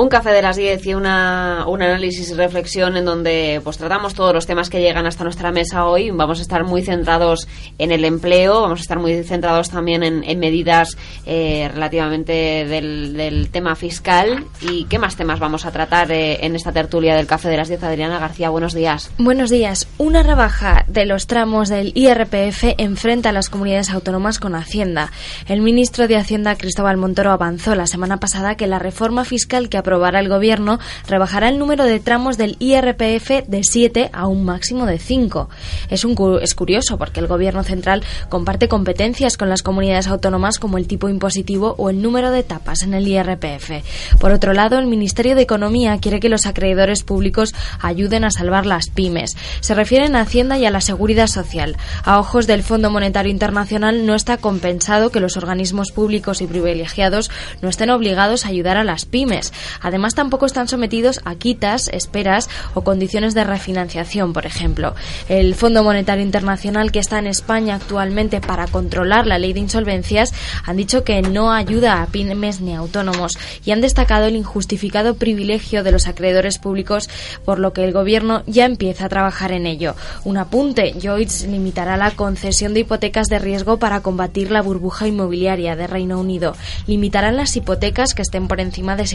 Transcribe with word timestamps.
Un 0.00 0.08
café 0.08 0.30
de 0.30 0.42
las 0.42 0.54
10 0.54 0.86
y 0.86 0.94
una, 0.94 1.64
un 1.66 1.82
análisis 1.82 2.30
y 2.30 2.34
reflexión 2.34 2.96
en 2.96 3.04
donde 3.04 3.60
pues 3.64 3.78
tratamos 3.78 4.14
todos 4.14 4.32
los 4.32 4.46
temas 4.46 4.70
que 4.70 4.80
llegan 4.80 5.06
hasta 5.06 5.24
nuestra 5.24 5.50
mesa 5.50 5.86
hoy. 5.86 6.12
Vamos 6.12 6.38
a 6.38 6.42
estar 6.42 6.62
muy 6.62 6.82
centrados 6.82 7.48
en 7.78 7.90
el 7.90 8.04
empleo, 8.04 8.62
vamos 8.62 8.78
a 8.78 8.82
estar 8.82 9.00
muy 9.00 9.24
centrados 9.24 9.70
también 9.70 10.04
en, 10.04 10.38
medidas 10.38 10.96
eh, 11.26 11.68
relativamente 11.74 12.32
del, 12.64 13.48
tema 13.50 13.74
fiscal. 13.74 14.44
¿Y 14.60 14.84
qué 14.84 15.00
más 15.00 15.16
temas 15.16 15.40
vamos 15.40 15.66
a 15.66 15.72
tratar 15.72 16.12
eh, 16.12 16.46
en 16.46 16.54
esta 16.54 16.70
tertulia 16.70 17.16
del 17.16 17.26
café 17.26 17.48
de 17.48 17.56
las 17.56 17.66
10? 17.66 17.82
Adriana 17.82 18.20
García, 18.20 18.50
buenos 18.50 18.74
días. 18.74 19.10
Buenos 19.18 19.50
días. 19.50 19.88
Una 19.98 20.22
rebaja 20.22 20.84
de 20.86 21.06
los 21.06 21.26
tramos 21.26 21.68
del 21.68 21.90
IRPF 21.96 22.76
enfrenta 22.78 23.30
a 23.30 23.32
las 23.32 23.50
comunidades 23.50 23.90
autónomas 23.90 24.38
con 24.38 24.54
Hacienda. 24.54 25.10
El 25.48 25.60
ministro 25.60 26.06
de 26.06 26.18
Hacienda, 26.18 26.54
Cristóbal 26.54 26.98
Montoro, 26.98 27.32
avanzó 27.32 27.74
la 27.74 27.88
semana 27.88 28.18
pasada 28.20 28.54
que 28.54 28.68
la 28.68 28.78
reforma 28.78 29.24
fiscal 29.24 29.68
que 29.68 29.87
aprobará 29.88 30.20
el 30.20 30.28
Gobierno 30.28 30.78
rebajará 31.06 31.48
el 31.48 31.58
número 31.58 31.84
de 31.84 31.98
tramos 31.98 32.36
del 32.36 32.56
IRPF 32.58 33.46
de 33.46 33.64
7 33.64 34.10
a 34.12 34.26
un 34.26 34.44
máximo 34.44 34.84
de 34.84 34.98
5. 34.98 35.48
Es, 35.88 36.54
curioso 36.54 36.98
porque 36.98 37.20
el 37.20 37.26
Gobierno 37.26 37.62
central 37.62 38.04
comparte 38.28 38.68
competencias 38.68 39.38
con 39.38 39.48
las 39.48 39.62
comunidades 39.62 40.08
autónomas 40.08 40.58
como 40.58 40.76
el 40.76 40.86
tipo 40.86 41.08
impositivo 41.08 41.74
o 41.78 41.88
el 41.88 42.02
número 42.02 42.30
de 42.30 42.40
etapas 42.40 42.82
en 42.82 42.92
el 42.92 43.08
IRPF. 43.08 44.18
Por 44.20 44.32
otro 44.32 44.52
lado, 44.52 44.78
el 44.78 44.86
Ministerio 44.86 45.34
de 45.34 45.42
Economía 45.42 45.96
quiere 46.02 46.20
que 46.20 46.28
los 46.28 46.44
acreedores 46.44 47.02
públicos 47.02 47.54
ayuden 47.80 48.24
a 48.24 48.30
salvar 48.30 48.66
las 48.66 48.90
pymes. 48.90 49.38
Se 49.60 49.74
refieren 49.74 50.16
a 50.16 50.20
Hacienda 50.20 50.58
y 50.58 50.66
a 50.66 50.70
la 50.70 50.82
Seguridad 50.82 51.28
Social. 51.28 51.78
A 52.04 52.18
ojos 52.18 52.46
del 52.46 52.62
Fondo 52.62 52.90
Monetario 52.90 53.32
Internacional 53.32 54.04
no 54.04 54.14
está 54.14 54.36
compensado 54.36 55.10
que 55.10 55.20
los 55.20 55.38
organismos 55.38 55.92
públicos 55.92 56.42
y 56.42 56.46
privilegiados 56.46 57.30
no 57.62 57.70
estén 57.70 57.88
obligados 57.88 58.44
a 58.44 58.48
ayudar 58.48 58.76
a 58.76 58.84
las 58.84 59.06
pymes. 59.06 59.54
Además, 59.80 60.14
tampoco 60.14 60.46
están 60.46 60.68
sometidos 60.68 61.20
a 61.24 61.34
quitas, 61.34 61.88
esperas 61.88 62.48
o 62.74 62.82
condiciones 62.82 63.34
de 63.34 63.44
refinanciación, 63.44 64.32
por 64.32 64.46
ejemplo. 64.46 64.94
El 65.28 65.54
Fondo 65.54 65.82
Monetario 65.84 66.24
Internacional, 66.24 66.92
que 66.92 66.98
está 66.98 67.18
en 67.18 67.26
España 67.26 67.76
actualmente 67.76 68.40
para 68.40 68.66
controlar 68.66 69.26
la 69.26 69.38
ley 69.38 69.52
de 69.52 69.60
insolvencias, 69.60 70.32
han 70.64 70.76
dicho 70.76 71.04
que 71.04 71.22
no 71.22 71.52
ayuda 71.52 72.02
a 72.02 72.06
pymes 72.06 72.60
ni 72.60 72.74
autónomos 72.74 73.38
y 73.64 73.72
han 73.72 73.80
destacado 73.80 74.26
el 74.26 74.36
injustificado 74.36 75.14
privilegio 75.14 75.82
de 75.82 75.92
los 75.92 76.06
acreedores 76.06 76.58
públicos, 76.58 77.08
por 77.44 77.58
lo 77.58 77.72
que 77.72 77.84
el 77.84 77.92
Gobierno 77.92 78.42
ya 78.46 78.64
empieza 78.64 79.06
a 79.06 79.08
trabajar 79.08 79.52
en 79.52 79.66
ello. 79.66 79.94
Un 80.24 80.38
apunte, 80.38 80.94
Lloyds 80.98 81.46
limitará 81.46 81.96
la 81.96 82.10
concesión 82.12 82.74
de 82.74 82.80
hipotecas 82.80 83.28
de 83.28 83.38
riesgo 83.38 83.78
para 83.78 84.00
combatir 84.00 84.50
la 84.50 84.62
burbuja 84.62 85.06
inmobiliaria 85.06 85.76
de 85.76 85.86
Reino 85.86 86.20
Unido. 86.20 86.54
Limitarán 86.86 87.36
las 87.36 87.56
hipotecas 87.56 88.14
que 88.14 88.22
estén 88.22 88.48
por 88.48 88.60
encima 88.60 88.96
de 88.96 89.06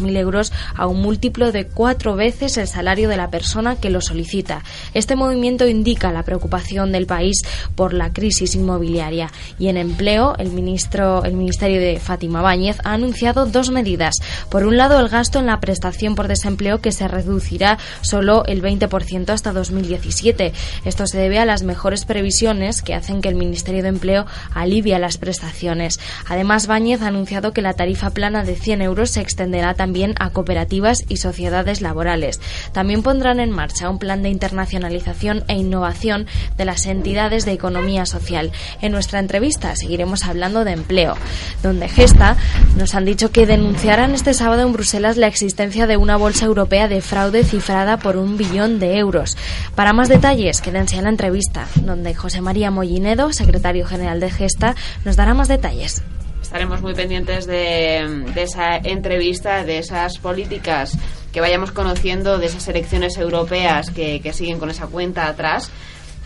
600.000 0.00 0.16
euros 0.16 0.52
a 0.74 0.86
un 0.86 1.00
múltiplo 1.00 1.52
de 1.52 1.66
cuatro 1.66 2.16
veces 2.16 2.56
el 2.56 2.68
salario 2.68 3.08
de 3.08 3.16
la 3.16 3.30
persona 3.30 3.76
que 3.76 3.90
lo 3.90 4.00
solicita. 4.00 4.62
Este 4.94 5.16
movimiento 5.16 5.68
indica 5.68 6.12
la 6.12 6.22
preocupación 6.22 6.92
del 6.92 7.06
país 7.06 7.42
por 7.74 7.92
la 7.92 8.12
crisis 8.12 8.54
inmobiliaria 8.54 9.30
y 9.58 9.68
en 9.68 9.76
empleo 9.76 10.34
el 10.38 10.50
ministro 10.50 11.24
el 11.24 11.34
ministerio 11.34 11.80
de 11.80 11.98
Fátima 11.98 12.42
Báñez 12.42 12.78
ha 12.84 12.94
anunciado 12.94 13.46
dos 13.46 13.70
medidas. 13.70 14.14
Por 14.48 14.64
un 14.64 14.76
lado 14.76 14.98
el 15.00 15.08
gasto 15.08 15.38
en 15.38 15.46
la 15.46 15.60
prestación 15.60 16.14
por 16.14 16.28
desempleo 16.28 16.80
que 16.80 16.92
se 16.92 17.08
reducirá 17.08 17.78
solo 18.00 18.44
el 18.46 18.62
20% 18.62 19.30
hasta 19.30 19.52
2017. 19.52 20.52
Esto 20.84 21.06
se 21.06 21.18
debe 21.18 21.38
a 21.38 21.44
las 21.44 21.62
mejores 21.62 22.04
previsiones 22.04 22.82
que 22.82 22.94
hacen 22.94 23.20
que 23.20 23.28
el 23.28 23.34
Ministerio 23.34 23.82
de 23.82 23.88
Empleo 23.88 24.26
alivie 24.54 24.98
las 24.98 25.18
prestaciones. 25.18 25.98
Además 26.28 26.66
Báñez 26.66 27.02
ha 27.02 27.08
anunciado 27.08 27.52
que 27.52 27.62
la 27.62 27.74
tarifa 27.74 28.10
plana 28.10 28.44
de 28.44 28.54
100 28.54 28.82
euros 28.82 29.10
se 29.10 29.20
extenderá 29.20 29.74
también 29.74 29.89
a 30.18 30.30
cooperativas 30.30 31.04
y 31.08 31.16
sociedades 31.16 31.80
laborales. 31.80 32.40
También 32.72 33.02
pondrán 33.02 33.40
en 33.40 33.50
marcha 33.50 33.90
un 33.90 33.98
plan 33.98 34.22
de 34.22 34.28
internacionalización 34.28 35.44
e 35.48 35.54
innovación 35.54 36.26
de 36.56 36.64
las 36.64 36.86
entidades 36.86 37.44
de 37.44 37.52
economía 37.52 38.06
social. 38.06 38.52
En 38.80 38.92
nuestra 38.92 39.18
entrevista 39.18 39.74
seguiremos 39.76 40.24
hablando 40.24 40.64
de 40.64 40.72
empleo, 40.72 41.16
donde 41.62 41.88
Gesta 41.88 42.36
nos 42.76 42.94
han 42.94 43.04
dicho 43.04 43.30
que 43.32 43.46
denunciarán 43.46 44.14
este 44.14 44.32
sábado 44.32 44.62
en 44.62 44.72
Bruselas 44.72 45.16
la 45.16 45.26
existencia 45.26 45.86
de 45.86 45.96
una 45.96 46.16
bolsa 46.16 46.46
europea 46.46 46.88
de 46.88 47.00
fraude 47.00 47.44
cifrada 47.44 47.98
por 47.98 48.16
un 48.16 48.36
billón 48.36 48.78
de 48.78 48.98
euros. 48.98 49.36
Para 49.74 49.92
más 49.92 50.08
detalles, 50.08 50.60
quédense 50.60 50.96
en 50.96 51.04
la 51.04 51.10
entrevista, 51.10 51.66
donde 51.82 52.14
José 52.14 52.40
María 52.40 52.70
Mollinedo, 52.70 53.32
secretario 53.32 53.86
general 53.86 54.20
de 54.20 54.30
Gesta, 54.30 54.76
nos 55.04 55.16
dará 55.16 55.34
más 55.34 55.48
detalles 55.48 56.02
estaremos 56.50 56.82
muy 56.82 56.94
pendientes 56.94 57.46
de, 57.46 58.24
esa 58.34 58.76
entrevista, 58.78 59.62
de 59.62 59.78
esas 59.78 60.18
políticas 60.18 60.98
que 61.32 61.40
vayamos 61.40 61.70
conociendo, 61.70 62.38
de 62.38 62.46
esas 62.46 62.66
elecciones 62.66 63.16
europeas 63.18 63.90
que, 63.92 64.20
siguen 64.32 64.58
con 64.58 64.68
esa 64.68 64.88
cuenta 64.88 65.28
atrás. 65.28 65.70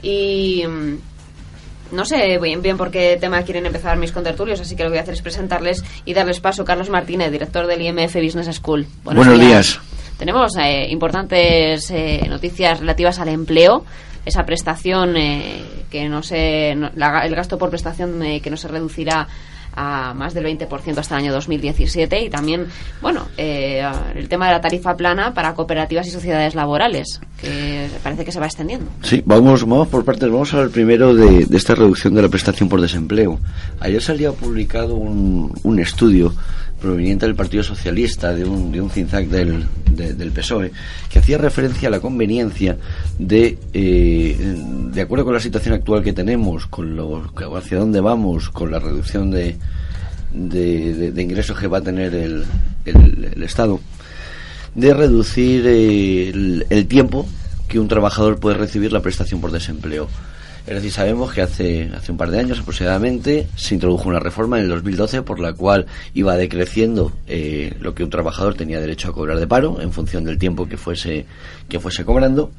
Y 0.01 0.65
mm, 0.67 1.95
no 1.95 2.07
sé 2.07 2.39
bien, 2.39 2.62
bien 2.62 2.79
por 2.79 2.91
qué 2.91 3.19
tema 3.21 3.43
quieren 3.43 3.67
empezar 3.67 3.99
mis 3.99 4.12
contertulios, 4.12 4.59
así 4.61 4.77
que 4.77 4.85
lo 4.85 4.89
que 4.89 4.93
voy 4.93 4.99
a 5.01 5.03
hacer 5.03 5.12
es 5.12 5.21
presentarles 5.21 5.85
y 6.07 6.15
darles 6.15 6.41
paso 6.41 6.62
a 6.62 6.65
Carlos 6.65 6.89
Martínez, 6.89 7.31
director 7.31 7.67
del 7.67 7.83
IMF 7.83 8.15
Business 8.15 8.56
School. 8.56 8.87
Buenos, 9.05 9.39
días. 9.39 9.79
Tenemos 10.17 10.56
eh, 10.56 10.87
importantes 10.89 11.91
eh, 11.91 12.25
noticias 12.31 12.81
relativas 12.81 13.19
al 13.19 13.29
empleo 13.29 13.85
esa 14.25 14.47
prestación 14.47 15.19
eh, 15.19 15.62
que 15.91 16.09
no 16.09 16.23
se 16.23 16.71
el 16.71 17.35
gasto 17.35 17.59
por 17.59 17.69
prestación 17.69 18.23
que 18.43 18.49
no 18.49 18.56
se 18.56 18.69
reducirá 18.69 19.29
a 19.77 20.15
más 20.15 20.35
del 20.35 20.45
20% 20.45 20.99
hasta 20.99 21.17
el 21.17 21.25
año 21.25 21.33
2017 21.33 22.25
y 22.25 22.31
también, 22.31 22.67
bueno, 23.01 23.29
eh, 23.37 23.85
el 24.15 24.29
tema 24.29 24.47
de 24.47 24.53
la 24.53 24.61
tarifa 24.61 24.97
plana 24.97 25.35
para 25.35 25.55
cooperativas 25.55 26.07
y 26.07 26.11
sociedades 26.11 26.55
laborales, 26.55 27.21
que 27.41 27.89
parece 28.03 28.25
que 28.25 28.33
se 28.33 28.41
va 28.41 28.47
extendiendo. 28.47 28.87
Sí, 29.03 29.23
vamos, 29.25 29.67
vamos 29.67 29.89
por 29.89 30.05
partes. 30.05 30.31
Vamos 30.31 30.53
a 30.53 30.59
hablar 30.59 30.73
primero 30.73 31.15
de, 31.15 31.47
esta 31.53 31.75
reducción 31.75 32.15
de 32.15 32.23
la 32.23 32.29
prestación 32.29 32.69
por 32.69 32.81
desempleo. 32.81 33.39
Ayer 33.81 34.03
salía 34.03 34.33
publicado 34.33 34.95
un, 34.95 35.53
un 35.62 35.79
estudio 35.79 36.35
proveniente 36.84 37.25
del 37.25 37.34
Partido 37.34 37.62
Socialista, 37.62 38.34
de 38.34 38.45
un, 38.45 38.71
de 38.71 38.83
un 38.83 38.91
del, 38.91 39.67
del 39.97 40.33
PSOE, 40.33 40.71
que 41.11 41.19
hacía 41.19 41.39
referencia 41.39 41.89
a 41.89 41.91
la 41.91 42.00
conveniencia 42.00 42.77
de, 43.19 43.59
eh, 43.72 44.37
de 44.93 45.00
acuerdo 45.00 45.25
con 45.25 45.33
la 45.33 45.41
situación 45.41 45.75
actual 45.75 46.03
que 46.03 46.12
tenemos, 46.12 46.67
con 46.67 46.94
lo, 46.94 47.25
hacia 47.56 47.78
dónde 47.78 48.00
vamos, 48.00 48.50
con 48.50 48.71
la 48.71 48.81
reducción 48.81 49.31
de, 49.31 49.56
de, 50.33 51.23
ingresos 51.23 51.59
que 51.59 51.69
va 51.69 51.78
a 51.78 51.81
tener 51.81 52.15
el, 52.15 52.44
el, 52.84 53.43
Estado, 53.43 53.81
de 54.75 54.93
reducir 54.93 55.67
el, 55.67 56.67
el 56.69 56.87
tiempo 56.87 57.26
que 57.67 57.79
un 57.79 57.88
trabajador 57.88 58.38
puede 58.38 58.58
recibir 58.58 58.93
la 58.93 59.00
prestación 59.00 59.41
por 59.41 59.53
desempleo. 59.53 60.08
Es 60.66 60.75
decir, 60.75 60.93
sabemos 60.93 61.32
que 61.32 61.43
hace, 61.43 61.90
hace 61.94 62.11
un 62.11 62.16
par 62.16 62.31
de 62.31 62.38
años 62.38 62.58
aproximadamente 62.58 63.46
se 63.55 63.75
introdujo 63.75 64.08
una 64.08 64.19
reforma 64.19 64.58
en 64.58 64.64
el 64.64 64.70
2012 64.70 65.20
por 65.20 65.38
la 65.38 65.52
cual 65.52 65.84
iba 66.14 66.37
decreciendo 66.37 67.12
eh, 67.26 67.75
lo 67.81 67.94
que 67.94 68.02
un 68.02 68.08
trabajador 68.08 68.55
tenía 68.55 68.81
derecho 68.81 69.11
a 69.11 69.12
cobrar 69.12 69.38
de 69.38 69.46
paro 69.46 69.82
en 69.82 69.93
función 69.93 70.25
del 70.25 70.38
tiempo 70.38 70.66
que 70.66 70.78
fuese, 70.78 71.26
que 71.69 71.81
fuese 71.81 72.06
cobrando 72.06 72.50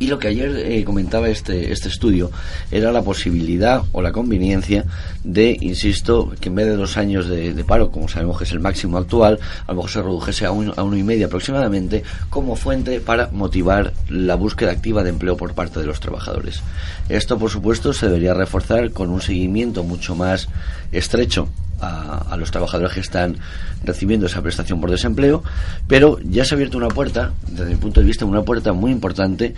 y 0.00 0.06
lo 0.06 0.18
que 0.18 0.28
ayer 0.28 0.56
eh, 0.56 0.82
comentaba 0.82 1.28
este, 1.28 1.72
este 1.72 1.88
estudio 1.88 2.30
era 2.70 2.90
la 2.90 3.02
posibilidad 3.02 3.82
o 3.92 4.00
la 4.00 4.12
conveniencia 4.12 4.86
de, 5.24 5.58
insisto, 5.60 6.32
que 6.40 6.48
en 6.48 6.54
vez 6.54 6.66
de 6.66 6.76
dos 6.76 6.96
años 6.96 7.28
de, 7.28 7.52
paro, 7.64 7.90
como 7.90 8.08
sabemos 8.08 8.38
que 8.38 8.44
es 8.44 8.52
el 8.52 8.60
máximo 8.60 8.96
actual, 8.96 9.38
a 9.66 9.72
lo 9.72 9.76
mejor 9.76 9.90
se 9.90 10.02
redujese 10.02 10.46
a, 10.46 10.52
un, 10.52 10.72
a 10.74 10.82
uno 10.82 10.96
y 10.96 11.02
medio 11.02 11.26
aproximadamente, 11.26 12.02
como 12.30 12.56
fuente 12.56 13.00
para 13.00 13.28
motivar 13.30 13.92
la 14.08 14.36
búsqueda 14.36 14.72
activa 14.72 15.04
de 15.04 15.10
empleo 15.10 15.36
por 15.36 15.52
parte 15.52 15.80
de 15.80 15.86
los 15.86 16.00
trabajadores. 16.00 16.62
Esto, 17.10 17.38
por 17.38 17.50
supuesto, 17.50 17.92
se 17.92 18.06
debería 18.06 18.32
reforzar 18.32 18.92
con 18.92 19.10
un 19.10 19.20
seguimiento 19.20 19.84
mucho 19.84 20.14
más 20.14 20.48
estrecho 20.92 21.50
a, 21.80 22.36
los 22.36 22.50
trabajadores 22.50 22.92
que 22.92 23.00
están 23.00 23.36
recibiendo 23.84 24.26
esa 24.26 24.42
prestación 24.42 24.80
por 24.80 24.90
desempleo, 24.90 25.42
pero 25.86 26.18
ya 26.22 26.44
se 26.44 26.54
ha 26.54 26.56
abierto 26.56 26.78
una 26.78 26.88
puerta, 26.88 27.32
desde 27.48 27.70
mi 27.70 27.76
punto 27.76 28.00
de 28.00 28.06
vista, 28.06 28.24
una 28.24 28.42
puerta 28.42 28.72
muy 28.72 28.90
importante 28.90 29.54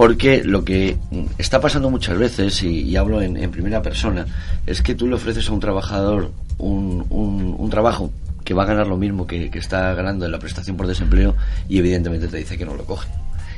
porque 0.00 0.42
lo 0.42 0.64
que 0.64 0.96
está 1.36 1.60
pasando 1.60 1.90
muchas 1.90 2.16
veces, 2.16 2.62
y, 2.62 2.96
hablo 2.96 3.20
en, 3.20 3.50
primera 3.50 3.82
persona, 3.82 4.24
es 4.66 4.80
que 4.80 4.94
tú 4.94 5.06
le 5.06 5.16
ofreces 5.16 5.46
a 5.50 5.52
un 5.52 5.60
trabajador 5.60 6.32
un, 6.56 7.04
un, 7.10 7.68
trabajo 7.68 8.10
que 8.42 8.54
va 8.54 8.62
a 8.62 8.66
ganar 8.66 8.86
lo 8.86 8.96
mismo 8.96 9.26
que, 9.26 9.50
está 9.52 9.92
ganando 9.92 10.24
en 10.24 10.32
la 10.32 10.38
prestación 10.38 10.78
por 10.78 10.86
desempleo 10.86 11.36
y 11.68 11.80
evidentemente 11.80 12.28
te 12.28 12.38
dice 12.38 12.56
que 12.56 12.64
no 12.64 12.76
lo 12.76 12.86
coge. 12.86 13.10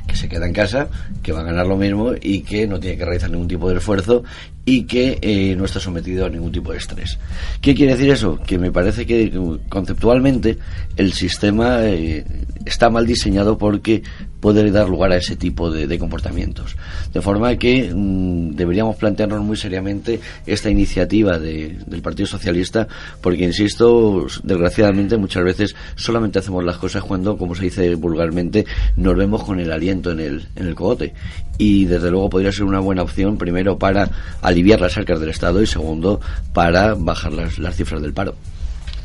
Que 0.05 0.17
se 0.17 0.27
queda 0.27 0.45
en 0.45 0.51
casa, 0.51 0.89
que 1.21 1.31
va 1.31 1.39
a 1.39 1.43
ganar 1.43 1.65
lo 1.65 1.77
mismo 1.77 2.11
y 2.21 2.41
que 2.41 2.67
no 2.67 2.77
tiene 2.77 2.97
que 2.97 3.05
realizar 3.05 3.31
ningún 3.31 3.47
tipo 3.47 3.69
de 3.69 3.77
esfuerzo 3.77 4.25
y 4.65 4.83
que 4.83 5.19
eh, 5.21 5.55
no 5.55 5.65
está 5.65 5.79
sometido 5.79 6.25
a 6.25 6.29
ningún 6.29 6.51
tipo 6.51 6.71
de 6.71 6.77
estrés. 6.77 7.19
¿Qué 7.61 7.75
quiere 7.75 7.93
decir 7.93 8.09
eso? 8.11 8.39
Que 8.45 8.57
me 8.57 8.71
parece 8.71 9.05
que 9.05 9.31
conceptualmente 9.67 10.57
el 10.95 11.13
sistema 11.13 11.83
eh, 11.83 12.23
está 12.65 12.89
mal 12.89 13.05
diseñado 13.05 13.57
porque 13.57 14.03
puede 14.43 14.69
dar 14.71 14.89
lugar 14.89 15.13
a 15.13 15.15
ese 15.15 15.37
tipo 15.37 15.71
de, 15.71 15.97
comportamientos. 15.97 16.75
De 17.13 17.21
forma 17.21 17.55
que 17.55 17.89
mm, 17.95 18.55
deberíamos 18.55 18.97
plantearnos 18.97 19.41
muy 19.41 19.55
seriamente 19.55 20.19
esta 20.45 20.69
iniciativa 20.69 21.39
del 21.39 22.01
Partido 22.01 22.27
Socialista, 22.27 22.85
porque, 23.21 23.45
insisto, 23.45 24.27
desgraciadamente 24.43 25.15
muchas 25.15 25.45
veces 25.45 25.75
solamente 25.95 26.39
hacemos 26.39 26.61
las 26.65 26.77
cosas 26.77 27.03
cuando, 27.03 27.37
como 27.37 27.55
se 27.55 27.63
dice 27.63 27.95
vulgarmente, 27.95 28.65
nos 28.97 29.15
vemos 29.15 29.45
con 29.45 29.61
el 29.61 29.71
aliento 29.71 30.11
en 30.11 30.19
el, 30.19 30.45
en 30.57 30.67
el 30.67 30.75
cogote. 30.75 31.13
Y 31.57 31.85
desde 31.85 32.11
luego 32.11 32.29
podría 32.29 32.51
ser 32.51 32.65
una 32.65 32.79
buena 32.79 33.03
opción, 33.03 33.37
primero, 33.37 33.77
para 33.77 34.09
aliviar 34.53 34.81
las 34.81 34.97
arcas 34.97 35.19
del 35.19 35.29
Estado 35.29 35.61
y 35.61 35.67
segundo, 35.67 36.21
para 36.53 36.95
bajar 36.95 37.33
las, 37.33 37.59
las 37.59 37.75
cifras 37.75 38.01
del 38.01 38.13
paro 38.13 38.35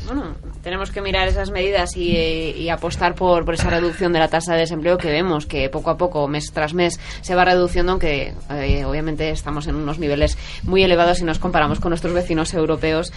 bueno, 0.09 0.35
tenemos 0.63 0.89
que 0.89 1.01
mirar 1.03 1.27
esas 1.27 1.51
medidas 1.51 1.95
y, 1.95 2.67
apostar 2.69 3.13
por, 3.13 3.45
por, 3.45 3.53
esa 3.53 3.69
reducción 3.69 4.11
de 4.11 4.17
la 4.17 4.27
tasa 4.27 4.53
de 4.53 4.61
desempleo 4.61 4.97
que 4.97 5.09
vemos 5.09 5.45
que 5.45 5.69
poco 5.69 5.91
a 5.91 5.97
poco, 5.97 6.27
mes 6.27 6.51
tras 6.51 6.73
mes, 6.73 6.99
se 7.21 7.35
va 7.35 7.45
reduciendo, 7.45 7.91
aunque 7.91 8.33
eh, 8.49 8.85
obviamente 8.85 9.29
estamos 9.29 9.67
en 9.67 9.75
unos 9.75 9.99
niveles 9.99 10.35
muy 10.63 10.83
elevados 10.83 11.19
si 11.19 11.25
nos 11.25 11.37
comparamos 11.37 11.79
con 11.79 11.91
nuestros 11.91 12.13
vecinos 12.13 12.55
europeos. 12.55 13.13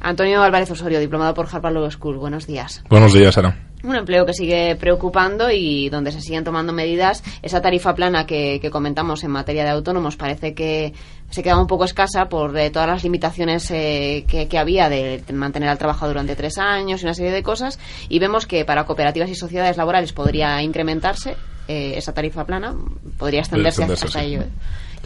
Antonio 0.00 0.42
Álvarez 0.42 0.70
Osorio, 0.70 1.00
diplomado 1.00 1.34
por 1.34 1.48
Harvard 1.50 1.74
Law 1.74 1.90
School. 1.90 2.18
Buenos 2.18 2.46
días. 2.46 2.82
Buenos 2.88 3.12
días, 3.12 3.36
Ana 3.38 3.56
un 3.86 3.94
empleo 3.94 4.26
que 4.26 4.32
sigue 4.32 4.76
preocupando 4.76 5.50
y 5.50 5.88
donde 5.88 6.12
se 6.12 6.20
siguen 6.20 6.44
tomando 6.44 6.72
medidas. 6.72 7.22
Esa 7.42 7.60
tarifa 7.60 7.94
plana 7.94 8.26
que, 8.26 8.60
comentamos 8.70 9.22
en 9.24 9.30
materia 9.30 9.64
de 9.64 9.70
autónomos 9.70 10.16
parece 10.16 10.54
que 10.54 10.92
se 11.30 11.42
queda 11.42 11.58
un 11.58 11.66
poco 11.66 11.84
escasa 11.84 12.28
por 12.28 12.56
eh, 12.58 12.70
todas 12.70 12.88
las 12.88 13.04
limitaciones 13.04 13.70
eh, 13.70 14.24
que, 14.26 14.58
había 14.58 14.88
de 14.88 15.22
mantener 15.32 15.68
al 15.68 15.78
trabajador 15.78 16.14
durante 16.14 16.36
tres 16.36 16.58
años 16.58 17.02
y 17.02 17.04
una 17.04 17.14
serie 17.14 17.32
de 17.32 17.42
cosas. 17.42 17.78
Y 18.08 18.18
vemos 18.18 18.46
que 18.46 18.64
para 18.64 18.84
cooperativas 18.84 19.30
y 19.30 19.34
sociedades 19.34 19.76
laborales 19.76 20.12
podría 20.12 20.60
incrementarse 20.62 21.36
eh, 21.68 21.94
esa 21.96 22.12
tarifa 22.12 22.44
plana, 22.44 22.74
podría 23.18 23.40
extenderse, 23.40 23.84
hasta 23.84 24.22
ello. 24.22 24.44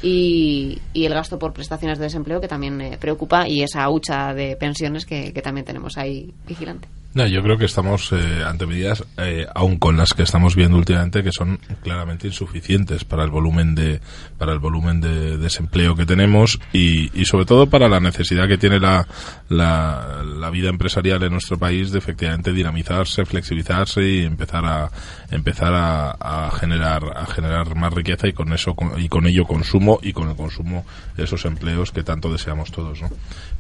Y, 0.03 0.81
el 0.95 1.15
gasto 1.15 1.39
por 1.39 1.53
prestaciones 1.53 1.99
de 1.99 2.05
desempleo 2.05 2.41
que 2.41 2.49
también 2.49 2.97
preocupa 3.01 3.49
y 3.49 3.63
esa 3.63 3.89
hucha 3.91 4.33
de 4.35 4.57
pensiones 4.57 5.05
que 5.05 5.33
también 5.43 5.65
tenemos 5.65 5.99
ahí 5.99 6.33
vigilante. 6.47 6.89
No, 7.13 7.27
yo 7.27 7.43
creo 7.43 7.59
que 7.59 7.65
estamos 7.65 8.13
eh, 8.13 8.45
ante 8.47 8.67
medidas, 8.67 9.05
eh, 9.17 9.45
aun 9.53 9.79
con 9.79 9.97
las 9.97 10.15
que 10.15 10.23
estamos 10.23 10.55
viendo 10.55 10.77
últimamente, 10.77 11.25
que 11.25 11.33
son 11.33 11.59
claramente 11.83 12.29
insuficientes 12.29 13.03
para 13.03 13.25
el 13.25 13.31
volumen 13.31 13.75
de 13.75 14.01
para 14.39 14.53
el 14.53 14.61
volumen 14.61 15.01
de 15.01 15.37
desempleo 15.37 15.97
que 15.97 16.07
tenemos 16.07 16.61
y, 16.73 17.11
y 17.21 17.25
sobre 17.25 17.47
todo 17.47 17.69
para 17.69 17.89
la 17.89 17.99
necesidad 17.99 18.47
que 18.47 18.59
tiene 18.59 18.79
la, 18.79 19.09
la, 19.49 20.23
la, 20.25 20.51
vida 20.51 20.69
empresarial 20.69 21.23
en 21.25 21.33
nuestro 21.33 21.59
país 21.59 21.91
de 21.91 21.99
efectivamente 21.99 22.53
dinamizarse, 22.53 23.25
flexibilizarse 23.25 24.03
y 24.09 24.23
empezar 24.23 24.65
a 24.65 24.89
empezar 25.33 25.73
a, 25.75 26.51
generar 26.53 27.03
a 27.17 27.27
generar 27.27 27.75
más 27.75 27.93
riqueza 27.93 28.29
y 28.29 28.33
con 28.33 28.53
eso 28.53 28.77
y 28.99 29.09
con 29.09 29.27
ello 29.27 29.47
consumo 29.47 29.99
y 30.01 30.13
con 30.13 30.29
el 30.29 30.37
consumo 30.37 30.87
esos 31.17 31.45
empleos 31.45 31.91
que 31.91 32.05
tanto 32.05 32.31
deseamos 32.31 32.71
todos, 32.71 33.03
¿no? 33.03 33.11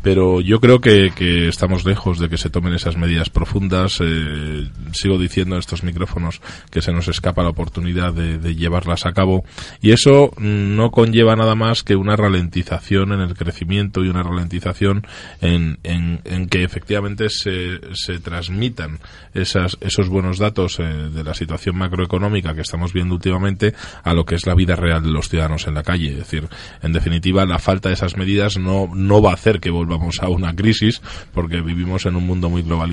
Pero 0.03 0.41
yo 0.41 0.61
creo 0.61 0.81
que, 0.81 1.13
que 1.15 1.49
estamos 1.49 1.85
lejos 1.85 2.19
de 2.19 2.29
que 2.29 2.39
se 2.39 2.49
tomen 2.49 2.75
esas 2.75 2.97
medidas 2.97 3.29
profundas. 3.41 4.03
Eh, 4.03 4.69
sigo 4.93 5.17
diciendo 5.17 5.55
en 5.55 5.61
estos 5.61 5.83
micrófonos 5.83 6.43
que 6.71 6.83
se 6.83 6.93
nos 6.93 7.09
escapa 7.09 7.43
la 7.43 7.49
oportunidad 7.49 8.13
de, 8.13 8.55
llevarlas 8.55 9.07
a 9.07 9.13
cabo 9.13 9.45
y 9.81 9.93
eso 9.93 10.33
no 10.37 10.91
conlleva 10.91 11.37
nada 11.37 11.55
más 11.55 11.83
que 11.83 11.97
una 11.97 12.17
ralentización 12.17 13.13
en 13.13 13.21
el 13.21 13.35
crecimiento 13.35 14.05
y 14.05 14.09
una 14.09 14.23
ralentización 14.23 15.07
en, 15.41 15.79
en, 15.85 16.49
que 16.49 16.65
efectivamente 16.65 17.31
se, 17.31 17.81
se 17.95 18.19
transmitan 18.19 18.99
esas, 19.33 19.79
esos 19.81 20.11
buenos 20.11 20.39
datos 20.39 20.79
eh, 20.81 20.83
de 20.83 21.25
la 21.25 21.33
situación 21.33 21.79
macroeconómica 21.79 22.55
que 22.55 22.61
estamos 22.61 22.93
viendo 22.93 23.15
últimamente 23.15 23.73
a 24.03 24.13
lo 24.13 24.27
que 24.27 24.35
es 24.35 24.47
la 24.47 24.55
vida 24.55 24.77
real 24.77 25.03
de 25.03 25.13
los 25.13 25.31
ciudadanos 25.31 25.67
en 25.67 25.75
la 25.75 25.83
calle. 25.83 26.11
Es 26.11 26.19
decir, 26.19 26.49
en 26.83 26.93
definitiva, 26.93 27.47
la 27.47 27.59
falta 27.59 27.89
de 27.89 27.95
esas 27.95 28.19
medidas 28.19 28.59
no, 28.59 28.91
no 28.95 29.23
va 29.23 29.31
a 29.31 29.35
hacer 29.35 29.61
que 29.61 29.71
volvamos 29.71 30.21
a 30.21 30.29
una 30.29 30.55
crisis 30.55 31.01
porque 31.33 31.63
vivimos 31.63 32.05
en 32.05 32.17
un 32.17 32.27
mundo 32.27 32.51
muy 32.51 32.63
globalizado 32.63 32.91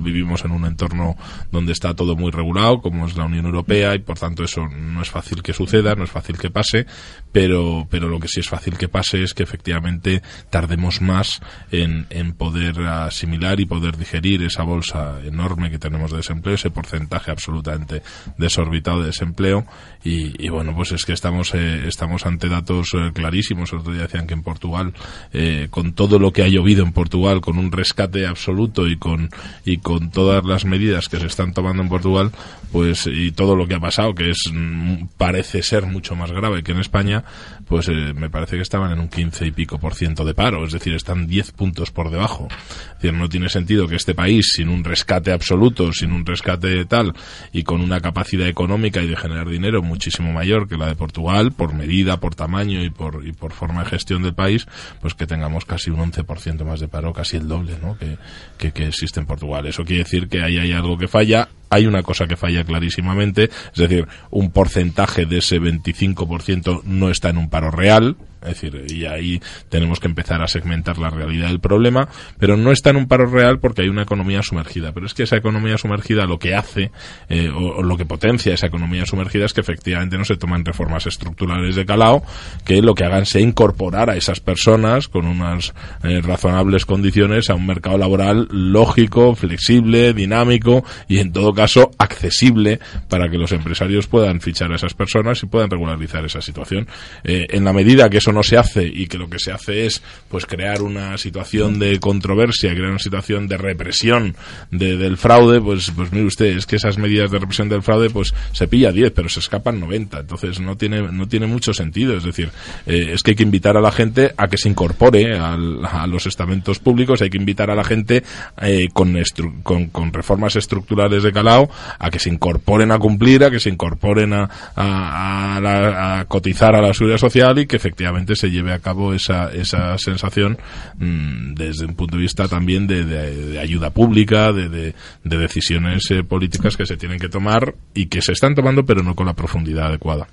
vivimos 0.00 0.44
en 0.44 0.52
un 0.52 0.64
entorno 0.64 1.16
donde 1.50 1.72
está 1.72 1.94
todo 1.94 2.16
muy 2.16 2.30
regulado, 2.30 2.80
como 2.80 3.06
es 3.06 3.16
la 3.16 3.24
Unión 3.24 3.46
Europea, 3.46 3.94
y 3.94 4.00
por 4.00 4.18
tanto 4.18 4.44
eso 4.44 4.66
no 4.68 5.02
es 5.02 5.10
fácil 5.10 5.42
que 5.42 5.52
suceda, 5.52 5.94
no 5.94 6.04
es 6.04 6.10
fácil 6.10 6.38
que 6.38 6.50
pase, 6.50 6.86
pero, 7.32 7.86
pero 7.90 8.08
lo 8.08 8.20
que 8.20 8.28
sí 8.28 8.40
es 8.40 8.48
fácil 8.48 8.76
que 8.76 8.88
pase 8.88 9.22
es 9.22 9.34
que 9.34 9.42
efectivamente 9.42 10.22
tardemos 10.50 11.00
más 11.00 11.40
en, 11.70 12.06
en 12.10 12.32
poder 12.32 12.80
asimilar 12.80 13.60
y 13.60 13.66
poder 13.66 13.96
digerir 13.96 14.42
esa 14.42 14.62
bolsa 14.62 15.20
enorme 15.24 15.70
que 15.70 15.78
tenemos 15.78 16.10
de 16.10 16.18
desempleo, 16.18 16.54
ese 16.54 16.70
porcentaje 16.70 17.30
absolutamente 17.30 18.02
desorbitado 18.38 19.00
de 19.00 19.06
desempleo, 19.06 19.66
y, 20.08 20.48
bueno, 20.50 20.72
pues 20.76 20.92
es 20.92 21.04
que 21.04 21.12
estamos, 21.12 21.52
eh, 21.54 21.88
estamos 21.88 22.26
ante 22.26 22.48
datos 22.48 22.90
eh, 22.94 23.10
clarísimos. 23.12 23.72
El 23.72 23.80
otro 23.80 23.92
día 23.92 24.02
decían 24.02 24.28
que 24.28 24.34
en 24.34 24.44
Portugal, 24.44 24.94
eh, 25.32 25.66
con 25.68 25.94
todo 25.94 26.20
lo 26.20 26.32
que 26.32 26.44
ha 26.44 26.48
llovido 26.48 26.84
en 26.84 26.92
Portugal, 26.92 27.40
con 27.40 27.58
un 27.58 27.72
rescate 27.72 28.24
absoluto 28.24 28.86
y 28.86 28.98
con, 28.98 29.30
con 29.78 30.10
todas 30.10 30.44
las 30.44 30.64
medidas 30.64 31.08
que 31.08 31.18
se 31.18 31.26
están 31.26 31.52
tomando 31.52 31.82
en 31.82 31.88
Portugal, 31.88 32.32
pues 32.72 33.06
y 33.06 33.32
todo 33.32 33.56
lo 33.56 33.66
que 33.66 33.74
ha 33.74 33.80
pasado, 33.80 34.14
que 34.14 34.30
es 34.30 34.50
mm, 34.52 35.06
parece 35.16 35.62
ser 35.62 35.86
mucho 35.86 36.16
más 36.16 36.32
grave 36.32 36.62
que 36.62 36.72
en 36.72 36.80
España, 36.80 37.24
pues 37.68 37.88
eh, 37.88 38.12
me 38.14 38.30
parece 38.30 38.56
que 38.56 38.62
estaban 38.62 38.92
en 38.92 39.00
un 39.00 39.08
15 39.08 39.46
y 39.46 39.50
pico 39.50 39.78
por 39.78 39.94
ciento 39.94 40.24
de 40.24 40.34
paro, 40.34 40.64
es 40.64 40.72
decir, 40.72 40.94
están 40.94 41.26
10 41.26 41.52
puntos 41.52 41.90
por 41.90 42.10
debajo. 42.10 42.48
Es 42.50 43.02
decir, 43.02 43.12
no 43.12 43.28
tiene 43.28 43.48
sentido 43.48 43.88
que 43.88 43.96
este 43.96 44.14
país, 44.14 44.52
sin 44.54 44.68
un 44.68 44.84
rescate 44.84 45.32
absoluto, 45.32 45.92
sin 45.92 46.12
un 46.12 46.24
rescate 46.24 46.84
tal, 46.84 47.14
y 47.52 47.64
con 47.64 47.80
una 47.80 48.00
capacidad 48.00 48.46
económica 48.46 49.02
y 49.02 49.08
de 49.08 49.16
generar 49.16 49.48
dinero 49.48 49.82
muchísimo 49.82 50.32
mayor 50.32 50.68
que 50.68 50.76
la 50.76 50.86
de 50.86 50.94
Portugal, 50.94 51.52
por 51.52 51.74
medida, 51.74 52.18
por 52.18 52.34
tamaño 52.34 52.82
y 52.82 52.90
por, 52.90 53.26
y 53.26 53.32
por 53.32 53.52
forma 53.52 53.82
de 53.84 53.90
gestión 53.90 54.22
del 54.22 54.34
país, 54.34 54.66
pues 55.00 55.14
que 55.14 55.26
tengamos 55.26 55.64
casi 55.64 55.90
un 55.90 56.12
11% 56.12 56.64
más 56.64 56.80
de 56.80 56.88
paro, 56.88 57.12
casi 57.12 57.36
el 57.36 57.48
doble 57.48 57.76
¿no? 57.82 57.98
que, 57.98 58.16
que, 58.58 58.72
que 58.72 58.86
existe 58.86 59.20
en 59.20 59.26
Portugal. 59.26 59.66
Eso 59.66 59.84
quiere 59.84 60.04
decir 60.04 60.28
que 60.28 60.42
ahí 60.42 60.58
hay 60.58 60.72
algo 60.72 60.96
que 60.96 61.08
falla 61.08 61.48
hay 61.70 61.86
una 61.86 62.02
cosa 62.02 62.26
que 62.26 62.36
falla 62.36 62.64
clarísimamente, 62.64 63.44
es 63.44 63.78
decir, 63.78 64.06
un 64.30 64.50
porcentaje 64.50 65.26
de 65.26 65.38
ese 65.38 65.60
25% 65.60 66.82
no 66.84 67.10
está 67.10 67.30
en 67.30 67.38
un 67.38 67.48
paro 67.48 67.70
real, 67.70 68.16
es 68.46 68.60
decir, 68.60 68.86
y 68.88 69.04
ahí 69.06 69.40
tenemos 69.68 70.00
que 70.00 70.06
empezar 70.06 70.42
a 70.42 70.48
segmentar 70.48 70.98
la 70.98 71.10
realidad 71.10 71.48
del 71.48 71.60
problema, 71.60 72.08
pero 72.38 72.56
no 72.56 72.72
está 72.72 72.90
en 72.90 72.96
un 72.96 73.08
paro 73.08 73.26
real 73.26 73.58
porque 73.58 73.82
hay 73.82 73.88
una 73.88 74.02
economía 74.02 74.42
sumergida. 74.42 74.92
Pero 74.92 75.06
es 75.06 75.14
que 75.14 75.24
esa 75.24 75.36
economía 75.36 75.78
sumergida 75.78 76.26
lo 76.26 76.38
que 76.38 76.54
hace, 76.54 76.90
eh, 77.28 77.48
o, 77.48 77.82
lo 77.82 77.96
que 77.96 78.06
potencia 78.06 78.54
esa 78.54 78.66
economía 78.66 79.06
sumergida 79.06 79.44
es 79.44 79.52
que 79.52 79.60
efectivamente 79.60 80.16
no 80.16 80.24
se 80.24 80.36
toman 80.36 80.64
reformas 80.64 81.06
estructurales 81.06 81.76
de 81.76 81.84
calao 81.84 82.22
que 82.64 82.82
lo 82.82 82.94
que 82.94 83.04
hagan 83.04 83.26
sea 83.26 83.40
incorporar 83.40 84.10
a 84.10 84.16
esas 84.16 84.40
personas 84.40 85.08
con 85.08 85.26
unas 85.26 85.74
eh, 86.02 86.20
razonables 86.20 86.86
condiciones 86.86 87.50
a 87.50 87.54
un 87.54 87.66
mercado 87.66 87.98
laboral 87.98 88.48
lógico, 88.50 89.34
flexible, 89.34 90.12
dinámico 90.12 90.84
y 91.08 91.18
en 91.18 91.32
todo 91.32 91.52
caso 91.52 91.90
accesible 91.98 92.80
para 93.08 93.28
que 93.28 93.38
los 93.38 93.52
empresarios 93.52 94.06
puedan 94.06 94.40
fichar 94.40 94.72
a 94.72 94.76
esas 94.76 94.94
personas 94.94 95.42
y 95.42 95.46
puedan 95.46 95.70
regularizar 95.70 96.24
esa 96.24 96.40
situación. 96.40 96.86
Eh, 97.24 97.46
en 97.50 97.64
la 97.64 97.72
medida 97.72 98.08
que 98.10 98.18
eso 98.18 98.32
no 98.36 98.42
se 98.42 98.56
hace 98.56 98.86
y 98.86 99.06
que 99.06 99.18
lo 99.18 99.28
que 99.28 99.38
se 99.38 99.50
hace 99.50 99.86
es 99.86 100.02
pues 100.28 100.46
crear 100.46 100.82
una 100.82 101.16
situación 101.18 101.78
de 101.78 101.98
controversia, 101.98 102.74
crear 102.74 102.90
una 102.90 102.98
situación 102.98 103.48
de 103.48 103.56
represión 103.56 104.36
de, 104.70 104.96
del 104.96 105.16
fraude, 105.16 105.60
pues 105.60 105.90
pues 105.96 106.12
mire 106.12 106.26
usted, 106.26 106.56
es 106.56 106.66
que 106.66 106.76
esas 106.76 106.98
medidas 106.98 107.30
de 107.30 107.38
represión 107.38 107.68
del 107.68 107.82
fraude 107.82 108.10
pues 108.10 108.34
se 108.52 108.68
pilla 108.68 108.92
10, 108.92 109.12
pero 109.12 109.28
se 109.28 109.40
escapan 109.40 109.80
90, 109.80 110.20
entonces 110.20 110.60
no 110.60 110.76
tiene 110.76 111.00
no 111.00 111.26
tiene 111.26 111.46
mucho 111.46 111.72
sentido, 111.72 112.16
es 112.16 112.24
decir, 112.24 112.50
eh, 112.86 113.12
es 113.14 113.22
que 113.22 113.32
hay 113.32 113.36
que 113.36 113.42
invitar 113.42 113.76
a 113.76 113.80
la 113.80 113.90
gente 113.90 114.32
a 114.36 114.48
que 114.48 114.58
se 114.58 114.68
incorpore 114.68 115.36
a 115.38 116.06
los 116.06 116.26
estamentos 116.26 116.78
públicos, 116.78 117.22
hay 117.22 117.30
que 117.30 117.38
invitar 117.38 117.70
a 117.70 117.74
la 117.74 117.84
gente 117.84 118.22
eh, 118.60 118.88
con, 118.92 119.16
con, 119.62 120.12
reformas 120.12 120.56
estructurales 120.56 121.22
de 121.22 121.32
calao 121.32 121.70
a 121.98 122.10
que 122.10 122.18
se 122.18 122.28
incorporen 122.28 122.92
a 122.92 122.98
cumplir, 122.98 123.44
a 123.44 123.50
que 123.50 123.60
se 123.60 123.70
incorporen 123.70 124.32
a, 124.32 124.48
a, 124.76 126.20
a 126.20 126.24
cotizar 126.26 126.74
a 126.74 126.82
la 126.82 126.92
seguridad 126.92 127.18
social 127.18 127.58
y 127.58 127.66
que 127.66 127.76
efectivamente 127.76 128.15
se 128.34 128.50
lleve 128.50 128.72
a 128.72 128.78
cabo 128.78 129.14
esa, 129.14 129.52
esa 129.52 129.96
sensación 129.98 130.58
mm, 130.98 131.54
desde 131.54 131.86
un 131.86 131.94
punto 131.94 132.16
de 132.16 132.22
vista 132.22 132.48
también 132.48 132.86
de, 132.86 133.04
de, 133.04 133.58
ayuda 133.58 133.90
pública, 133.90 134.52
de, 134.52 134.68
de, 134.68 134.94
decisiones 135.38 136.10
eh, 136.10 136.22
políticas 136.22 136.76
que 136.76 136.86
se 136.86 136.96
tienen 136.96 137.18
que 137.18 137.28
tomar 137.28 137.74
y 137.94 138.06
que 138.06 138.22
se 138.22 138.32
están 138.32 138.54
tomando 138.54 138.84
pero 138.84 139.02
no 139.02 139.14
con 139.14 139.26
la 139.26 139.34
profundidad 139.34 139.88
adecuada. 139.88 140.28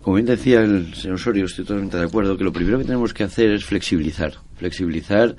Como 0.00 0.16
bien 0.16 0.26
decía 0.26 0.60
el 0.60 0.94
señor 0.94 1.16
Osorio, 1.16 1.44
estoy 1.44 1.64
totalmente 1.64 1.96
de 1.96 2.04
acuerdo, 2.04 2.36
que 2.36 2.44
lo 2.44 2.52
primero 2.52 2.78
que 2.78 2.84
tenemos 2.84 3.12
que 3.12 3.24
hacer 3.24 3.50
es 3.50 3.64
flexibilizar. 3.64 4.32
Flexibilizar 4.56 5.36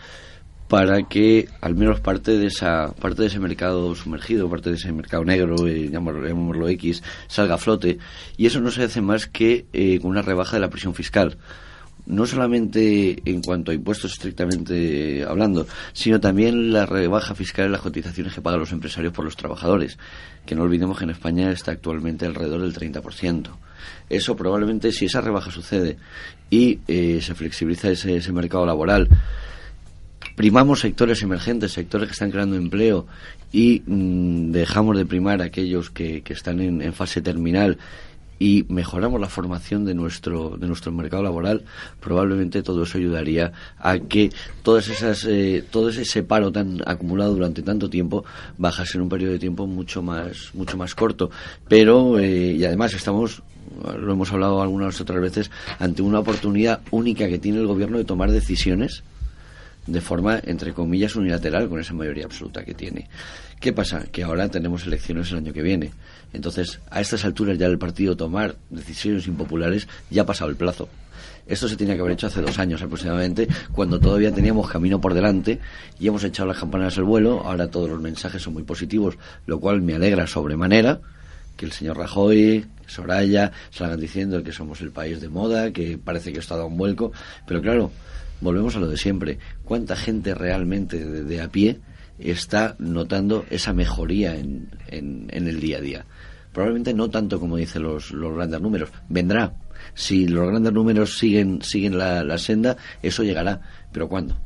para 0.69 1.01
que 1.01 1.49
al 1.61 1.75
menos 1.75 1.99
parte 1.99 2.37
de 2.37 2.45
esa 2.45 2.93
parte 2.93 3.23
de 3.23 3.27
ese 3.27 3.39
mercado 3.39 3.95
sumergido, 3.95 4.47
parte 4.49 4.69
de 4.69 4.75
ese 4.75 4.93
mercado 4.93 5.25
negro, 5.25 5.67
eh, 5.67 5.89
llamémoslo 5.89 6.69
X, 6.69 7.01
salga 7.27 7.55
a 7.55 7.57
flote. 7.57 7.97
Y 8.37 8.45
eso 8.45 8.61
no 8.61 8.69
se 8.69 8.83
hace 8.83 9.01
más 9.01 9.25
que 9.25 9.65
eh, 9.73 9.99
con 9.99 10.11
una 10.11 10.21
rebaja 10.21 10.57
de 10.57 10.61
la 10.61 10.69
presión 10.69 10.93
fiscal. 10.93 11.37
No 12.05 12.27
solamente 12.27 13.19
en 13.25 13.41
cuanto 13.41 13.71
a 13.71 13.73
impuestos 13.73 14.13
estrictamente 14.13 15.25
hablando, 15.27 15.65
sino 15.91 16.19
también 16.19 16.71
la 16.71 16.85
rebaja 16.85 17.33
fiscal 17.33 17.65
en 17.65 17.71
las 17.71 17.81
cotizaciones 17.81 18.33
que 18.33 18.41
pagan 18.41 18.59
los 18.59 18.71
empresarios 18.71 19.11
por 19.11 19.25
los 19.25 19.35
trabajadores, 19.35 19.97
que 20.45 20.53
no 20.53 20.63
olvidemos 20.63 20.99
que 20.99 21.03
en 21.03 21.09
España 21.09 21.51
está 21.51 21.71
actualmente 21.71 22.27
alrededor 22.27 22.61
del 22.61 22.75
30%. 22.75 23.49
Eso 24.07 24.35
probablemente, 24.35 24.91
si 24.91 25.05
esa 25.05 25.21
rebaja 25.21 25.49
sucede 25.49 25.97
y 26.51 26.79
eh, 26.87 27.21
se 27.21 27.33
flexibiliza 27.33 27.89
ese, 27.89 28.17
ese 28.17 28.31
mercado 28.31 28.65
laboral, 28.65 29.09
primamos 30.39 30.79
sectores 30.79 31.21
emergentes, 31.21 31.73
sectores 31.73 32.07
que 32.07 32.13
están 32.13 32.31
creando 32.31 32.55
empleo 32.55 33.05
y 33.51 33.83
mm, 33.85 34.51
dejamos 34.53 34.95
de 34.95 35.05
primar 35.05 35.41
aquellos 35.41 35.89
que, 35.89 36.21
que 36.21 36.31
están 36.31 36.61
en, 36.61 36.93
fase 36.93 37.21
terminal 37.21 37.77
y 38.39 38.65
mejoramos 38.69 39.19
la 39.19 39.27
formación 39.27 39.83
de 39.83 39.93
nuestro 39.93 40.55
de 40.57 40.65
nuestro 40.65 40.93
mercado 40.93 41.23
laboral 41.23 41.65
probablemente 41.99 42.63
todo 42.63 42.83
eso 42.83 42.97
ayudaría 42.97 43.51
a 43.79 43.99
que 43.99 44.29
todas 44.63 44.87
esas 44.87 45.25
eh, 45.25 45.61
todo 45.69 45.89
ese 45.89 46.23
paro 46.23 46.53
tan 46.53 46.83
acumulado 46.85 47.33
durante 47.33 47.61
tanto 47.61 47.89
tiempo 47.89 48.23
bajase 48.57 48.97
en 48.97 49.01
un 49.01 49.09
periodo 49.09 49.33
de 49.33 49.39
tiempo 49.39 49.67
mucho 49.67 50.01
más 50.01 50.51
mucho 50.53 50.77
más 50.77 50.95
corto. 50.95 51.31
Pero 51.67 52.17
eh, 52.17 52.53
y 52.53 52.63
además 52.63 52.93
estamos 52.93 53.43
lo 53.83 54.13
hemos 54.13 54.31
hablado 54.31 54.61
algunas 54.61 55.01
otras 55.01 55.19
veces 55.19 55.51
ante 55.79 56.01
una 56.01 56.19
oportunidad 56.19 56.79
única 56.91 57.27
que 57.27 57.39
tiene 57.39 57.59
el 57.59 57.67
gobierno 57.67 57.97
de 57.97 58.05
tomar 58.05 58.31
decisiones 58.31 59.03
de 59.87 60.01
forma, 60.01 60.39
entre 60.43 60.73
comillas, 60.73 61.15
unilateral 61.15 61.69
con 61.69 61.79
esa 61.79 61.93
mayoría 61.93 62.25
absoluta 62.25 62.63
que 62.63 62.73
tiene. 62.73 63.09
¿Qué 63.59 63.73
pasa? 63.73 64.05
Que 64.11 64.23
ahora 64.23 64.49
tenemos 64.49 64.85
elecciones 64.85 65.31
el 65.31 65.39
año 65.39 65.53
que 65.53 65.61
viene. 65.61 65.91
Entonces, 66.31 66.79
a 66.89 67.01
estas 67.01 67.25
alturas 67.25 67.57
ya 67.57 67.67
el 67.67 67.77
partido 67.77 68.15
tomar 68.15 68.55
decisiones 68.69 69.27
impopulares 69.27 69.87
ya 70.09 70.21
ha 70.21 70.25
pasado 70.25 70.49
el 70.49 70.55
plazo. 70.55 70.89
Esto 71.47 71.67
se 71.67 71.75
tenía 71.75 71.95
que 71.95 72.01
haber 72.01 72.13
hecho 72.13 72.27
hace 72.27 72.41
dos 72.41 72.59
años 72.59 72.81
aproximadamente, 72.81 73.47
cuando 73.73 73.99
todavía 73.99 74.31
teníamos 74.31 74.69
camino 74.69 75.01
por 75.01 75.15
delante 75.15 75.59
y 75.99 76.07
hemos 76.07 76.23
echado 76.23 76.47
las 76.47 76.59
campanas 76.59 76.97
al 76.99 77.05
vuelo. 77.05 77.41
Ahora 77.43 77.69
todos 77.69 77.89
los 77.89 77.99
mensajes 77.99 78.41
son 78.41 78.53
muy 78.53 78.63
positivos, 78.63 79.17
lo 79.47 79.59
cual 79.59 79.81
me 79.81 79.95
alegra 79.95 80.27
sobremanera 80.27 81.01
que 81.59 81.65
el 81.65 81.73
señor 81.73 81.97
Rajoy, 81.97 82.65
Soraya, 82.87 83.51
salgan 83.69 83.99
diciendo 83.99 84.41
que 84.43 84.53
somos 84.53 84.79
el 84.79 84.91
país 84.91 85.19
de 85.19 85.27
moda, 85.27 85.71
que 85.71 85.97
parece 85.97 86.31
que 86.31 86.39
esto 86.39 86.53
ha 86.53 86.57
dado 86.57 86.69
un 86.69 86.77
vuelco. 86.77 87.11
Pero 87.45 87.61
claro, 87.61 87.91
volvemos 88.41 88.75
a 88.75 88.79
lo 88.79 88.87
de 88.87 88.97
siempre. 88.97 89.39
¿Cuánta 89.63 89.95
gente 89.95 90.33
realmente 90.33 91.03
de, 91.03 91.41
a 91.41 91.49
pie 91.49 91.79
está 92.17 92.75
notando 92.79 93.45
esa 93.49 93.73
mejoría 93.73 94.35
en, 94.35 94.69
en, 94.87 95.47
el 95.47 95.59
día 95.59 95.77
a 95.77 95.81
día? 95.81 96.05
Probablemente 96.53 96.93
no 96.93 97.09
tanto 97.09 97.39
como 97.39 97.57
dicen 97.57 97.83
los, 97.83 98.11
los 98.11 98.35
grandes 98.35 98.61
números. 98.61 98.89
Vendrá. 99.07 99.53
Si 99.93 100.27
los 100.27 100.47
grandes 100.47 100.73
números 100.73 101.17
siguen, 101.17 101.61
siguen 101.61 101.97
la, 101.97 102.37
senda, 102.37 102.77
eso 103.01 103.23
llegará. 103.23 103.61
¿Pero 103.91 104.09
cuándo? 104.09 104.37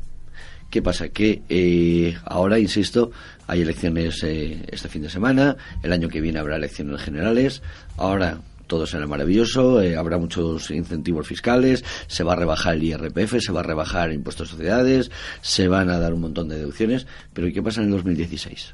¿Qué 0.69 0.81
pasa? 0.81 1.09
Que 1.09 1.43
eh, 1.49 2.17
ahora, 2.25 2.59
insisto, 2.59 3.11
hay 3.47 3.61
elecciones 3.61 4.23
eh, 4.23 4.65
este 4.71 4.89
fin 4.89 5.03
de 5.03 5.09
semana, 5.09 5.55
el 5.83 5.93
año 5.93 6.09
que 6.09 6.21
viene 6.21 6.39
habrá 6.39 6.55
elecciones 6.55 7.01
generales, 7.01 7.61
ahora 7.97 8.39
todo 8.73 8.87
será 8.87 9.05
maravilloso, 9.05 9.83
eh, 9.83 9.95
habrá 9.95 10.17
muchos 10.17 10.71
incentivos 10.71 11.27
fiscales, 11.27 11.85
se 12.07 12.23
va 12.23 12.33
a 12.33 12.35
rebajar 12.35 12.73
el 12.73 12.83
IRPF, 12.83 13.35
se 13.39 13.51
va 13.51 13.59
a 13.59 13.63
rebajar 13.63 14.09
el 14.09 14.15
impuesto 14.15 14.45
de 14.45 14.49
sociedades, 14.49 15.11
se 15.41 15.67
van 15.67 15.91
a 15.91 15.99
dar 15.99 16.11
un 16.11 16.21
montón 16.21 16.47
de 16.47 16.55
deducciones, 16.55 17.05
pero 17.33 17.47
¿y 17.47 17.53
qué 17.53 17.61
pasa 17.61 17.81
en 17.81 17.89
el 17.89 17.93
2016? 17.93 18.73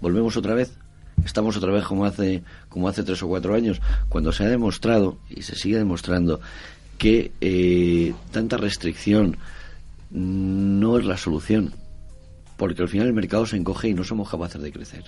¿Volvemos 0.00 0.36
otra 0.36 0.54
vez? 0.54 0.72
Estamos 1.24 1.56
otra 1.56 1.70
vez 1.70 1.84
como 1.84 2.06
hace, 2.06 2.42
como 2.68 2.88
hace 2.88 3.04
tres 3.04 3.22
o 3.22 3.28
cuatro 3.28 3.54
años, 3.54 3.80
cuando 4.08 4.32
se 4.32 4.42
ha 4.42 4.48
demostrado, 4.48 5.20
y 5.28 5.42
se 5.42 5.54
sigue 5.54 5.78
demostrando, 5.78 6.40
que 6.98 7.30
eh, 7.40 8.12
tanta 8.32 8.56
restricción 8.56 9.36
no 10.10 10.98
es 10.98 11.04
la 11.04 11.16
solución, 11.16 11.72
porque 12.56 12.82
al 12.82 12.88
final 12.88 13.06
el 13.06 13.12
mercado 13.12 13.46
se 13.46 13.56
encoge 13.56 13.90
y 13.90 13.94
no 13.94 14.02
somos 14.02 14.28
capaces 14.28 14.60
de 14.60 14.72
crecer. 14.72 15.04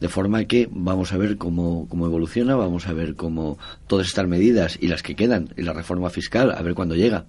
De 0.00 0.08
forma 0.08 0.44
que 0.44 0.68
vamos 0.70 1.12
a 1.12 1.16
ver 1.16 1.36
cómo, 1.36 1.88
cómo 1.88 2.06
evoluciona, 2.06 2.56
vamos 2.56 2.86
a 2.86 2.92
ver 2.92 3.14
cómo 3.14 3.58
todas 3.86 4.06
estas 4.06 4.26
medidas 4.26 4.76
y 4.80 4.88
las 4.88 5.02
que 5.02 5.14
quedan, 5.14 5.50
y 5.56 5.62
la 5.62 5.72
reforma 5.72 6.10
fiscal, 6.10 6.52
a 6.52 6.62
ver 6.62 6.74
cuándo 6.74 6.94
llega. 6.94 7.26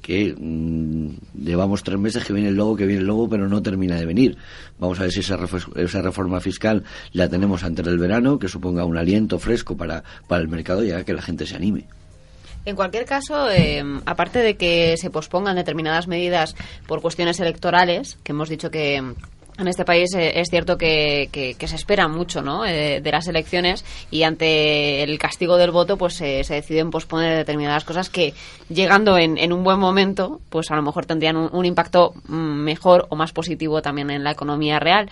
Que 0.00 0.34
mm, 0.36 1.44
llevamos 1.44 1.84
tres 1.84 1.98
meses 1.98 2.24
que 2.24 2.32
viene 2.32 2.48
el 2.48 2.56
logo, 2.56 2.76
que 2.76 2.86
viene 2.86 3.02
el 3.02 3.06
logo, 3.06 3.28
pero 3.28 3.48
no 3.48 3.62
termina 3.62 3.96
de 3.96 4.04
venir. 4.04 4.36
Vamos 4.78 4.98
a 4.98 5.02
ver 5.02 5.12
si 5.12 5.20
esa, 5.20 5.38
esa 5.76 6.02
reforma 6.02 6.40
fiscal 6.40 6.82
la 7.12 7.28
tenemos 7.28 7.62
antes 7.62 7.84
del 7.84 7.98
verano, 7.98 8.38
que 8.38 8.48
suponga 8.48 8.84
un 8.84 8.98
aliento 8.98 9.38
fresco 9.38 9.76
para, 9.76 10.02
para 10.26 10.42
el 10.42 10.48
mercado 10.48 10.84
y 10.84 10.90
haga 10.90 11.04
que 11.04 11.14
la 11.14 11.22
gente 11.22 11.46
se 11.46 11.54
anime. 11.54 11.86
En 12.64 12.76
cualquier 12.76 13.04
caso, 13.04 13.50
eh, 13.50 13.82
aparte 14.06 14.38
de 14.38 14.56
que 14.56 14.96
se 14.96 15.10
pospongan 15.10 15.56
determinadas 15.56 16.06
medidas 16.06 16.54
por 16.86 17.00
cuestiones 17.00 17.40
electorales, 17.40 18.18
que 18.22 18.32
hemos 18.32 18.48
dicho 18.48 18.70
que 18.70 19.02
en 19.58 19.68
este 19.68 19.84
país 19.84 20.14
eh, 20.14 20.40
es 20.40 20.48
cierto 20.48 20.78
que, 20.78 21.56
se 21.58 21.76
espera 21.76 22.08
mucho 22.08 22.42
¿no? 22.42 22.64
Eh, 22.64 23.00
de 23.00 23.12
las 23.12 23.28
elecciones 23.28 23.84
y 24.10 24.22
ante 24.22 25.02
el 25.02 25.18
castigo 25.18 25.56
del 25.56 25.70
voto 25.70 25.96
pues 25.96 26.14
se 26.14 26.42
deciden 26.42 26.90
posponer 26.90 27.36
determinadas 27.36 27.84
cosas 27.84 28.10
que 28.10 28.34
llegando 28.68 29.18
en, 29.18 29.52
un 29.52 29.64
buen 29.64 29.78
momento 29.78 30.40
pues 30.48 30.70
a 30.70 30.76
lo 30.76 30.82
mejor 30.82 31.06
tendrían 31.06 31.36
un 31.36 31.64
impacto 31.64 32.14
mm, 32.26 32.34
mejor 32.34 33.06
o 33.10 33.16
más 33.16 33.32
positivo 33.32 33.82
también 33.82 34.10
en 34.10 34.24
la 34.24 34.32
economía 34.32 34.78
real. 34.78 35.08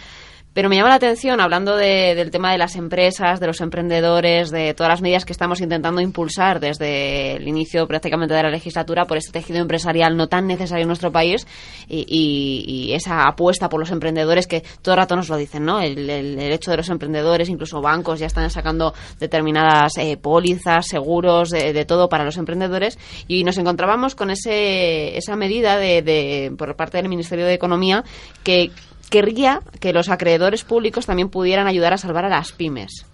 Pero 0.53 0.69
me 0.69 0.75
llama 0.75 0.89
la 0.89 0.97
atención, 0.97 1.41
hablando 1.41 1.77
del 1.77 2.33
tema 2.33 2.51
de 2.51 2.59
las 2.59 2.75
empresas, 2.75 3.39
de 3.39 3.47
los 3.47 3.61
emprendedores, 3.61 4.51
de 4.51 4.75
todas 4.75 4.91
las 4.91 5.01
medidas 5.01 5.25
que 5.25 5.33
estamos 5.33 5.61
intentando 5.61 6.01
impulsar 6.01 6.59
desde 6.59 7.37
el 7.37 7.47
inicio 7.47 7.87
prácticamente 7.87 8.35
de 8.35 8.43
la 8.43 8.51
legislatura 8.51 9.05
por 9.05 9.17
este 9.17 9.31
tejido 9.31 9.61
empresarial 9.61 10.17
no 10.17 10.27
tan 10.27 10.49
necesario 10.49 10.83
en 10.83 10.89
nuestro 10.89 11.13
país 11.13 11.47
y, 11.89 12.91
esa 12.91 13.29
apuesta 13.29 13.69
por 13.69 13.79
los 13.79 13.93
emprendedores 13.93 14.49
que 14.49 14.65
todo 14.83 14.95
el 14.95 15.01
rato 15.01 15.15
nos 15.15 15.29
lo 15.29 15.37
dicen, 15.37 15.65
¿no? 15.65 15.81
El, 15.81 16.11
el, 16.11 16.39
hecho 16.53 16.73
de 16.73 16.79
los 16.79 16.89
emprendedores, 16.89 17.49
incluso 17.49 17.81
bancos 17.81 18.19
ya 18.19 18.27
están 18.27 18.51
sacando 18.51 18.93
determinadas 19.21 19.97
eh, 19.99 20.17
pólizas, 20.17 20.89
seguros, 20.89 21.51
de, 21.51 21.85
todo 21.85 22.09
para 22.09 22.25
los 22.25 22.37
emprendedores 22.37 22.99
y 23.29 23.45
nos 23.45 23.57
encontrábamos 23.59 24.17
con 24.17 24.31
ese, 24.31 25.17
esa 25.17 25.37
medida 25.37 25.77
de, 25.77 26.53
por 26.59 26.75
parte 26.75 26.97
del 26.99 27.09
Ministerio 27.09 27.47
de 27.47 27.55
Economía 27.55 28.03
que 28.43 28.73
querría 29.11 29.61
que 29.81 29.93
los 29.93 30.09
acreedores 30.09 30.65
públicos 30.65 31.07
también 31.07 31.29
pudieran 31.29 31.67
ayudar 31.67 31.93
a 31.93 31.99
salvar 31.99 32.25
a 32.25 32.29
las 32.29 32.53
pymes. 32.53 33.05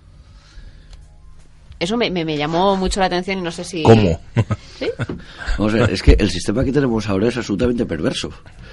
Eso 1.79 1.97
me, 1.97 2.11
me, 2.11 2.37
llamó 2.37 2.77
mucho 2.77 3.01
la 3.01 3.07
atención 3.07 3.39
y 3.39 3.43
no 3.43 3.51
sé 3.51 3.63
si... 3.63 3.83
¿Cómo? 3.83 4.19
¿Sí? 4.79 4.89
es 5.91 6.03
que 6.03 6.13
el 6.19 6.31
sistema 6.31 6.65
que 6.65 6.73
tenemos 6.73 7.07
ahora 7.09 7.29
es 7.29 7.37
absolutamente 7.37 7.85
perverso. 7.85 8.31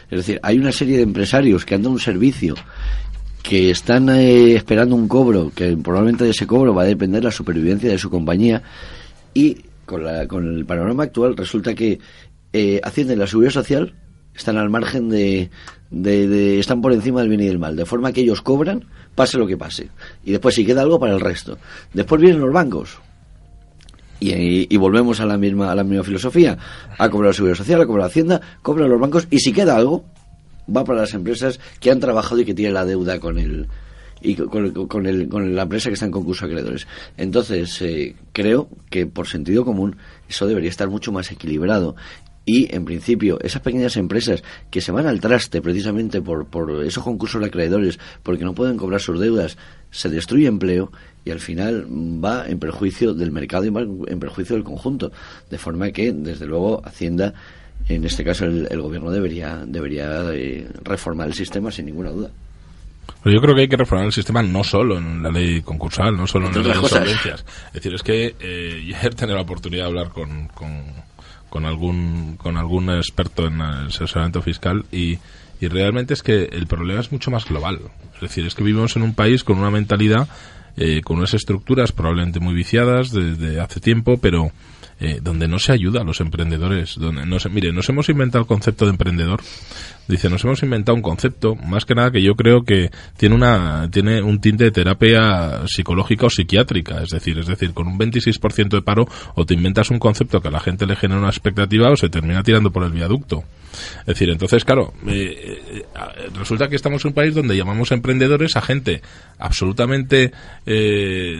Es 0.09 0.19
decir, 0.19 0.39
hay 0.41 0.57
una 0.57 0.71
serie 0.71 0.97
de 0.97 1.03
empresarios 1.03 1.65
que 1.65 1.75
andan 1.75 1.91
un 1.91 1.99
servicio 1.99 2.55
que 3.41 3.71
están 3.71 4.07
eh, 4.07 4.55
esperando 4.55 4.95
un 4.95 5.09
cobro, 5.09 5.51
que 5.53 5.75
probablemente 5.75 6.23
de 6.23 6.29
ese 6.29 6.47
cobro 6.47 6.73
va 6.73 6.83
a 6.83 6.85
depender 6.85 7.23
la 7.23 7.31
supervivencia 7.31 7.89
de 7.89 7.97
su 7.97 8.09
compañía 8.09 8.63
y 9.33 9.57
con, 9.85 10.05
la, 10.05 10.25
con 10.27 10.47
el 10.47 10.65
panorama 10.65 11.03
actual 11.03 11.35
resulta 11.35 11.75
que 11.75 11.99
eh, 12.53 12.79
Hacienda 12.83 13.13
y 13.13 13.17
la 13.17 13.27
Seguridad 13.27 13.51
Social 13.51 13.93
están 14.33 14.57
al 14.57 14.69
margen 14.69 15.09
de, 15.09 15.49
de, 15.93 16.59
están 16.59 16.81
por 16.81 16.91
encima 16.91 17.21
del 17.21 17.29
bien 17.29 17.41
y 17.41 17.45
del 17.45 17.59
mal, 17.59 17.75
de 17.75 17.85
forma 17.85 18.11
que 18.11 18.21
ellos 18.21 18.41
cobran, 18.41 18.85
pase 19.15 19.37
lo 19.37 19.47
que 19.47 19.57
pase, 19.57 19.89
y 20.25 20.31
después 20.31 20.55
si 20.55 20.65
queda 20.65 20.81
algo 20.81 20.99
para 20.99 21.13
el 21.13 21.19
resto. 21.19 21.57
Después 21.93 22.21
vienen 22.21 22.41
los 22.41 22.51
bancos. 22.51 22.99
Y, 24.19 24.73
y, 24.73 24.77
volvemos 24.77 25.19
a 25.19 25.25
la 25.25 25.37
misma 25.37 25.69
a 25.69 25.75
la 25.75 25.83
misma 25.83 26.03
filosofía, 26.03 26.57
a 26.97 27.09
cobrar 27.09 27.31
la 27.31 27.33
seguridad 27.33 27.57
social, 27.57 27.81
a 27.81 27.85
cobrar 27.85 28.03
la 28.03 28.07
hacienda, 28.07 28.41
cobran 28.61 28.89
los 28.89 28.99
bancos 28.99 29.27
y 29.29 29.39
si 29.39 29.51
queda 29.51 29.75
algo 29.75 30.05
va 30.73 30.85
para 30.85 31.01
las 31.01 31.13
empresas 31.13 31.59
que 31.81 31.91
han 31.91 31.99
trabajado 31.99 32.39
y 32.39 32.45
que 32.45 32.53
tienen 32.53 32.73
la 32.73 32.85
deuda 32.85 33.19
con 33.19 33.37
el 33.37 33.67
y 34.21 34.35
con, 34.35 34.87
con, 34.87 35.05
el, 35.05 35.27
con 35.27 35.53
la 35.53 35.63
empresa 35.63 35.89
que 35.89 35.95
está 35.95 36.05
en 36.05 36.11
concurso 36.11 36.47
de 36.47 36.53
acreedores. 36.53 36.87
Entonces, 37.17 37.81
eh, 37.81 38.15
creo 38.31 38.69
que 38.89 39.05
por 39.05 39.27
sentido 39.27 39.65
común 39.65 39.97
eso 40.29 40.47
debería 40.47 40.69
estar 40.69 40.89
mucho 40.89 41.11
más 41.11 41.29
equilibrado 41.31 41.97
y 42.45 42.73
en 42.75 42.85
principio 42.85 43.39
esas 43.41 43.61
pequeñas 43.61 43.95
empresas 43.95 44.43
que 44.69 44.81
se 44.81 44.91
van 44.91 45.07
al 45.07 45.21
traste 45.21 45.61
precisamente 45.61 46.21
por, 46.21 46.47
por 46.47 46.83
esos 46.83 47.03
concursos 47.03 47.39
de 47.41 47.47
acreedores 47.47 47.99
porque 48.21 48.43
no 48.43 48.53
pueden 48.53 48.77
cobrar 48.77 48.99
sus 48.99 49.19
deudas 49.19 49.57
se 49.91 50.09
destruye 50.09 50.47
empleo 50.47 50.91
y 51.23 51.31
al 51.31 51.39
final 51.39 51.85
va 51.87 52.47
en 52.47 52.59
perjuicio 52.59 53.13
del 53.13 53.31
mercado 53.31 53.65
y 53.65 53.69
va 53.69 53.81
en 53.81 54.19
perjuicio 54.19 54.55
del 54.55 54.65
conjunto. 54.65 55.11
De 55.49 55.57
forma 55.57 55.91
que, 55.91 56.11
desde 56.11 56.45
luego, 56.45 56.81
Hacienda, 56.83 57.33
en 57.87 58.03
este 58.03 58.23
caso 58.23 58.45
el, 58.45 58.81
gobierno, 58.81 59.11
debería, 59.11 59.63
debería 59.65 60.33
eh, 60.33 60.67
reformar 60.83 61.27
el 61.27 61.33
sistema 61.33 61.71
sin 61.71 61.85
ninguna 61.85 62.09
duda. 62.09 62.29
Pero 63.21 63.35
yo 63.35 63.41
creo 63.41 63.55
que 63.55 63.61
hay 63.61 63.67
que 63.67 63.77
reformar 63.77 64.07
el 64.07 64.11
sistema 64.11 64.43
no 64.43 64.63
solo 64.63 64.97
en 64.97 65.23
la 65.23 65.29
ley 65.29 65.61
concursal, 65.61 66.15
no 66.15 66.27
solo 66.27 66.47
en 66.47 66.55
la 66.55 66.61
ley 66.61 66.71
de 66.71 66.79
insolvencias. 66.79 67.45
Es 67.67 67.73
decir, 67.73 67.93
es 67.93 68.03
que 68.03 68.35
eh, 68.39 68.93
ayer 68.97 69.15
tenía 69.15 69.35
la 69.35 69.41
oportunidad 69.41 69.83
de 69.83 69.89
hablar 69.89 70.09
con, 70.09 70.47
con, 70.49 70.83
algún, 71.65 72.35
con 72.37 72.57
algún 72.57 72.89
experto 72.89 73.45
en 73.45 73.61
asesoramiento 73.61 74.41
fiscal 74.41 74.85
y, 74.91 75.19
y 75.61 75.67
realmente 75.67 76.13
es 76.13 76.23
que 76.23 76.45
el 76.45 76.67
problema 76.67 76.99
es 76.99 77.11
mucho 77.11 77.31
más 77.31 77.45
global. 77.45 77.79
Es 78.15 78.21
decir, 78.21 78.45
es 78.45 78.55
que 78.55 78.63
vivimos 78.63 78.95
en 78.95 79.03
un 79.03 79.13
país 79.13 79.43
con 79.43 79.59
una 79.59 79.69
mentalidad, 79.69 80.27
eh, 80.75 81.01
con 81.03 81.17
unas 81.17 81.33
estructuras 81.33 81.91
probablemente 81.91 82.39
muy 82.39 82.55
viciadas 82.55 83.11
desde 83.11 83.59
hace 83.59 83.79
tiempo, 83.79 84.17
pero 84.17 84.51
eh, 85.03 85.19
donde 85.21 85.49
no 85.49 85.59
se 85.59 85.73
ayuda 85.73 85.99
a 86.01 86.03
los 86.05 86.21
emprendedores. 86.21 86.95
Donde 86.97 87.25
no 87.25 87.37
se, 87.37 87.49
mire, 87.49 87.73
nos 87.73 87.89
hemos 87.89 88.07
inventado 88.07 88.43
el 88.43 88.47
concepto 88.47 88.85
de 88.85 88.91
emprendedor 88.91 89.41
Dice, 90.07 90.29
nos 90.29 90.43
hemos 90.43 90.61
inventado 90.63 90.97
un 90.97 91.01
concepto, 91.01 91.55
más 91.55 91.85
que 91.85 91.95
nada 91.95 92.11
que 92.11 92.21
yo 92.21 92.35
creo 92.35 92.63
que 92.63 92.89
tiene 93.15 93.35
una 93.35 93.89
tiene 93.89 94.21
un 94.21 94.41
tinte 94.41 94.65
de 94.65 94.71
terapia 94.71 95.61
psicológica 95.65 96.25
o 96.25 96.29
psiquiátrica, 96.29 97.01
es 97.01 97.09
decir, 97.09 97.39
es 97.39 97.47
decir, 97.47 97.73
con 97.73 97.87
un 97.87 97.97
26% 97.97 98.67
de 98.67 98.81
paro 98.81 99.07
o 99.35 99.45
te 99.45 99.53
inventas 99.53 99.91
un 99.91 99.99
concepto 99.99 100.41
que 100.41 100.49
a 100.49 100.51
la 100.51 100.59
gente 100.59 100.85
le 100.85 100.97
genera 100.97 101.21
una 101.21 101.29
expectativa 101.29 101.89
o 101.89 101.95
se 101.95 102.09
termina 102.09 102.43
tirando 102.43 102.69
por 102.69 102.83
el 102.83 102.91
viaducto. 102.91 103.45
Es 104.01 104.05
decir, 104.07 104.29
entonces, 104.29 104.65
claro, 104.65 104.93
eh, 105.07 105.63
eh, 105.71 105.85
resulta 106.37 106.67
que 106.67 106.75
estamos 106.75 107.03
en 107.03 107.09
un 107.09 107.15
país 107.15 107.33
donde 107.33 107.55
llamamos 107.55 107.91
emprendedores 107.91 108.55
a 108.57 108.61
gente 108.61 109.01
absolutamente, 109.39 110.31
eh, 110.65 111.39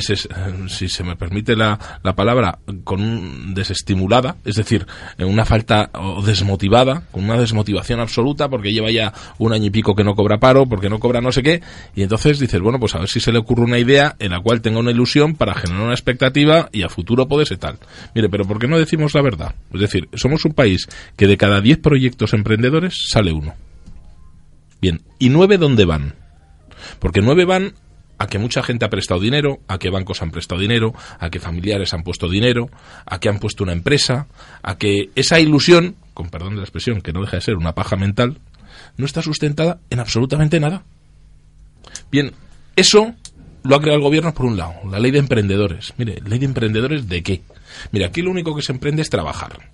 si 0.00 0.88
se 0.88 1.04
me 1.04 1.16
permite 1.16 1.56
la, 1.56 1.78
la 2.02 2.14
palabra, 2.14 2.58
con 2.84 3.54
desestimulada, 3.54 4.36
es 4.44 4.56
decir, 4.56 4.86
una 5.18 5.44
falta 5.44 5.90
o 5.94 6.22
desmotivada, 6.22 7.02
con 7.10 7.24
una 7.24 7.38
desmotivación 7.38 7.62
motivación 7.62 8.00
absoluta 8.00 8.48
porque 8.48 8.72
lleva 8.72 8.90
ya 8.90 9.12
un 9.38 9.52
año 9.52 9.66
y 9.66 9.70
pico 9.70 9.94
que 9.94 10.02
no 10.02 10.14
cobra 10.14 10.38
paro, 10.38 10.66
porque 10.66 10.90
no 10.90 10.98
cobra 10.98 11.20
no 11.20 11.30
sé 11.30 11.42
qué, 11.42 11.62
y 11.94 12.02
entonces 12.02 12.38
dices, 12.38 12.60
bueno, 12.60 12.78
pues 12.80 12.94
a 12.94 12.98
ver 12.98 13.08
si 13.08 13.20
se 13.20 13.32
le 13.32 13.38
ocurre 13.38 13.62
una 13.62 13.78
idea 13.78 14.16
en 14.18 14.32
la 14.32 14.40
cual 14.40 14.60
tenga 14.60 14.80
una 14.80 14.90
ilusión 14.90 15.36
para 15.36 15.54
generar 15.54 15.84
una 15.84 15.94
expectativa 15.94 16.68
y 16.72 16.82
a 16.82 16.88
futuro 16.88 17.28
puede 17.28 17.46
ser 17.46 17.58
tal. 17.58 17.78
Mire, 18.14 18.28
pero 18.28 18.44
¿por 18.44 18.58
qué 18.58 18.66
no 18.66 18.78
decimos 18.78 19.14
la 19.14 19.22
verdad? 19.22 19.54
Es 19.72 19.80
decir, 19.80 20.08
somos 20.14 20.44
un 20.44 20.52
país 20.52 20.88
que 21.16 21.26
de 21.26 21.36
cada 21.36 21.60
10 21.60 21.78
proyectos 21.78 22.34
emprendedores 22.34 23.06
sale 23.08 23.32
uno. 23.32 23.54
Bien, 24.80 25.00
¿y 25.20 25.28
nueve 25.28 25.58
dónde 25.58 25.84
van? 25.84 26.14
Porque 26.98 27.20
nueve 27.20 27.44
van 27.44 27.74
a 28.22 28.28
que 28.28 28.38
mucha 28.38 28.62
gente 28.62 28.84
ha 28.84 28.88
prestado 28.88 29.18
dinero, 29.18 29.58
a 29.66 29.78
que 29.78 29.90
bancos 29.90 30.22
han 30.22 30.30
prestado 30.30 30.60
dinero, 30.60 30.94
a 31.18 31.28
que 31.28 31.40
familiares 31.40 31.92
han 31.92 32.04
puesto 32.04 32.28
dinero, 32.28 32.70
a 33.04 33.18
que 33.18 33.28
han 33.28 33.40
puesto 33.40 33.64
una 33.64 33.72
empresa, 33.72 34.28
a 34.62 34.78
que 34.78 35.10
esa 35.16 35.40
ilusión, 35.40 35.96
con 36.14 36.28
perdón 36.28 36.50
de 36.50 36.58
la 36.58 36.62
expresión, 36.62 37.00
que 37.00 37.12
no 37.12 37.20
deja 37.22 37.38
de 37.38 37.40
ser 37.40 37.56
una 37.56 37.74
paja 37.74 37.96
mental, 37.96 38.38
no 38.96 39.06
está 39.06 39.22
sustentada 39.22 39.80
en 39.90 39.98
absolutamente 39.98 40.60
nada. 40.60 40.84
Bien, 42.12 42.30
eso 42.76 43.12
lo 43.64 43.74
ha 43.74 43.80
creado 43.80 43.96
el 43.96 44.04
gobierno 44.04 44.32
por 44.32 44.46
un 44.46 44.56
lado, 44.56 44.74
la 44.88 45.00
ley 45.00 45.10
de 45.10 45.18
emprendedores. 45.18 45.92
Mire, 45.96 46.20
ley 46.24 46.38
de 46.38 46.46
emprendedores 46.46 47.08
de 47.08 47.24
qué? 47.24 47.42
Mire, 47.90 48.04
aquí 48.04 48.22
lo 48.22 48.30
único 48.30 48.54
que 48.54 48.62
se 48.62 48.70
emprende 48.70 49.02
es 49.02 49.10
trabajar. 49.10 49.68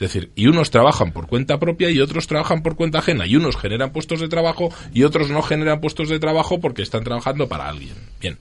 Es 0.00 0.14
decir, 0.14 0.32
y 0.34 0.46
unos 0.46 0.70
trabajan 0.70 1.12
por 1.12 1.26
cuenta 1.26 1.58
propia 1.58 1.90
y 1.90 2.00
otros 2.00 2.26
trabajan 2.26 2.62
por 2.62 2.74
cuenta 2.74 3.00
ajena. 3.00 3.26
Y 3.26 3.36
unos 3.36 3.58
generan 3.58 3.92
puestos 3.92 4.18
de 4.18 4.28
trabajo 4.28 4.72
y 4.94 5.02
otros 5.02 5.28
no 5.28 5.42
generan 5.42 5.82
puestos 5.82 6.08
de 6.08 6.18
trabajo 6.18 6.58
porque 6.58 6.80
están 6.80 7.04
trabajando 7.04 7.48
para 7.48 7.68
alguien. 7.68 7.96
Bien, 8.18 8.38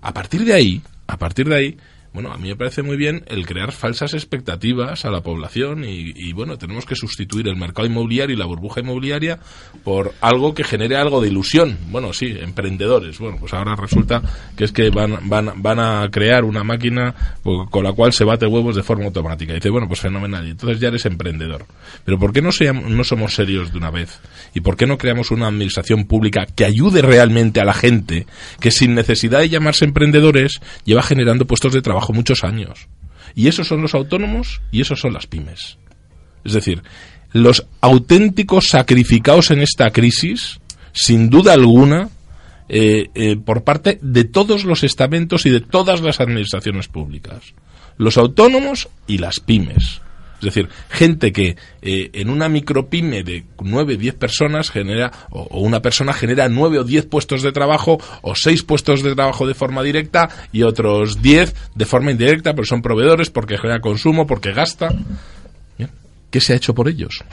a 0.00 0.12
partir 0.12 0.44
de 0.44 0.52
ahí, 0.52 0.82
a 1.06 1.16
partir 1.16 1.48
de 1.48 1.54
ahí, 1.54 1.76
bueno, 2.12 2.32
a 2.32 2.38
mí 2.38 2.48
me 2.48 2.56
parece 2.56 2.82
muy 2.82 2.96
bien 2.96 3.24
el 3.26 3.46
crear 3.46 3.72
falsas 3.72 4.14
expectativas 4.14 5.04
a 5.04 5.10
la 5.10 5.20
población 5.20 5.84
y, 5.84 6.32
bueno, 6.32 6.56
tenemos 6.58 6.86
que 6.86 6.96
sustituir 6.96 7.48
el 7.48 7.56
mercado 7.56 7.86
inmobiliario 7.86 8.34
y 8.34 8.38
la 8.38 8.46
burbuja 8.46 8.80
inmobiliaria 8.80 9.38
por 9.84 10.14
algo 10.20 10.54
que 10.54 10.64
genere 10.64 10.96
algo 10.96 11.20
de 11.20 11.28
ilusión. 11.28 11.78
Bueno, 11.88 12.12
sí, 12.12 12.34
emprendedores. 12.40 13.18
Bueno, 13.18 13.36
pues 13.38 13.52
ahora 13.52 13.76
resulta 13.76 14.22
que 14.56 14.64
es 14.64 14.72
que 14.72 14.90
van, 14.90 15.28
van, 15.28 15.62
van 15.62 15.78
a 15.78 16.08
crear 16.10 16.44
una 16.44 16.64
máquina 16.64 17.14
con 17.42 17.84
la 17.84 17.92
cual 17.92 18.12
se 18.12 18.24
bate 18.24 18.46
huevos 18.46 18.76
de 18.76 18.82
forma 18.82 19.04
automática. 19.04 19.52
Y 19.52 19.56
dice, 19.56 19.70
bueno, 19.70 19.86
pues 19.86 20.00
fenomenal. 20.00 20.46
Y 20.46 20.50
entonces 20.50 20.80
ya 20.80 20.88
eres 20.88 21.04
emprendedor. 21.06 21.66
Pero 22.04 22.18
¿por 22.18 22.32
qué 22.32 22.42
no, 22.42 22.52
seamos, 22.52 22.90
no 22.90 23.04
somos 23.04 23.34
serios 23.34 23.72
de 23.72 23.78
una 23.78 23.90
vez? 23.90 24.20
¿Y 24.54 24.60
por 24.60 24.76
qué 24.76 24.86
no 24.86 24.98
creamos 24.98 25.30
una 25.30 25.48
administración 25.48 26.04
pública 26.04 26.46
que 26.46 26.64
ayude 26.64 27.02
realmente 27.02 27.60
a 27.60 27.64
la 27.64 27.74
gente 27.74 28.26
que 28.60 28.70
sin 28.70 28.94
necesidad 28.94 29.40
de 29.40 29.48
llamarse 29.48 29.84
emprendedores 29.84 30.60
lleva 30.84 31.02
generando 31.02 31.46
puestos 31.46 31.72
de 31.72 31.82
trabajo 31.82 32.05
muchos 32.12 32.44
años. 32.44 32.88
Y 33.34 33.48
esos 33.48 33.66
son 33.66 33.82
los 33.82 33.94
autónomos 33.94 34.60
y 34.70 34.80
esos 34.80 35.00
son 35.00 35.12
las 35.12 35.26
pymes. 35.26 35.78
Es 36.44 36.52
decir, 36.52 36.82
los 37.32 37.66
auténticos 37.80 38.68
sacrificados 38.68 39.50
en 39.50 39.60
esta 39.60 39.90
crisis, 39.90 40.60
sin 40.92 41.28
duda 41.28 41.52
alguna, 41.52 42.08
eh, 42.68 43.10
eh, 43.14 43.36
por 43.36 43.62
parte 43.62 43.98
de 44.02 44.24
todos 44.24 44.64
los 44.64 44.82
estamentos 44.84 45.46
y 45.46 45.50
de 45.50 45.60
todas 45.60 46.00
las 46.00 46.20
administraciones 46.20 46.88
públicas. 46.88 47.54
Los 47.96 48.18
autónomos 48.18 48.88
y 49.06 49.18
las 49.18 49.40
pymes. 49.40 50.00
Es 50.38 50.44
decir, 50.44 50.68
gente 50.90 51.32
que 51.32 51.56
eh, 51.80 52.10
en 52.12 52.28
una 52.28 52.48
micropyme 52.48 53.22
de 53.22 53.44
9, 53.58 53.96
10 53.96 54.14
personas 54.16 54.70
genera, 54.70 55.10
o, 55.30 55.60
una 55.60 55.80
persona 55.80 56.12
genera 56.12 56.48
9 56.48 56.80
o 56.80 56.84
10 56.84 57.06
puestos 57.06 57.42
de 57.42 57.52
trabajo, 57.52 57.98
o 58.22 58.34
6 58.34 58.62
puestos 58.64 59.02
de 59.02 59.14
trabajo 59.14 59.46
de 59.46 59.54
forma 59.54 59.82
directa, 59.82 60.28
y 60.52 60.62
otros 60.62 61.22
10 61.22 61.54
de 61.74 61.86
forma 61.86 62.10
indirecta, 62.10 62.52
pero 62.52 62.66
son 62.66 62.82
proveedores, 62.82 63.30
porque 63.30 63.56
genera 63.56 63.80
consumo, 63.80 64.26
porque 64.26 64.52
gasta. 64.52 64.94
¿Qué 66.30 66.40
se 66.40 66.52
ha 66.52 66.56
hecho 66.56 66.74
por 66.74 66.88
ellos? 66.88 67.24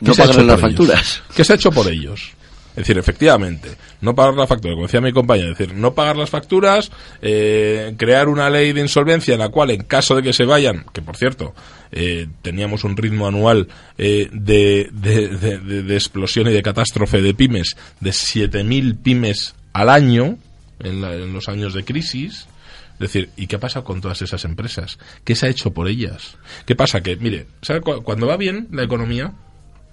No 0.00 0.14
pagan 0.14 0.46
las 0.46 0.60
facturas. 0.60 1.22
¿Qué 1.34 1.42
se 1.42 1.52
ha 1.52 1.56
hecho 1.56 1.72
por 1.72 1.90
ellos? 1.90 2.32
Es 2.78 2.82
decir, 2.86 2.96
efectivamente, 2.96 3.70
no 4.02 4.14
pagar 4.14 4.34
la 4.34 4.46
factura, 4.46 4.74
como 4.74 4.86
decía 4.86 5.00
mi 5.00 5.12
compañero, 5.12 5.50
es 5.50 5.58
decir, 5.58 5.74
no 5.74 5.94
pagar 5.94 6.16
las 6.16 6.30
facturas, 6.30 6.92
eh, 7.20 7.92
crear 7.96 8.28
una 8.28 8.48
ley 8.48 8.72
de 8.72 8.80
insolvencia 8.80 9.34
en 9.34 9.40
la 9.40 9.48
cual, 9.48 9.72
en 9.72 9.82
caso 9.82 10.14
de 10.14 10.22
que 10.22 10.32
se 10.32 10.44
vayan, 10.44 10.86
que 10.92 11.02
por 11.02 11.16
cierto, 11.16 11.56
eh, 11.90 12.28
teníamos 12.40 12.84
un 12.84 12.96
ritmo 12.96 13.26
anual 13.26 13.66
eh, 13.98 14.28
de, 14.30 14.90
de, 14.92 15.94
explosión 15.94 16.46
y 16.46 16.52
de 16.52 16.62
catástrofe 16.62 17.20
de 17.20 17.34
pymes 17.34 17.76
de 17.98 18.10
7.000 18.10 19.02
pymes 19.02 19.56
al 19.72 19.88
año, 19.88 20.38
en, 20.78 21.02
en 21.02 21.32
los 21.32 21.48
años 21.48 21.74
de 21.74 21.84
crisis, 21.84 22.46
es 22.92 22.98
decir, 23.00 23.30
¿y 23.36 23.48
qué 23.48 23.58
pasa 23.58 23.82
con 23.82 24.00
todas 24.00 24.22
esas 24.22 24.44
empresas? 24.44 25.00
¿Qué 25.24 25.34
se 25.34 25.46
ha 25.46 25.50
hecho 25.50 25.72
por 25.72 25.88
ellas? 25.88 26.36
¿Qué 26.64 26.76
pasa? 26.76 27.00
Que, 27.00 27.16
mire, 27.16 27.46
¿sabe 27.60 27.80
cuando 27.80 28.28
va 28.28 28.36
bien 28.36 28.68
la 28.70 28.84
economía, 28.84 29.34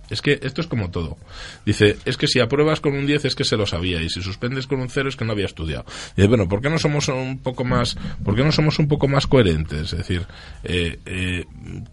es 0.09 0.21
que 0.21 0.39
esto 0.43 0.61
es 0.61 0.67
como 0.67 0.91
todo. 0.91 1.17
Dice, 1.65 1.97
es 2.05 2.17
que 2.17 2.27
si 2.27 2.39
apruebas 2.39 2.79
con 2.79 2.93
un 2.93 3.05
10 3.05 3.25
es 3.25 3.35
que 3.35 3.43
se 3.43 3.57
lo 3.57 3.65
sabía 3.65 4.01
y 4.01 4.09
si 4.09 4.21
suspendes 4.21 4.67
con 4.67 4.79
un 4.79 4.89
0 4.89 5.09
es 5.09 5.15
que 5.15 5.25
no 5.25 5.31
había 5.31 5.45
estudiado. 5.45 5.85
Dice, 6.15 6.27
bueno, 6.27 6.47
¿por 6.47 6.61
qué 6.61 6.69
no 6.69 6.77
somos 6.77 7.07
un 7.07 7.39
poco 7.39 7.63
más, 7.63 7.97
por 8.23 8.35
qué 8.35 8.43
no 8.43 8.51
somos 8.51 8.79
un 8.79 8.87
poco 8.87 9.07
más 9.07 9.27
coherentes? 9.27 9.93
Es 9.93 9.97
decir, 9.97 10.25
eh, 10.63 10.99
eh, 11.05 11.45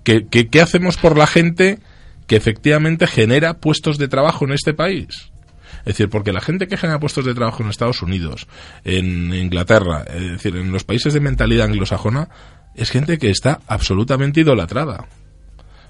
¿qué, 0.04 0.26
qué, 0.26 0.60
hacemos 0.60 0.96
por 0.96 1.16
la 1.16 1.26
gente 1.26 1.78
que 2.26 2.36
efectivamente 2.36 3.06
genera 3.06 3.54
puestos 3.54 3.98
de 3.98 4.08
trabajo 4.08 4.44
en 4.44 4.52
este 4.52 4.74
país? 4.74 5.32
Es 5.80 5.96
decir, 5.96 6.08
porque 6.08 6.32
la 6.32 6.40
gente 6.40 6.68
que 6.68 6.76
genera 6.76 7.00
puestos 7.00 7.24
de 7.24 7.34
trabajo 7.34 7.62
en 7.62 7.68
Estados 7.68 8.02
Unidos, 8.02 8.46
en 8.84 9.34
Inglaterra, 9.34 10.04
es 10.14 10.32
decir, 10.32 10.56
en 10.56 10.70
los 10.70 10.84
países 10.84 11.12
de 11.12 11.20
mentalidad 11.20 11.66
anglosajona, 11.66 12.28
es 12.74 12.90
gente 12.90 13.18
que 13.18 13.30
está 13.30 13.60
absolutamente 13.66 14.40
idolatrada. 14.40 15.06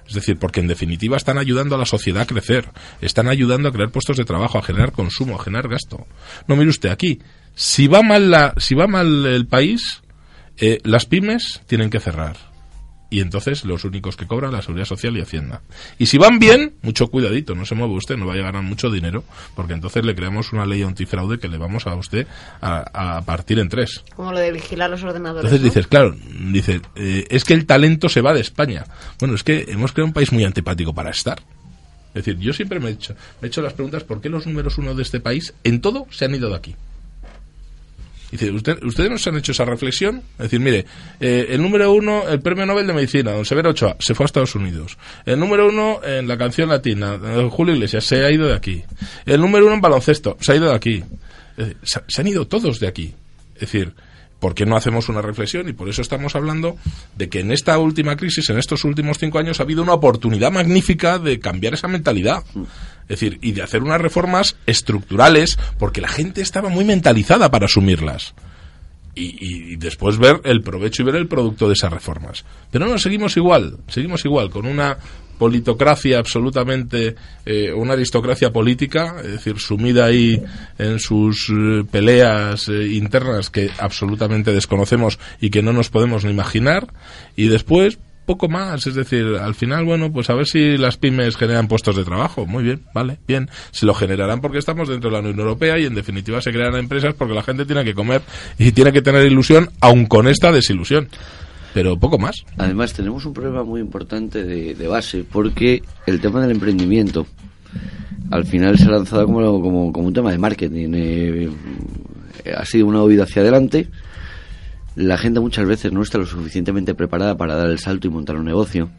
Es 0.07 0.13
decir, 0.13 0.37
porque 0.37 0.59
en 0.59 0.67
definitiva 0.67 1.17
están 1.17 1.37
ayudando 1.37 1.75
a 1.75 1.77
la 1.77 1.85
sociedad 1.85 2.23
a 2.23 2.27
crecer, 2.27 2.69
están 3.01 3.27
ayudando 3.27 3.69
a 3.69 3.71
crear 3.71 3.91
puestos 3.91 4.17
de 4.17 4.25
trabajo, 4.25 4.57
a 4.57 4.63
generar 4.63 4.91
consumo, 4.91 5.39
a 5.39 5.43
generar 5.43 5.69
gasto. 5.69 6.05
No, 6.47 6.55
mire 6.55 6.69
usted, 6.69 6.89
aquí, 6.89 7.19
si 7.55 7.87
va 7.87 8.01
mal, 8.01 8.29
la, 8.29 8.53
si 8.57 8.75
va 8.75 8.87
mal 8.87 9.25
el 9.25 9.47
país, 9.47 10.01
eh, 10.57 10.79
las 10.83 11.05
pymes 11.05 11.61
tienen 11.67 11.89
que 11.89 11.99
cerrar 11.99 12.52
y 13.13 13.19
entonces 13.19 13.63
los 13.63 13.83
únicos 13.83 14.17
que 14.17 14.25
cobran 14.25 14.51
la 14.51 14.63
seguridad 14.63 14.87
social 14.87 15.15
y 15.15 15.21
hacienda. 15.21 15.61
Y 15.99 16.07
si 16.07 16.17
van 16.17 16.39
bien, 16.39 16.73
mucho 16.81 17.09
cuidadito, 17.09 17.53
no 17.53 17.63
se 17.63 17.75
mueve 17.75 17.93
usted, 17.93 18.17
no 18.17 18.25
va 18.25 18.33
a 18.33 18.37
ganar 18.37 18.63
mucho 18.63 18.89
dinero, 18.89 19.23
porque 19.55 19.73
entonces 19.73 20.03
le 20.03 20.15
creamos 20.15 20.51
una 20.51 20.65
ley 20.65 20.81
antifraude 20.81 21.37
que 21.37 21.47
le 21.47 21.59
vamos 21.59 21.85
a 21.85 21.93
usted 21.93 22.25
a, 22.59 23.21
partir 23.23 23.59
en 23.59 23.69
tres. 23.69 24.03
Como 24.15 24.31
lo 24.31 24.39
de 24.39 24.51
vigilar 24.51 24.89
los 24.89 25.03
ordenadores. 25.03 25.45
Entonces 25.45 25.63
dices, 25.63 25.85
claro, 25.85 26.15
dice, 26.51 26.81
eh, 26.95 27.27
es 27.29 27.43
que 27.43 27.53
el 27.53 27.67
talento 27.67 28.09
se 28.09 28.21
va 28.21 28.33
de 28.33 28.41
España. 28.41 28.83
Bueno, 29.19 29.35
es 29.35 29.43
que 29.43 29.67
hemos 29.67 29.91
creado 29.91 30.07
un 30.07 30.13
país 30.13 30.31
muy 30.31 30.43
antipático 30.43 30.91
para 30.91 31.11
estar. 31.11 31.39
Es 32.15 32.25
decir, 32.25 32.39
yo 32.39 32.51
siempre 32.51 32.79
me 32.79 32.89
he 32.89 32.93
hecho, 32.93 33.13
me 33.41 33.45
he 33.45 33.49
hecho 33.49 33.61
las 33.61 33.73
preguntas 33.73 34.03
por 34.03 34.21
qué 34.21 34.29
los 34.29 34.47
números 34.47 34.79
uno 34.79 34.95
de 34.95 35.03
este 35.03 35.19
país 35.19 35.53
en 35.63 35.81
todo 35.81 36.07
se 36.09 36.25
han 36.25 36.33
ido 36.33 36.49
de 36.49 36.55
aquí. 36.55 36.75
Dice, 38.33 38.49
¿usted, 38.49 38.81
¿ustedes 38.83 39.27
han 39.27 39.37
hecho 39.37 39.51
esa 39.51 39.63
reflexión? 39.63 40.23
Es 40.39 40.45
decir, 40.45 40.59
mire, 40.59 40.87
eh, 41.19 41.49
el 41.49 41.61
número 41.61 41.93
uno, 41.93 42.27
el 42.27 42.41
premio 42.41 42.65
Nobel 42.65 42.87
de 42.87 42.93
Medicina, 42.93 43.31
don 43.31 43.45
Severo 43.45 43.69
Ochoa, 43.69 43.95
se 43.99 44.15
fue 44.15 44.23
a 44.23 44.25
Estados 44.25 44.55
Unidos. 44.55 44.97
El 45.23 45.39
número 45.39 45.67
uno 45.67 45.99
en 46.03 46.27
la 46.27 46.35
canción 46.35 46.69
latina, 46.69 47.19
Julio 47.51 47.75
Iglesias, 47.75 48.05
se 48.05 48.25
ha 48.25 48.31
ido 48.31 48.47
de 48.47 48.55
aquí. 48.55 48.81
El 49.27 49.39
número 49.39 49.67
uno 49.67 49.75
en 49.75 49.81
baloncesto, 49.81 50.35
se 50.41 50.51
ha 50.51 50.55
ido 50.55 50.69
de 50.69 50.75
aquí. 50.75 51.03
Se, 51.83 52.01
se 52.07 52.21
han 52.21 52.27
ido 52.27 52.47
todos 52.47 52.79
de 52.79 52.87
aquí. 52.87 53.13
Es 53.53 53.61
decir, 53.61 53.93
¿por 54.43 54.55
qué 54.55 54.65
no 54.65 54.75
hacemos 54.75 55.07
una 55.07 55.21
reflexión? 55.21 55.69
Y 55.69 55.71
por 55.71 55.87
eso 55.87 56.01
estamos 56.01 56.35
hablando 56.35 56.75
de 57.15 57.29
que 57.29 57.39
en 57.39 57.53
esta 57.53 57.77
última 57.77 58.17
crisis, 58.17 58.49
en 58.49 58.57
estos 58.57 58.83
últimos 58.83 59.17
cinco 59.17 59.39
años, 59.39 59.61
ha 59.61 59.63
habido 59.63 59.81
una 59.81 59.93
oportunidad 59.93 60.51
magnífica 60.51 61.17
de 61.17 61.39
cambiar 61.39 61.75
esa 61.75 61.87
mentalidad. 61.87 62.43
Es 63.03 63.07
decir, 63.07 63.39
y 63.41 63.53
de 63.53 63.61
hacer 63.61 63.81
unas 63.81 64.01
reformas 64.01 64.57
estructurales, 64.65 65.57
porque 65.79 66.01
la 66.01 66.09
gente 66.09 66.41
estaba 66.41 66.67
muy 66.67 66.83
mentalizada 66.83 67.49
para 67.51 67.67
asumirlas. 67.67 68.33
Y, 69.15 69.37
y 69.71 69.75
después 69.77 70.17
ver 70.17 70.41
el 70.43 70.61
provecho 70.61 71.03
y 71.03 71.05
ver 71.05 71.15
el 71.15 71.29
producto 71.29 71.69
de 71.69 71.75
esas 71.75 71.93
reformas. 71.93 72.43
Pero 72.69 72.85
no, 72.85 72.97
seguimos 72.97 73.37
igual, 73.37 73.77
seguimos 73.87 74.25
igual, 74.25 74.49
con 74.49 74.65
una 74.65 74.97
politocracia 75.37 76.19
absolutamente, 76.19 77.15
eh, 77.45 77.71
una 77.73 77.93
aristocracia 77.93 78.51
política, 78.51 79.15
es 79.23 79.31
decir, 79.31 79.59
sumida 79.59 80.05
ahí 80.05 80.41
en 80.77 80.99
sus 80.99 81.49
eh, 81.49 81.83
peleas 81.89 82.67
eh, 82.69 82.87
internas 82.93 83.49
que 83.49 83.69
absolutamente 83.79 84.53
desconocemos 84.53 85.19
y 85.39 85.49
que 85.49 85.61
no 85.61 85.73
nos 85.73 85.89
podemos 85.89 86.23
ni 86.23 86.31
imaginar, 86.31 86.87
y 87.35 87.47
después 87.47 87.99
poco 88.25 88.47
más, 88.47 88.87
es 88.87 88.95
decir, 88.95 89.37
al 89.41 89.53
final, 89.53 89.83
bueno, 89.83 90.11
pues 90.11 90.29
a 90.29 90.33
ver 90.33 90.45
si 90.45 90.77
las 90.77 90.97
pymes 90.97 91.35
generan 91.35 91.67
puestos 91.67 91.95
de 91.95 92.05
trabajo. 92.05 92.45
Muy 92.45 92.63
bien, 92.63 92.81
vale, 92.93 93.17
bien. 93.27 93.49
Se 93.71 93.85
lo 93.85 93.93
generarán 93.93 94.39
porque 94.39 94.59
estamos 94.59 94.87
dentro 94.87 95.09
de 95.09 95.15
la 95.15 95.19
Unión 95.19 95.39
Europea 95.39 95.77
y 95.77 95.85
en 95.85 95.95
definitiva 95.95 96.41
se 96.41 96.51
crearán 96.51 96.79
empresas 96.79 97.15
porque 97.15 97.33
la 97.33 97.43
gente 97.43 97.65
tiene 97.65 97.83
que 97.83 97.93
comer 97.93 98.21
y 98.57 98.71
tiene 98.71 98.93
que 98.93 99.01
tener 99.01 99.25
ilusión, 99.25 99.71
aun 99.81 100.05
con 100.05 100.27
esta 100.27 100.51
desilusión 100.51 101.09
pero 101.73 101.97
poco 101.97 102.17
más. 102.17 102.45
Además, 102.57 102.93
tenemos 102.93 103.25
un 103.25 103.33
problema 103.33 103.63
muy 103.63 103.81
importante 103.81 104.43
de, 104.43 104.87
base, 104.87 105.23
porque 105.29 105.81
el 106.05 106.21
tema 106.21 106.41
del 106.41 106.51
emprendimiento 106.51 107.25
al 108.29 108.45
final 108.45 108.77
se 108.77 108.85
ha 108.85 108.91
lanzado 108.91 109.25
como, 109.25 109.61
como, 109.61 109.91
como 109.91 110.07
un 110.07 110.13
tema 110.13 110.31
de 110.31 110.37
marketing. 110.37 110.91
Eh, 110.95 111.49
ha 112.55 112.65
sido 112.65 112.87
una 112.87 113.03
huida 113.03 113.23
hacia 113.23 113.41
adelante. 113.41 113.87
La 114.95 115.17
gente 115.17 115.39
muchas 115.39 115.65
veces 115.65 115.91
no 115.91 116.03
está 116.03 116.19
lo 116.19 116.25
suficientemente 116.25 116.93
preparada 116.93 117.35
para 117.35 117.55
dar 117.55 117.69
el 117.69 117.79
salto 117.79 118.07
y 118.07 118.11
montar 118.11 118.35
un 118.35 118.45
negocio. 118.45 118.89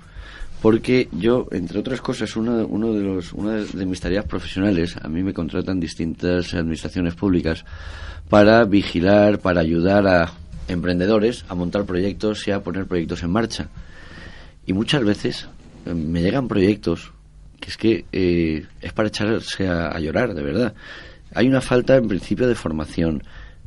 Porque 0.61 1.09
yo, 1.13 1.47
entre 1.53 1.79
otras 1.79 2.01
cosas, 2.01 2.37
una, 2.37 2.65
uno 2.65 2.93
de 2.95 3.03
los, 3.03 3.33
una 3.35 3.53
de 3.57 3.87
mis 3.87 4.01
tareas 4.01 4.25
profesionales, 4.25 4.97
a 5.01 5.09
mí 5.09 5.23
me 5.23 5.35
contratan 5.35 5.79
distintas 5.79 6.55
administraciones 6.55 7.15
públicas 7.15 7.65
para 8.29 8.65
vigilar, 8.65 9.41
para 9.41 9.61
ayudar 9.61 10.07
a 10.09 10.33
emprendedores 10.69 11.45
a 11.49 11.55
montar 11.55 11.85
proyectos 11.85 12.47
y 12.49 12.51
a 12.51 12.63
poner 12.63 12.87
proyectos 12.87 13.23
en 13.23 13.31
marcha. 13.31 13.69
Y 14.67 14.73
muchas 14.73 15.05
veces 15.05 15.49
eh, 15.87 15.95
me 15.95 16.23
llegan 16.23 16.49
proyectos 16.49 17.13
que 17.61 17.71
es 17.71 17.77
que 17.77 18.05
eh, 18.13 18.67
es 18.81 18.93
para 18.93 19.09
echarse 19.09 19.67
a, 19.67 19.89
a, 19.89 19.99
llorar, 19.99 20.35
de 20.35 20.43
verdad. 20.43 20.75
Hay 21.35 21.49
una 21.49 21.63
falta, 21.63 21.97
en 21.97 22.09
principio, 22.09 22.47
de 22.47 22.55
formación, 22.55 23.23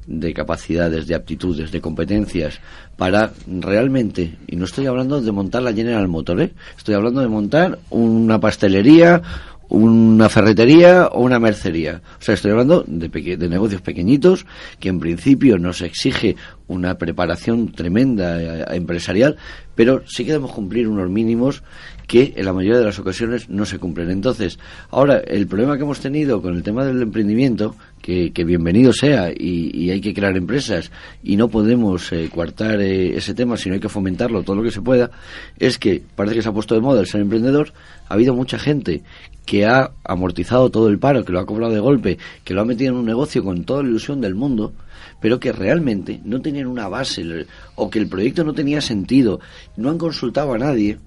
de 0.08 0.34
capacidades, 0.34 1.06
de 1.08 1.16
aptitudes, 1.16 1.72
de 1.72 1.82
competencias 1.82 2.60
para 2.96 3.32
realmente, 3.46 4.38
y 4.48 4.56
no 4.56 4.66
estoy 4.66 4.88
hablando 4.88 5.22
de 5.22 5.32
montar 5.32 5.62
la 5.62 5.74
General 5.74 6.08
Motor, 6.08 6.42
¿eh? 6.42 6.54
estoy 6.78 6.96
hablando 6.96 7.22
de 7.22 7.28
montar 7.28 7.78
una 7.90 8.40
pastelería, 8.40 9.22
una 9.70 10.30
ferretería 10.30 11.08
o 11.08 11.22
una 11.22 11.40
mercería. 11.40 12.02
O 12.20 12.22
sea, 12.22 12.36
estoy 12.36 12.52
hablando 12.52 12.84
de, 12.88 13.10
de, 13.10 13.50
negocios 13.50 13.82
pequeñitos 13.82 14.46
que 14.80 14.90
en 14.90 15.00
principio 15.00 15.58
nos 15.58 15.82
exige 15.82 16.36
una 16.68 16.98
preparación 16.98 17.72
tremenda 17.72 18.42
eh, 18.42 18.66
empresarial, 18.76 19.38
pero 19.76 20.04
sí 20.08 20.24
que 20.24 20.32
debemos 20.32 20.54
cumplir 20.54 20.88
unos 20.88 21.10
mínimos 21.10 21.64
que 22.08 22.34
en 22.38 22.46
la 22.46 22.54
mayoría 22.54 22.80
de 22.80 22.86
las 22.86 23.00
ocasiones 23.00 23.50
no 23.50 23.66
se 23.66 23.80
cumplen. 23.80 24.10
Entonces, 24.10 24.58
ahora, 24.90 25.18
el 25.18 25.46
problema 25.46 25.76
que 25.76 25.84
hemos 25.84 26.00
tenido 26.00 26.42
con 26.42 26.56
el 26.56 26.64
tema 26.64 26.86
del 26.86 27.02
emprendimiento, 27.02 27.76
que, 28.02 28.32
que 28.32 28.46
bienvenido 28.46 28.94
sea 28.94 29.30
y, 29.30 29.70
y, 29.74 29.92
hay 29.92 30.00
que 30.00 30.14
crear 30.14 30.38
empresas 30.38 30.92
y 31.22 31.36
no 31.36 31.50
podemos 31.50 32.12
eh, 32.14 32.30
coartar 32.34 32.80
eh, 32.80 33.18
ese 33.18 33.34
tema, 33.34 33.58
sino 33.58 33.76
hay 33.76 33.82
que 33.82 33.90
fomentarlo 33.90 34.44
todo 34.44 34.56
lo 34.56 34.64
que 34.64 34.72
se 34.72 34.82
pueda, 34.82 35.12
es 35.60 35.78
que 35.78 36.02
parece 36.16 36.36
que 36.36 36.42
se 36.42 36.50
ha 36.50 36.54
puesto 36.54 36.76
de 36.76 36.82
moda 36.82 37.02
el 37.02 37.08
ser 37.08 37.20
emprendedor. 37.20 37.74
Ha 38.08 38.14
habido 38.14 38.34
mucha 38.34 38.58
gente 38.58 39.04
que 39.48 39.66
ha 39.66 39.92
amortizado 40.04 40.70
todo 40.70 40.90
el 40.90 41.00
paro, 41.00 41.24
que 41.24 41.32
lo 41.32 41.40
ha 41.40 41.46
cobrado 41.46 41.74
de 41.74 41.80
golpe, 41.80 42.18
que 42.44 42.54
lo 42.54 42.62
ha 42.62 42.66
metido 42.66 42.92
en 42.92 43.00
un 43.00 43.06
negocio 43.06 43.44
con 43.46 43.64
toda 43.64 43.82
la 43.82 43.88
ilusión 43.88 44.20
del 44.20 44.36
mundo, 44.36 44.74
pero 45.22 45.40
que 45.40 45.54
realmente 45.54 46.20
no 46.26 46.42
tenían 46.42 46.68
una 46.68 46.90
base 46.90 47.48
o 47.76 47.90
que 47.90 47.98
el 47.98 48.10
proyecto 48.10 48.44
no 48.44 48.54
tenía 48.54 48.82
sentido, 48.82 49.40
no 49.78 49.90
han 49.90 49.98
consultado 49.98 50.54
a 50.54 50.58
nadie, 50.58 51.00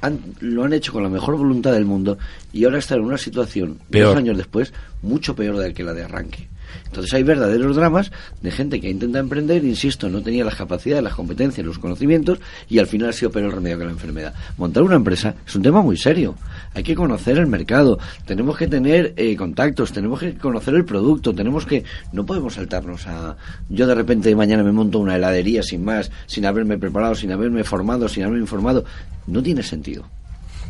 han, 0.00 0.18
lo 0.40 0.64
han 0.64 0.72
hecho 0.72 0.92
con 0.92 1.04
la 1.04 1.08
mejor 1.08 1.36
voluntad 1.36 1.72
del 1.72 1.84
mundo 1.84 2.18
y 2.52 2.64
ahora 2.64 2.78
están 2.78 2.98
en 2.98 3.04
una 3.04 3.18
situación, 3.18 3.78
peor. 3.88 4.08
dos 4.08 4.16
años 4.16 4.36
después, 4.36 4.72
mucho 5.00 5.36
peor 5.36 5.56
de 5.56 5.72
que 5.72 5.84
la 5.84 5.94
de 5.94 6.02
arranque. 6.02 6.48
Entonces 6.86 7.12
hay 7.14 7.22
verdaderos 7.22 7.76
dramas 7.76 8.12
de 8.40 8.50
gente 8.50 8.80
que 8.80 8.90
intenta 8.90 9.18
emprender, 9.18 9.64
insisto, 9.64 10.08
no 10.08 10.22
tenía 10.22 10.44
las 10.44 10.56
capacidades, 10.56 11.02
las 11.02 11.14
competencias, 11.14 11.66
los 11.66 11.78
conocimientos 11.78 12.38
y 12.68 12.78
al 12.78 12.86
final 12.86 13.12
sido 13.12 13.30
peor 13.30 13.46
el 13.46 13.52
remedio 13.52 13.78
que 13.78 13.84
la 13.84 13.90
enfermedad. 13.90 14.34
Montar 14.58 14.82
una 14.82 14.96
empresa 14.96 15.34
es 15.46 15.54
un 15.54 15.62
tema 15.62 15.82
muy 15.82 15.96
serio. 15.96 16.34
Hay 16.74 16.82
que 16.82 16.94
conocer 16.94 17.38
el 17.38 17.46
mercado, 17.46 17.98
tenemos 18.26 18.56
que 18.56 18.66
tener 18.66 19.14
eh, 19.16 19.36
contactos, 19.36 19.92
tenemos 19.92 20.20
que 20.20 20.34
conocer 20.34 20.74
el 20.74 20.84
producto, 20.84 21.34
tenemos 21.34 21.66
que... 21.66 21.84
No 22.12 22.24
podemos 22.26 22.54
saltarnos 22.54 23.06
a... 23.06 23.36
Yo 23.68 23.86
de 23.86 23.94
repente 23.94 24.34
mañana 24.34 24.62
me 24.62 24.72
monto 24.72 24.98
una 24.98 25.16
heladería 25.16 25.62
sin 25.62 25.84
más, 25.84 26.10
sin 26.26 26.46
haberme 26.46 26.78
preparado, 26.78 27.14
sin 27.14 27.32
haberme 27.32 27.64
formado, 27.64 28.08
sin 28.08 28.24
haberme 28.24 28.40
informado. 28.40 28.84
No 29.26 29.42
tiene 29.42 29.62
sentido. 29.62 30.04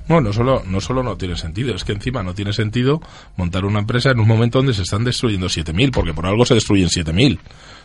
No, 0.09 0.21
no 0.21 0.33
solo, 0.33 0.63
no 0.67 0.81
solo 0.81 1.03
no 1.03 1.17
tiene 1.17 1.37
sentido, 1.37 1.75
es 1.75 1.85
que 1.85 1.93
encima 1.93 2.23
no 2.23 2.35
tiene 2.35 2.53
sentido 2.53 3.01
montar 3.37 3.65
una 3.65 3.79
empresa 3.79 4.11
en 4.11 4.21
un 4.21 4.27
momento 4.27 4.59
donde 4.59 4.75
se 4.75 4.83
están 4.83 5.05
destruyendo 5.05 5.47
7.000, 5.47 5.93
porque 5.93 6.13
por 6.13 6.27
algo 6.27 6.45
se 6.45 6.55
destruyen 6.55 6.89
7.000. 6.89 7.39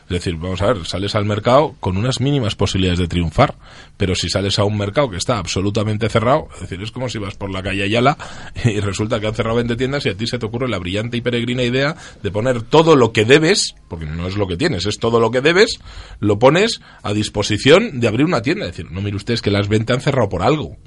Es 0.07 0.09
decir, 0.09 0.37
vamos 0.37 0.61
a 0.61 0.67
ver, 0.67 0.85
sales 0.85 1.15
al 1.15 1.25
mercado 1.25 1.75
con 1.81 1.97
unas 1.97 2.21
mínimas 2.21 2.55
posibilidades 2.55 2.99
de 2.99 3.09
triunfar, 3.09 3.55
pero 3.97 4.15
si 4.15 4.29
sales 4.29 4.57
a 4.57 4.63
un 4.63 4.77
mercado 4.77 5.09
que 5.09 5.17
está 5.17 5.37
absolutamente 5.37 6.07
cerrado, 6.07 6.47
es 6.55 6.61
decir, 6.61 6.81
es 6.81 6.91
como 6.91 7.09
si 7.09 7.17
vas 7.17 7.35
por 7.35 7.51
la 7.51 7.61
calle 7.61 7.83
Ayala 7.83 8.17
y 8.63 8.79
resulta 8.79 9.19
que 9.19 9.27
han 9.27 9.35
cerrado 9.35 9.57
20 9.57 9.75
tiendas 9.75 10.05
y 10.05 10.09
a 10.09 10.15
ti 10.15 10.25
se 10.25 10.39
te 10.39 10.45
ocurre 10.45 10.69
la 10.69 10.79
brillante 10.79 11.17
y 11.17 11.21
peregrina 11.21 11.63
idea 11.63 11.97
de 12.23 12.31
poner 12.31 12.61
todo 12.61 12.95
lo 12.95 13.11
que 13.11 13.25
debes, 13.25 13.75
porque 13.89 14.05
no 14.05 14.27
es 14.27 14.37
lo 14.37 14.47
que 14.47 14.55
tienes, 14.55 14.85
es 14.85 14.97
todo 14.97 15.19
lo 15.19 15.29
que 15.29 15.41
debes, 15.41 15.77
lo 16.19 16.39
pones 16.39 16.79
a 17.03 17.11
disposición 17.11 17.99
de 17.99 18.07
abrir 18.07 18.25
una 18.25 18.41
tienda. 18.41 18.65
Es 18.65 18.77
decir, 18.77 18.89
no 18.89 19.01
mire 19.01 19.17
usted, 19.17 19.33
es 19.33 19.41
que 19.41 19.51
las 19.51 19.67
20 19.67 19.91
han 19.91 20.01
cerrado 20.01 20.29
por 20.29 20.41
algo. 20.41 20.77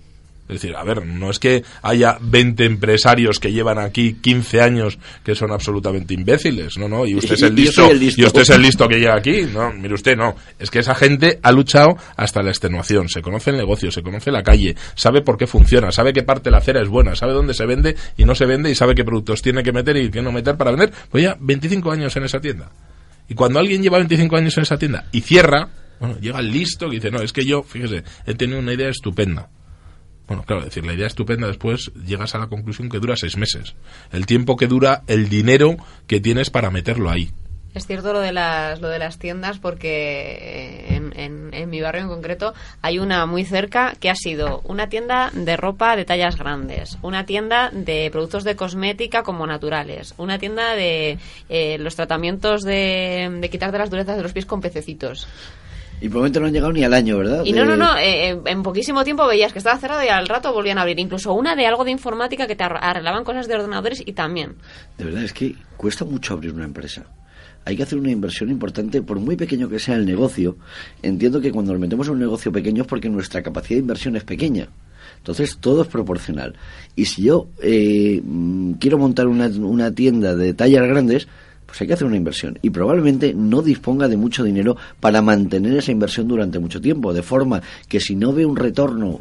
Es 0.51 0.61
decir, 0.61 0.75
a 0.75 0.83
ver, 0.83 1.07
no 1.07 1.31
es 1.31 1.39
que 1.39 1.63
haya 1.81 2.19
20 2.21 2.65
empresarios 2.65 3.39
que 3.39 3.53
llevan 3.53 3.79
aquí 3.79 4.15
15 4.15 4.61
años 4.61 4.99
que 5.23 5.37
son 5.37 5.53
absolutamente 5.53 6.13
imbéciles, 6.13 6.77
no, 6.77 6.89
no, 6.89 7.07
y 7.07 7.15
usted 7.15 7.35
es 7.35 7.43
el 7.45 7.55
listo, 7.55 7.89
el 7.89 8.01
listo. 8.01 8.21
y 8.21 8.25
usted 8.25 8.43
es 8.43 8.51
el 8.51 8.63
listo 8.63 8.89
que 8.89 8.97
llega 8.99 9.15
aquí, 9.15 9.43
no, 9.43 9.73
mire 9.73 9.95
usted, 9.95 10.17
no, 10.17 10.35
es 10.59 10.69
que 10.69 10.81
esa 10.81 10.97
gente 10.97 11.39
ha 11.45 11.53
luchado 11.53 11.97
hasta 12.17 12.43
la 12.43 12.51
extenuación, 12.51 13.09
se 13.09 13.23
conoce 13.23 13.51
el 13.51 13.59
negocio, 13.59 13.93
se 13.93 14.03
conoce 14.03 14.33
la 14.33 14.43
calle, 14.43 14.75
sabe 14.97 15.23
por 15.23 15.39
qué 15.39 15.47
funciona, 15.47 15.93
sabe 15.93 16.13
qué 16.13 16.25
parte 16.25 16.45
de 16.45 16.51
la 16.51 16.59
acera 16.59 16.83
es 16.83 16.89
buena, 16.89 17.15
sabe 17.15 17.33
dónde 17.33 17.55
se 17.55 17.65
vende 17.65 17.95
y 18.17 18.25
no 18.25 18.35
se 18.35 18.45
vende 18.45 18.73
y 18.73 18.75
sabe 18.75 18.97
qué 18.97 19.05
productos 19.05 19.43
tiene 19.43 19.63
que 19.63 19.73
meter 19.73 19.97
y 19.99 20.11
qué 20.11 20.21
no 20.21 20.33
meter 20.33 20.57
para 20.57 20.73
vender, 20.73 20.93
pues 21.11 21.23
ya 21.23 21.37
25 21.39 21.93
años 21.93 22.17
en 22.17 22.25
esa 22.25 22.41
tienda. 22.41 22.73
Y 23.29 23.35
cuando 23.35 23.61
alguien 23.61 23.85
lleva 23.85 23.99
25 23.99 24.37
años 24.37 24.57
en 24.57 24.65
esa 24.65 24.77
tienda 24.79 25.05
y 25.13 25.21
cierra, 25.21 25.69
bueno, 26.01 26.19
llega 26.19 26.41
el 26.41 26.51
listo 26.51 26.89
que 26.89 26.97
dice, 26.97 27.13
no, 27.13 27.23
es 27.23 27.33
que 27.33 27.45
yo, 27.45 27.63
fíjese, 27.63 28.03
he 28.27 28.35
tenido 28.35 28.59
una 28.59 28.73
idea 28.73 28.89
estupenda 28.89 29.49
bueno, 30.31 30.45
claro, 30.45 30.63
decir, 30.63 30.87
la 30.87 30.93
idea 30.93 31.09
estupenda 31.09 31.49
después 31.49 31.91
llegas 32.07 32.37
a 32.37 32.39
la 32.39 32.47
conclusión 32.47 32.89
que 32.89 33.01
dura 33.01 33.17
seis 33.17 33.37
meses. 33.37 33.75
El 34.13 34.27
tiempo 34.27 34.57
que 34.57 34.69
dura 34.69 35.03
el 35.09 35.29
dinero 35.29 35.77
que 36.07 36.21
tienes 36.21 36.51
para 36.51 36.71
meterlo 36.71 37.11
ahí. 37.11 37.33
Es 37.75 37.89
cierto 37.89 38.13
lo 38.13 38.21
de 38.21 38.31
las, 38.31 38.81
lo 38.81 38.89
de 38.89 39.01
las 39.01 39.19
tiendas 39.19 39.59
porque 39.59 40.87
en, 40.89 41.19
en, 41.19 41.53
en, 41.53 41.69
mi 41.69 41.81
barrio 41.81 42.03
en 42.03 42.09
concreto 42.09 42.55
hay 42.81 43.01
una 43.01 43.27
muy 43.27 43.45
cerca 43.45 43.95
que 43.99 44.09
ha 44.09 44.15
sido 44.15 44.61
una 44.65 44.89
tienda 44.89 45.31
de 45.33 45.57
ropa 45.57 45.97
de 45.97 46.05
tallas 46.05 46.37
grandes, 46.37 46.97
una 47.03 47.27
tienda 47.27 47.71
de 47.73 48.09
productos 48.13 48.45
de 48.45 48.55
cosmética 48.55 49.25
como 49.25 49.49
naturales, 49.49 50.15
una 50.17 50.39
tienda 50.39 50.77
de 50.77 51.19
eh, 51.49 51.77
los 51.79 51.97
tratamientos 51.97 52.63
de, 52.63 53.37
de 53.41 53.51
quitar 53.51 53.73
de 53.73 53.79
las 53.79 53.91
durezas 53.91 54.17
de 54.17 54.23
los 54.23 54.33
pies 54.33 54.47
con 54.47 54.61
pececitos. 54.61 55.27
Y 56.01 56.09
probablemente 56.09 56.41
no 56.41 56.47
han 56.47 56.53
llegado 56.53 56.73
ni 56.73 56.83
al 56.83 56.95
año, 56.95 57.19
¿verdad? 57.19 57.45
Y 57.45 57.53
no, 57.53 57.65
no, 57.65 57.77
no, 57.77 57.97
eh, 57.99 58.41
en 58.45 58.63
poquísimo 58.63 59.05
tiempo 59.05 59.27
veías 59.27 59.53
que 59.53 59.59
estaba 59.59 59.79
cerrado 59.79 60.03
y 60.03 60.09
al 60.09 60.27
rato 60.27 60.53
volvían 60.53 60.79
a 60.79 60.83
abrir. 60.83 60.99
Incluso 60.99 61.35
una 61.35 61.55
de 61.55 61.67
algo 61.67 61.85
de 61.85 61.91
informática 61.91 62.47
que 62.47 62.57
te 62.57 62.65
arreglaban 62.65 63.25
cosas 63.25 63.47
de 63.49 63.55
ordenadores 63.55 64.03
y 64.05 64.13
también. 64.13 64.57
De 64.97 65.05
verdad, 65.05 65.25
es 65.25 65.33
que 65.33 65.55
cuesta 65.77 66.05
mucho 66.05 66.35
abrir 66.35 66.53
una 66.53 66.65
empresa. 66.65 67.05
Hay 67.67 67.77
que 67.77 67.83
hacer 67.83 67.99
una 67.99 68.11
inversión 68.11 68.51
importante, 68.51 69.03
por 69.03 69.19
muy 69.21 69.37
pequeño 69.37 69.69
que 69.69 69.79
sea 69.79 69.97
el 69.97 70.07
negocio. 70.07 70.57
Entiendo 71.03 71.41
que 71.41 71.53
cuando 71.53 71.73
nos 71.73 71.81
metemos 71.81 72.07
en 72.07 72.15
un 72.15 72.21
negocio 72.21 72.51
pequeño 72.51 72.83
es 72.83 72.89
porque 72.89 73.11
nuestra 73.11 73.43
capacidad 73.43 73.77
de 73.77 73.83
inversión 73.83 74.17
es 74.17 74.25
pequeña. 74.25 74.69
Entonces 75.19 75.59
todo 75.59 75.83
es 75.83 75.89
proporcional. 75.89 76.55
Y 76.97 77.05
si 77.05 77.25
yo 77.25 77.49
eh, 77.63 78.23
quiero 78.79 78.97
montar 78.97 79.27
una, 79.27 79.49
una 79.49 79.95
tienda 79.95 80.35
de 80.35 80.55
tallas 80.55 80.89
grandes, 80.89 81.29
pues 81.71 81.81
hay 81.81 81.87
que 81.87 81.93
hacer 81.93 82.07
una 82.09 82.17
inversión 82.17 82.59
y 82.63 82.71
probablemente 82.71 83.33
no 83.33 83.63
disponga 83.63 84.09
de 84.09 84.17
mucho 84.17 84.43
dinero 84.43 84.77
para 84.99 85.23
mantener 85.23 85.77
esa 85.77 85.93
inversión 85.93 86.27
durante 86.27 86.59
mucho 86.59 86.81
tiempo, 86.81 87.13
de 87.13 87.23
forma 87.23 87.63
que 87.89 88.01
si 88.01 88.17
no 88.17 88.33
ve 88.33 88.45
un 88.45 88.57
retorno 88.57 89.21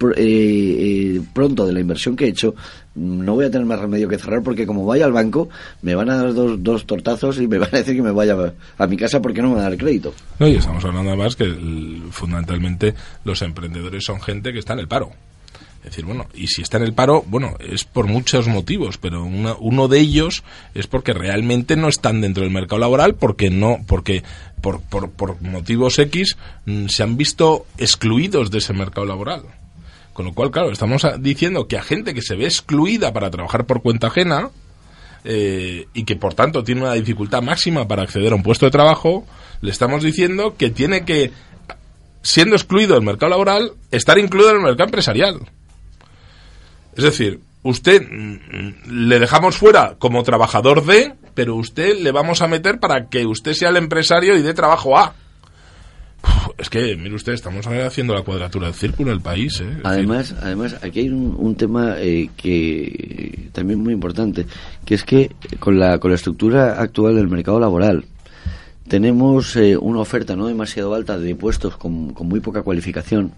eh, 0.00 0.14
eh, 0.16 1.20
pronto 1.32 1.66
de 1.66 1.72
la 1.72 1.78
inversión 1.78 2.16
que 2.16 2.24
he 2.24 2.28
hecho, 2.28 2.56
no 2.96 3.34
voy 3.34 3.44
a 3.44 3.50
tener 3.50 3.64
más 3.64 3.78
remedio 3.78 4.08
que 4.08 4.18
cerrar 4.18 4.42
porque 4.42 4.66
como 4.66 4.84
vaya 4.84 5.04
al 5.04 5.12
banco 5.12 5.48
me 5.82 5.94
van 5.94 6.10
a 6.10 6.16
dar 6.16 6.34
dos, 6.34 6.60
dos 6.60 6.84
tortazos 6.84 7.40
y 7.40 7.46
me 7.46 7.58
van 7.58 7.70
a 7.72 7.78
decir 7.78 7.94
que 7.94 8.02
me 8.02 8.10
vaya 8.10 8.36
a 8.76 8.86
mi 8.88 8.96
casa 8.96 9.22
porque 9.22 9.40
no 9.40 9.50
me 9.50 9.54
van 9.54 9.66
a 9.66 9.70
dar 9.70 9.78
crédito. 9.78 10.12
No, 10.40 10.48
y 10.48 10.56
estamos 10.56 10.84
hablando 10.84 11.10
además 11.10 11.36
que 11.36 11.46
fundamentalmente 12.10 12.94
los 13.22 13.40
emprendedores 13.42 14.04
son 14.04 14.20
gente 14.20 14.52
que 14.52 14.58
está 14.58 14.72
en 14.72 14.80
el 14.80 14.88
paro. 14.88 15.10
Decir, 15.88 16.04
bueno, 16.04 16.26
y 16.34 16.46
si 16.48 16.62
está 16.62 16.76
en 16.76 16.84
el 16.84 16.92
paro, 16.92 17.24
bueno, 17.26 17.56
es 17.60 17.84
por 17.84 18.06
muchos 18.06 18.46
motivos, 18.46 18.98
pero 18.98 19.24
una- 19.24 19.54
uno 19.58 19.88
de 19.88 19.98
ellos 20.00 20.44
es 20.74 20.86
porque 20.86 21.12
realmente 21.12 21.76
no 21.76 21.88
están 21.88 22.20
dentro 22.20 22.42
del 22.42 22.52
mercado 22.52 22.78
laboral, 22.78 23.14
porque 23.14 23.50
no, 23.50 23.78
porque 23.86 24.22
por, 24.60 24.80
por, 24.82 25.10
por 25.10 25.40
motivos 25.40 25.98
X 25.98 26.36
mm, 26.66 26.86
se 26.88 27.02
han 27.02 27.16
visto 27.16 27.66
excluidos 27.78 28.50
de 28.50 28.58
ese 28.58 28.72
mercado 28.74 29.06
laboral. 29.06 29.42
Con 30.12 30.26
lo 30.26 30.34
cual, 30.34 30.50
claro, 30.50 30.70
estamos 30.72 31.02
diciendo 31.20 31.68
que 31.68 31.78
a 31.78 31.82
gente 31.82 32.12
que 32.12 32.22
se 32.22 32.34
ve 32.36 32.44
excluida 32.44 33.12
para 33.12 33.30
trabajar 33.30 33.66
por 33.66 33.82
cuenta 33.82 34.08
ajena, 34.08 34.50
eh, 35.24 35.86
y 35.94 36.04
que 36.04 36.16
por 36.16 36.34
tanto 36.34 36.62
tiene 36.64 36.82
una 36.82 36.94
dificultad 36.94 37.42
máxima 37.42 37.86
para 37.88 38.02
acceder 38.02 38.32
a 38.32 38.36
un 38.36 38.42
puesto 38.42 38.66
de 38.66 38.70
trabajo, 38.72 39.26
le 39.60 39.70
estamos 39.70 40.02
diciendo 40.02 40.54
que 40.56 40.70
tiene 40.70 41.04
que, 41.04 41.32
siendo 42.22 42.56
excluido 42.56 42.94
del 42.94 43.04
mercado 43.04 43.30
laboral, 43.30 43.72
estar 43.90 44.18
incluido 44.18 44.50
en 44.50 44.56
el 44.56 44.62
mercado 44.62 44.86
empresarial. 44.86 45.40
Es 46.98 47.04
decir, 47.04 47.38
usted 47.62 48.02
mm, 48.02 49.06
le 49.06 49.20
dejamos 49.20 49.56
fuera 49.56 49.94
como 50.00 50.24
trabajador 50.24 50.84
de, 50.84 51.14
pero 51.32 51.54
usted 51.54 52.00
le 52.00 52.10
vamos 52.10 52.42
a 52.42 52.48
meter 52.48 52.80
para 52.80 53.08
que 53.08 53.24
usted 53.24 53.52
sea 53.52 53.68
el 53.68 53.76
empresario 53.76 54.36
y 54.36 54.42
dé 54.42 54.52
trabajo 54.52 54.98
a. 54.98 55.14
Es 56.58 56.68
que, 56.68 56.96
mire 56.96 57.14
usted, 57.14 57.34
estamos 57.34 57.64
haciendo 57.68 58.14
la 58.14 58.22
cuadratura 58.22 58.66
del 58.66 58.74
círculo 58.74 59.12
en 59.12 59.18
el 59.18 59.22
país. 59.22 59.60
¿eh? 59.60 59.78
Además, 59.84 60.34
además 60.42 60.76
aquí 60.82 60.98
hay 60.98 61.10
un, 61.10 61.36
un 61.38 61.54
tema 61.54 61.94
eh, 61.98 62.30
que 62.36 63.48
también 63.52 63.78
muy 63.78 63.92
importante, 63.92 64.44
que 64.84 64.96
es 64.96 65.04
que 65.04 65.30
con 65.60 65.78
la, 65.78 66.00
con 66.00 66.10
la 66.10 66.16
estructura 66.16 66.82
actual 66.82 67.14
del 67.14 67.28
mercado 67.28 67.60
laboral 67.60 68.06
tenemos 68.88 69.54
eh, 69.54 69.76
una 69.76 70.00
oferta 70.00 70.34
no 70.34 70.48
demasiado 70.48 70.94
alta 70.94 71.16
de 71.16 71.36
puestos 71.36 71.76
con, 71.76 72.12
con 72.12 72.26
muy 72.26 72.40
poca 72.40 72.62
cualificación 72.62 73.32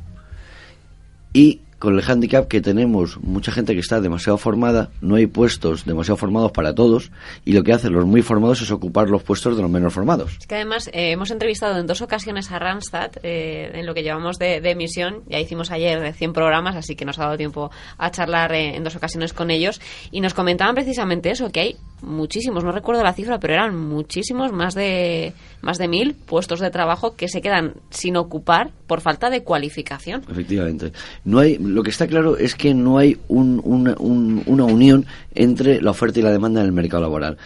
y 1.35 1.61
con 1.81 1.99
el 1.99 2.05
handicap 2.09 2.47
que 2.47 2.61
tenemos 2.61 3.19
mucha 3.23 3.51
gente 3.51 3.73
que 3.73 3.81
está 3.81 4.03
demasiado 4.03 4.37
formada, 4.37 4.91
no 5.01 5.17
hay 5.17 5.27
puestos 5.27 5.87
demasiado 5.87 6.19
formados 6.19 6.53
para 6.53 6.75
todos 6.75 7.11
y 7.47 7.55
lo 7.55 7.65
que 7.65 7.73
hacen 7.73 7.95
los 7.95 8.05
muy 8.05 8.21
formados 8.21 8.61
es 8.61 8.71
ocupar 8.71 9.09
los 9.09 9.23
puestos 9.23 9.57
de 9.57 9.63
los 9.63 9.71
menos 9.71 9.95
formados. 9.95 10.37
Es 10.39 10.47
que 10.47 10.57
además 10.57 10.89
eh, 10.89 11.13
hemos 11.13 11.31
entrevistado 11.31 11.79
en 11.79 11.87
dos 11.87 12.03
ocasiones 12.03 12.53
a 12.53 12.59
Randstad 12.59 13.13
eh, 13.23 13.71
en 13.73 13.87
lo 13.87 13.95
que 13.95 14.03
llevamos 14.03 14.39
de, 14.39 14.57
emisión. 14.57 15.23
Ya 15.27 15.41
hicimos 15.41 15.71
ayer 15.71 16.01
de 16.01 16.13
100 16.13 16.35
programas, 16.35 16.77
así 16.77 16.97
que 16.97 17.07
nos 17.07 17.19
ha 17.19 17.25
dado 17.25 17.39
tiempo 17.39 17.71
a 17.97 18.11
charlar 18.11 18.53
eh, 18.53 18.77
en 18.77 18.85
dos 18.85 18.97
ocasiones 18.97 19.33
con 19.33 19.51
ellos. 19.51 19.81
Y 20.11 20.21
nos 20.21 20.35
comentaban 20.35 20.75
precisamente 20.75 21.31
eso, 21.31 21.51
que 21.51 21.61
hay 21.61 21.77
muchísimos, 22.03 22.65
no 22.65 22.73
recuerdo 22.73 23.03
la 23.03 23.13
cifra, 23.13 23.39
pero 23.39 23.55
eran 23.55 23.77
muchísimos, 23.77 24.53
más 24.53 24.75
de, 24.75 25.33
más 25.63 25.79
de 25.79 25.89
mil 25.89 26.15
puestos 26.15 26.61
de 26.61 26.71
trabajo 26.71 27.17
que 27.17 27.29
se 27.29 27.41
quedan 27.41 27.75
sin 27.91 28.17
ocupar 28.17 28.71
por 28.87 29.01
falta 29.01 29.31
de 29.31 29.43
cualificación. 29.43 30.23
Efectivamente. 30.31 30.93
No 31.25 31.39
hay, 31.39 31.59
lo 31.59 31.83
que 31.83 31.91
está 31.91 32.07
claro 32.07 32.37
es 32.37 32.55
que 32.55 32.75
no 32.75 32.99
hay 32.99 33.19
un- 33.29 33.61
una, 33.65 33.95
un- 33.99 34.43
una 34.47 34.65
unión 34.65 35.07
entre 35.35 35.81
la 35.81 35.91
oferta 35.91 36.19
y 36.19 36.23
la 36.23 36.31
demanda 36.33 36.61
en 36.61 36.67
el 36.67 36.73
mercado 36.73 37.03
laboral. 37.03 37.39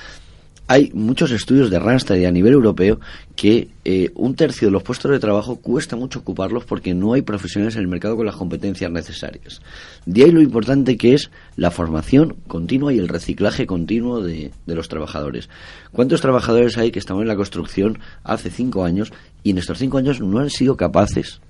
Hay 0.67 0.91
muchos 0.95 1.31
estudios 1.31 1.69
de 1.69 1.79
Randstad 1.79 2.17
y 2.17 2.25
a 2.25 2.31
nivel 2.31 2.55
europeo 2.55 2.99
que 3.37 3.69
eh, 3.85 4.11
un 4.15 4.35
tercio 4.35 4.69
de 4.69 4.73
los 4.73 4.83
puestos 4.83 5.11
de 5.11 5.19
trabajo 5.19 5.57
cuesta 5.57 5.95
mucho 5.95 6.21
ocuparlos 6.21 6.65
porque 6.65 6.95
no 6.95 7.13
hay 7.13 7.21
profesionales 7.21 7.75
en 7.75 7.83
el 7.83 7.89
mercado 7.89 8.17
con 8.17 8.25
las 8.25 8.37
competencias 8.37 8.91
necesarias. 8.91 9.61
De 10.07 10.25
ahí 10.25 10.31
lo 10.31 10.41
importante 10.41 10.97
que 10.97 11.13
es 11.13 11.31
la 11.57 11.71
formación 11.71 12.37
continua 12.47 12.95
y 12.95 12.99
el 12.99 13.09
reciclaje 13.09 13.67
continuo 13.67 14.23
de, 14.23 14.53
de 14.65 14.75
los 14.75 14.89
trabajadores. 14.89 15.51
¿Cuántos 15.93 16.23
trabajadores 16.23 16.79
hay 16.79 16.91
que 16.91 16.99
estaban 16.99 17.21
en 17.21 17.29
la 17.29 17.37
construcción 17.37 17.99
hace 18.23 18.49
cinco 18.49 18.85
años 18.85 19.13
y 19.43 19.51
en 19.51 19.59
estos 19.59 19.77
cinco 19.77 19.99
años 19.99 20.23
no 20.23 20.39
han 20.39 20.49
sido 20.49 20.79
capaces 20.79 21.43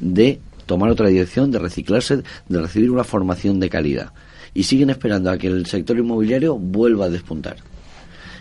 de 0.00 0.40
tomar 0.66 0.90
otra 0.90 1.06
dirección, 1.06 1.52
de 1.52 1.60
reciclarse, 1.60 2.24
de 2.48 2.60
recibir 2.60 2.90
una 2.90 3.04
formación 3.04 3.60
de 3.60 3.70
calidad. 3.70 4.12
Y 4.54 4.64
siguen 4.64 4.90
esperando 4.90 5.30
a 5.30 5.38
que 5.38 5.46
el 5.46 5.66
sector 5.66 5.96
inmobiliario 5.96 6.56
vuelva 6.58 7.04
a 7.04 7.10
despuntar. 7.10 7.56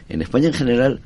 En 0.10 0.22
España 0.22 0.48
en 0.48 0.54
general, 0.54 1.02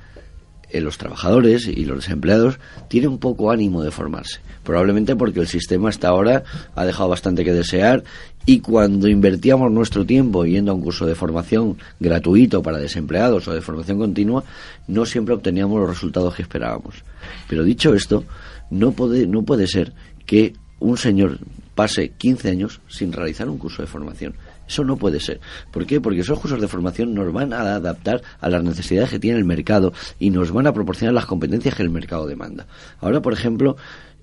eh, 0.74 0.82
los 0.82 0.98
trabajadores 0.98 1.68
y 1.68 1.86
los 1.86 1.98
desempleados 1.98 2.58
tienen 2.88 3.20
poco 3.20 3.52
ánimo 3.52 3.84
de 3.84 3.92
formarse. 3.92 4.40
Probablemente 4.64 5.16
porque 5.16 5.40
el 5.40 5.48
sistema 5.48 5.90
hasta 5.90 6.08
ahora 6.08 6.44
ha 6.74 6.84
dejado 6.84 7.10
bastante 7.10 7.44
que 7.44 7.54
desear 7.54 8.04
y 8.48 8.60
cuando 8.60 9.08
invertíamos 9.08 9.72
nuestro 9.72 10.04
tiempo 10.04 10.46
yendo 10.46 10.72
a 10.72 10.76
un 10.76 10.82
curso 10.82 11.06
de 11.06 11.14
formación 11.14 11.78
gratuito 12.00 12.64
para 12.64 12.80
desempleados 12.80 13.48
o 13.48 13.54
de 13.54 13.62
formación 13.62 14.00
continua, 14.00 14.44
no 14.88 15.06
siempre 15.06 15.36
obteníamos 15.36 15.80
los 15.80 15.90
resultados 15.90 16.34
que 16.34 16.42
esperábamos. 16.42 17.04
Pero 17.48 17.64
dicho 17.64 17.94
esto, 17.94 18.24
no 18.72 18.94
puede, 18.94 19.28
no 19.28 19.44
puede 19.44 19.68
ser 19.68 19.94
que 20.26 20.54
un 20.80 20.98
señor 20.98 21.38
pase 21.76 22.10
15 22.18 22.50
años 22.50 22.82
sin 22.88 23.14
realizar 23.14 23.48
un 23.48 23.60
curso 23.60 23.84
de 23.84 23.88
formación. 23.88 24.34
Eso 24.74 24.84
no 24.84 24.98
puede 24.98 25.20
ser. 25.20 25.40
¿Por 25.70 25.86
qué? 25.86 26.02
Porque 26.02 26.22
esos 26.22 26.40
cursos 26.40 26.60
de 26.60 26.68
formación 26.68 27.14
nos 27.14 27.32
van 27.32 27.54
a 27.54 27.76
adaptar 27.76 28.24
a 28.42 28.50
las 28.50 28.64
necesidades 28.64 29.12
que 29.12 29.20
tiene 29.20 29.38
el 29.38 29.46
mercado 29.46 29.94
y 30.18 30.32
nos 30.32 30.52
van 30.52 30.66
a 30.66 30.74
proporcionar 30.74 31.14
las 31.14 31.28
competencias 31.28 31.76
que 31.76 31.84
el 31.84 31.92
mercado 31.92 32.26
demanda. 32.26 32.66
Ahora, 33.00 33.22
por 33.22 33.34
ejemplo, 33.34 33.78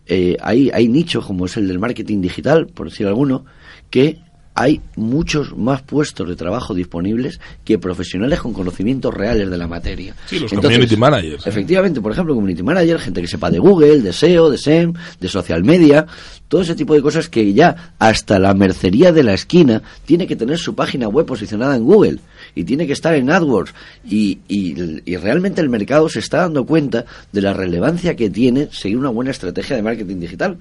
eh, 0.06 0.36
hay, 0.40 0.68
hay 0.70 0.88
nichos 0.88 1.24
como 1.24 1.46
es 1.46 1.56
el 1.56 1.68
del 1.68 1.78
marketing 1.78 2.20
digital, 2.20 2.66
por 2.66 2.90
decir 2.90 3.06
alguno, 3.06 3.44
que 3.90 4.18
hay 4.54 4.80
muchos 4.96 5.56
más 5.56 5.80
puestos 5.82 6.28
de 6.28 6.36
trabajo 6.36 6.74
disponibles 6.74 7.40
que 7.64 7.78
profesionales 7.78 8.40
con 8.40 8.52
conocimientos 8.52 9.14
reales 9.14 9.48
de 9.48 9.56
la 9.56 9.66
materia. 9.68 10.14
Sí, 10.26 10.38
los 10.38 10.50
community 10.52 10.96
managers, 10.96 11.46
¿eh? 11.46 11.50
Efectivamente, 11.50 12.00
por 12.00 12.12
ejemplo, 12.12 12.34
community 12.34 12.62
manager, 12.62 12.98
gente 12.98 13.20
que 13.22 13.28
sepa 13.28 13.50
de 13.50 13.58
Google, 13.58 14.00
de 14.00 14.12
SEO, 14.12 14.50
de 14.50 14.58
SEM, 14.58 14.92
de 15.20 15.28
social 15.28 15.62
media, 15.64 16.06
todo 16.48 16.62
ese 16.62 16.74
tipo 16.74 16.94
de 16.94 17.00
cosas 17.02 17.28
que 17.28 17.52
ya 17.54 17.94
hasta 17.98 18.38
la 18.38 18.52
mercería 18.54 19.12
de 19.12 19.22
la 19.22 19.34
esquina 19.34 19.82
tiene 20.04 20.26
que 20.26 20.36
tener 20.36 20.58
su 20.58 20.74
página 20.74 21.08
web 21.08 21.24
posicionada 21.26 21.76
en 21.76 21.84
Google 21.84 22.18
y 22.54 22.64
tiene 22.64 22.86
que 22.86 22.92
estar 22.92 23.14
en 23.14 23.30
AdWords 23.30 23.72
y, 24.04 24.40
y- 24.48 24.74
y 25.04 25.16
realmente 25.16 25.60
el 25.60 25.68
mercado 25.68 26.08
se 26.08 26.18
está 26.18 26.38
dando 26.38 26.66
cuenta 26.66 27.04
de 27.32 27.40
la 27.40 27.52
relevancia 27.54 28.16
que 28.16 28.28
tiene 28.30 28.68
seguir 28.72 28.98
una 28.98 29.10
buena 29.10 29.30
estrategia 29.30 29.76
de 29.76 29.82
marketing 29.82 30.16
digital 30.18 30.58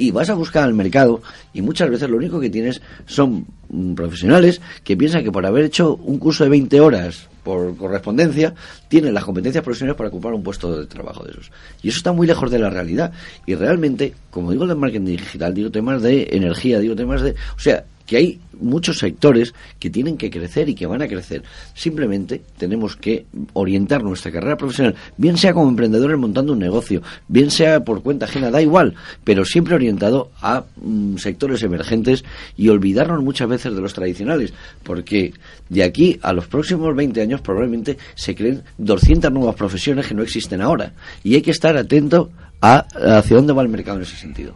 y 0.00 0.12
vas 0.12 0.30
a 0.30 0.34
buscar 0.34 0.64
al 0.64 0.72
mercado 0.72 1.20
y 1.52 1.60
muchas 1.60 1.90
veces 1.90 2.08
lo 2.08 2.16
único 2.16 2.40
que 2.40 2.48
tienes 2.48 2.80
son 3.04 3.44
mm, 3.68 3.92
profesionales 3.92 4.58
que 4.82 4.96
piensan 4.96 5.22
que 5.22 5.30
por 5.30 5.44
haber 5.44 5.66
hecho 5.66 5.94
un 5.96 6.18
curso 6.18 6.42
de 6.42 6.50
20 6.50 6.80
horas 6.80 7.28
por 7.42 7.76
correspondencia 7.76 8.54
tienen 8.88 9.12
las 9.12 9.24
competencias 9.24 9.62
profesionales 9.62 9.98
para 9.98 10.08
ocupar 10.08 10.32
un 10.32 10.42
puesto 10.42 10.74
de 10.74 10.86
trabajo 10.86 11.22
de 11.24 11.32
esos. 11.32 11.52
Y 11.82 11.88
eso 11.88 11.98
está 11.98 12.12
muy 12.12 12.26
lejos 12.26 12.50
de 12.50 12.58
la 12.58 12.70
realidad. 12.70 13.12
Y 13.44 13.54
realmente, 13.54 14.14
como 14.30 14.52
digo 14.52 14.66
del 14.66 14.78
marketing 14.78 15.04
digital, 15.04 15.52
digo 15.52 15.70
temas 15.70 16.00
de 16.00 16.28
energía, 16.32 16.78
digo 16.78 16.96
temas 16.96 17.20
de... 17.20 17.32
O 17.56 17.60
sea, 17.60 17.84
que 18.10 18.16
hay 18.16 18.40
muchos 18.60 18.98
sectores 18.98 19.54
que 19.78 19.88
tienen 19.88 20.16
que 20.16 20.30
crecer 20.30 20.68
y 20.68 20.74
que 20.74 20.84
van 20.84 21.00
a 21.00 21.06
crecer. 21.06 21.44
Simplemente 21.74 22.42
tenemos 22.58 22.96
que 22.96 23.26
orientar 23.52 24.02
nuestra 24.02 24.32
carrera 24.32 24.56
profesional, 24.56 24.96
bien 25.16 25.36
sea 25.36 25.54
como 25.54 25.68
emprendedores 25.68 26.18
montando 26.18 26.52
un 26.52 26.58
negocio, 26.58 27.02
bien 27.28 27.52
sea 27.52 27.84
por 27.84 28.02
cuenta 28.02 28.24
ajena, 28.24 28.50
da 28.50 28.60
igual, 28.60 28.96
pero 29.22 29.44
siempre 29.44 29.76
orientado 29.76 30.32
a 30.42 30.64
mm, 30.82 31.18
sectores 31.18 31.62
emergentes 31.62 32.24
y 32.56 32.68
olvidarnos 32.68 33.22
muchas 33.22 33.48
veces 33.48 33.76
de 33.76 33.80
los 33.80 33.94
tradicionales, 33.94 34.52
porque 34.82 35.32
de 35.68 35.84
aquí 35.84 36.18
a 36.20 36.32
los 36.32 36.48
próximos 36.48 36.92
20 36.96 37.22
años 37.22 37.40
probablemente 37.42 37.96
se 38.16 38.34
creen 38.34 38.64
200 38.78 39.30
nuevas 39.30 39.54
profesiones 39.54 40.08
que 40.08 40.14
no 40.14 40.24
existen 40.24 40.62
ahora 40.62 40.94
y 41.22 41.36
hay 41.36 41.42
que 41.42 41.52
estar 41.52 41.76
atento 41.76 42.28
a 42.60 42.88
hacia 43.18 43.36
dónde 43.36 43.52
va 43.52 43.62
el 43.62 43.68
mercado 43.68 43.98
en 43.98 44.02
ese 44.02 44.16
sentido. 44.16 44.54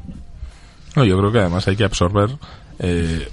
No, 0.97 1.05
yo 1.05 1.17
creo 1.19 1.31
que 1.31 1.39
además 1.39 1.69
hay 1.69 1.77
que 1.77 1.85
absorber 1.85 2.31
eh, 2.79 3.29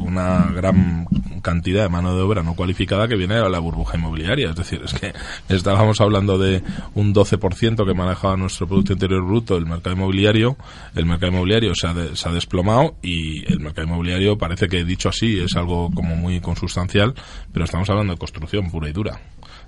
una 0.00 0.50
gran 0.54 1.06
cantidad 1.42 1.82
de 1.82 1.88
mano 1.88 2.16
de 2.16 2.22
obra 2.22 2.42
no 2.42 2.54
cualificada 2.54 3.06
que 3.06 3.16
viene 3.16 3.36
de 3.36 3.48
la 3.48 3.58
burbuja 3.58 3.96
inmobiliaria. 3.96 4.50
Es 4.50 4.56
decir, 4.56 4.82
es 4.84 4.94
que 4.94 5.12
estábamos 5.48 6.00
hablando 6.00 6.38
de 6.38 6.62
un 6.94 7.14
12% 7.14 7.86
que 7.86 7.94
manejaba 7.94 8.36
nuestro 8.36 8.66
Producto 8.66 8.94
Interior 8.94 9.24
Bruto 9.24 9.54
del 9.54 9.66
mercado 9.66 9.94
inmobiliario. 9.96 10.56
El 10.94 11.06
mercado 11.06 11.32
inmobiliario 11.32 11.74
se 11.74 11.86
ha, 11.86 12.16
se 12.16 12.28
ha 12.28 12.32
desplomado 12.32 12.96
y 13.02 13.50
el 13.52 13.60
mercado 13.60 13.86
inmobiliario 13.86 14.38
parece 14.38 14.68
que 14.68 14.84
dicho 14.84 15.08
así 15.08 15.38
es 15.38 15.54
algo 15.56 15.90
como 15.92 16.16
muy 16.16 16.40
consustancial, 16.40 17.14
pero 17.52 17.64
estamos 17.64 17.88
hablando 17.90 18.12
de 18.14 18.18
construcción 18.18 18.70
pura 18.70 18.88
y 18.88 18.92
dura. 18.92 19.20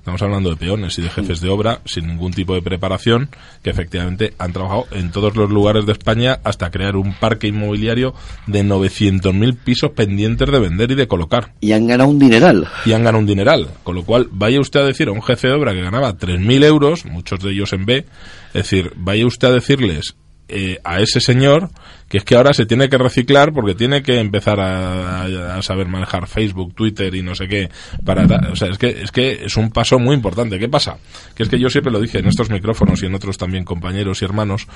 Estamos 0.09 0.23
hablando 0.23 0.49
de 0.49 0.57
peones 0.57 0.99
y 0.99 1.03
de 1.03 1.11
jefes 1.11 1.43
de 1.43 1.51
obra 1.51 1.83
sin 1.85 2.07
ningún 2.07 2.33
tipo 2.33 2.55
de 2.55 2.63
preparación 2.63 3.29
que 3.63 3.69
efectivamente 3.69 4.33
han 4.39 4.55
trabajado 4.55 4.87
en 4.93 5.11
todos 5.11 5.37
los 5.37 5.51
lugares 5.51 5.85
de 5.85 5.93
España 5.93 6.41
hasta 6.45 6.71
crear 6.71 6.97
un 6.97 7.13
parque 7.13 7.49
inmobiliario 7.49 8.15
de 8.47 8.65
900.000 8.65 9.59
pisos 9.63 9.91
pendientes 9.91 10.51
de 10.51 10.61
vender 10.61 10.93
y 10.93 10.95
de 10.95 11.09
colocar. 11.09 11.53
Y 11.61 11.73
han 11.73 11.87
ganado 11.87 12.09
un 12.09 12.19
dineral. 12.19 12.67
Y 12.87 12.93
han 12.95 13.05
ganado 13.05 13.19
un 13.19 13.27
dineral. 13.27 13.69
Con 13.83 13.97
lo 13.97 14.05
cual, 14.07 14.29
vaya 14.31 14.59
usted 14.61 14.81
a 14.81 14.87
decir 14.87 15.09
a 15.09 15.13
un 15.13 15.21
jefe 15.21 15.49
de 15.49 15.53
obra 15.53 15.75
que 15.75 15.83
ganaba 15.83 16.17
3.000 16.17 16.65
euros, 16.65 17.05
muchos 17.05 17.41
de 17.41 17.51
ellos 17.51 17.75
en 17.75 17.85
B, 17.85 17.99
es 17.99 18.53
decir, 18.55 18.95
vaya 18.97 19.27
usted 19.27 19.49
a 19.49 19.53
decirles 19.53 20.17
eh, 20.49 20.79
a 20.85 21.01
ese 21.01 21.21
señor 21.21 21.71
que 22.09 22.19
es 22.19 22.25
que 22.25 22.37
ahora 22.37 22.53
se 22.55 22.65
tiene 22.65 22.89
que 22.89 22.97
reciclar 22.97 23.53
porque 23.53 23.75
tiene 23.75 24.03
que 24.03 24.19
empezar 24.19 24.59
a, 24.61 25.61
saber 25.63 25.89
manejar 25.89 26.27
Facebook, 26.27 26.75
Twitter 26.75 27.15
y 27.15 27.23
no 27.23 27.35
sé 27.35 27.49
qué 27.49 27.69
para 28.05 28.25
o 28.51 28.57
sea, 28.57 28.69
es 28.69 28.79
que 28.79 29.03
es 29.03 29.13
que 29.13 29.45
es 29.45 29.57
un 29.57 29.71
paso 29.71 29.99
muy 29.99 30.15
importante. 30.15 30.59
¿Qué 30.59 30.69
pasa? 30.69 30.97
Que 31.35 31.43
es 31.43 31.49
que 31.49 31.59
yo 31.59 31.69
siempre 31.69 31.93
lo 31.93 32.01
dije 32.01 32.19
en 32.19 32.27
estos 32.27 32.51
micrófonos 32.51 33.03
y 33.03 33.07
en 33.07 33.15
otros 33.15 33.37
también 33.37 33.65
compañeros 33.65 34.23
y 34.23 34.25
hermanos 34.25 34.67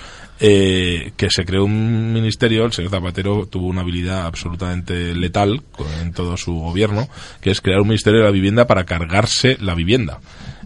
eh, 0.40 1.12
que 1.16 1.28
se 1.30 1.44
creó 1.44 1.64
un 1.64 2.12
ministerio, 2.12 2.64
el 2.66 2.72
señor 2.72 2.90
Zapatero 2.90 3.46
tuvo 3.46 3.66
una 3.66 3.80
habilidad 3.80 4.26
absolutamente 4.26 5.14
letal 5.14 5.62
en 6.02 6.12
todo 6.12 6.36
su 6.36 6.54
gobierno, 6.54 7.08
que 7.40 7.50
es 7.50 7.60
crear 7.60 7.80
un 7.80 7.88
ministerio 7.88 8.20
de 8.20 8.26
la 8.26 8.32
vivienda 8.32 8.66
para 8.66 8.84
cargarse 8.84 9.56
la 9.60 9.74
vivienda 9.74 10.20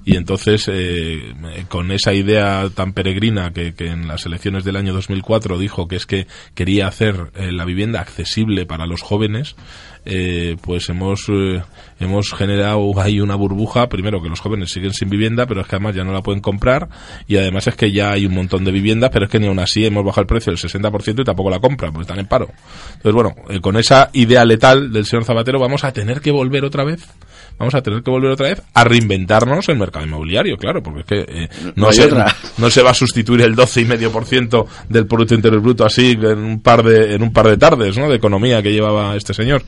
y 0.07 0.16
entonces 0.16 0.71
eh, 0.73 1.35
con 1.69 1.90
esa 1.90 2.14
idea 2.14 2.71
tan 2.73 2.92
peregrina 2.92 3.53
que, 3.53 3.75
en 3.77 4.07
las 4.07 4.25
elecciones 4.25 4.62
del 4.62 4.77
año 4.77 4.92
2004 4.92 5.59
dijo 5.59 5.88
que 5.88 5.97
es 5.97 6.07
que 6.07 6.29
quería 6.55 6.87
hacer 6.87 7.33
eh, 7.35 7.51
la 7.51 7.64
vivienda 7.64 8.01
accesible 8.01 8.66
para 8.66 8.87
los 8.87 9.03
jóvenes 9.03 9.57
eh, 10.09 10.57
pues 10.62 10.88
hemos 10.88 11.27
hemos 11.99 12.33
generado 12.33 12.92
ahí 13.01 13.19
una 13.19 13.35
burbuja. 13.35 13.88
Primero 13.88 14.23
que 14.23 14.29
los 14.29 14.38
jóvenes 14.38 14.71
siguen 14.71 14.92
sin 14.92 15.11
vivienda 15.11 15.47
pero 15.47 15.62
es 15.62 15.66
que 15.66 15.75
además 15.75 15.97
ya 15.97 16.05
no 16.05 16.12
la 16.12 16.23
pueden 16.23 16.40
comprar. 16.40 16.88
Y 17.27 17.37
además 17.37 17.66
es 17.66 17.75
que 17.75 17.90
ya 17.90 18.12
hay 18.12 18.25
un 18.25 18.35
montón 18.35 18.64
de 18.64 18.71
viviendas 18.71 19.11
pero 19.12 19.25
es 19.25 19.31
que 19.33 19.40
ni 19.40 19.49
aún 19.49 19.59
así 19.59 19.85
hemos 19.85 20.05
bajado 20.05 20.23
el 20.23 20.29
precio 20.29 20.53
del 20.53 20.61
60% 20.61 21.23
y 21.23 21.25
tampoco 21.25 21.51
la 21.51 21.59
compran 21.59 21.92
porque 21.92 22.03
están 22.03 22.21
en 22.21 22.27
paro. 22.27 22.49
Entonces 22.95 23.12
bueno 23.12 23.35
con 23.61 23.77
esa 23.77 24.11
idea 24.12 24.45
letal 24.45 24.92
del 24.92 25.05
señor 25.05 25.25
Zapatero 25.25 25.59
vamos 25.59 25.83
a 25.83 25.92
tener 25.92 26.21
que 26.21 26.31
volver 26.31 26.64
otra 26.64 26.85
vez 26.85 27.05
vamos 27.59 27.75
a 27.75 27.83
tener 27.83 28.03
que 28.03 28.11
volver 28.11 28.33
otra 28.33 28.49
vez 28.49 28.62
a 28.75 28.85
reinventarnos 28.85 29.69
el 29.69 29.79
mercado 29.79 30.07
inmobiliario, 30.07 30.57
claro, 30.57 30.83
porque 30.83 31.01
es 31.01 31.07
que 31.07 31.42
eh, 31.42 31.49
no, 31.75 31.92
se, 31.92 32.09
no 32.59 32.71
se 32.71 32.83
va 32.83 32.90
a 32.90 32.95
sustituir 32.95 33.42
el 33.42 33.57
12,5% 33.57 34.66
del 34.88 35.07
Producto 35.07 35.35
Interior 35.35 35.61
Bruto 35.61 35.85
así 35.85 36.12
en 36.21 36.38
un 36.38 36.61
par 36.61 36.83
de 36.83 37.14
en 37.14 37.23
un 37.23 37.33
par 37.33 37.49
de 37.49 37.57
tardes, 37.57 37.97
¿no? 37.97 38.09
De 38.09 38.16
economía 38.16 38.62
que 38.62 38.73
llevaba 38.73 39.16
este 39.16 39.35
señor. 39.35 39.62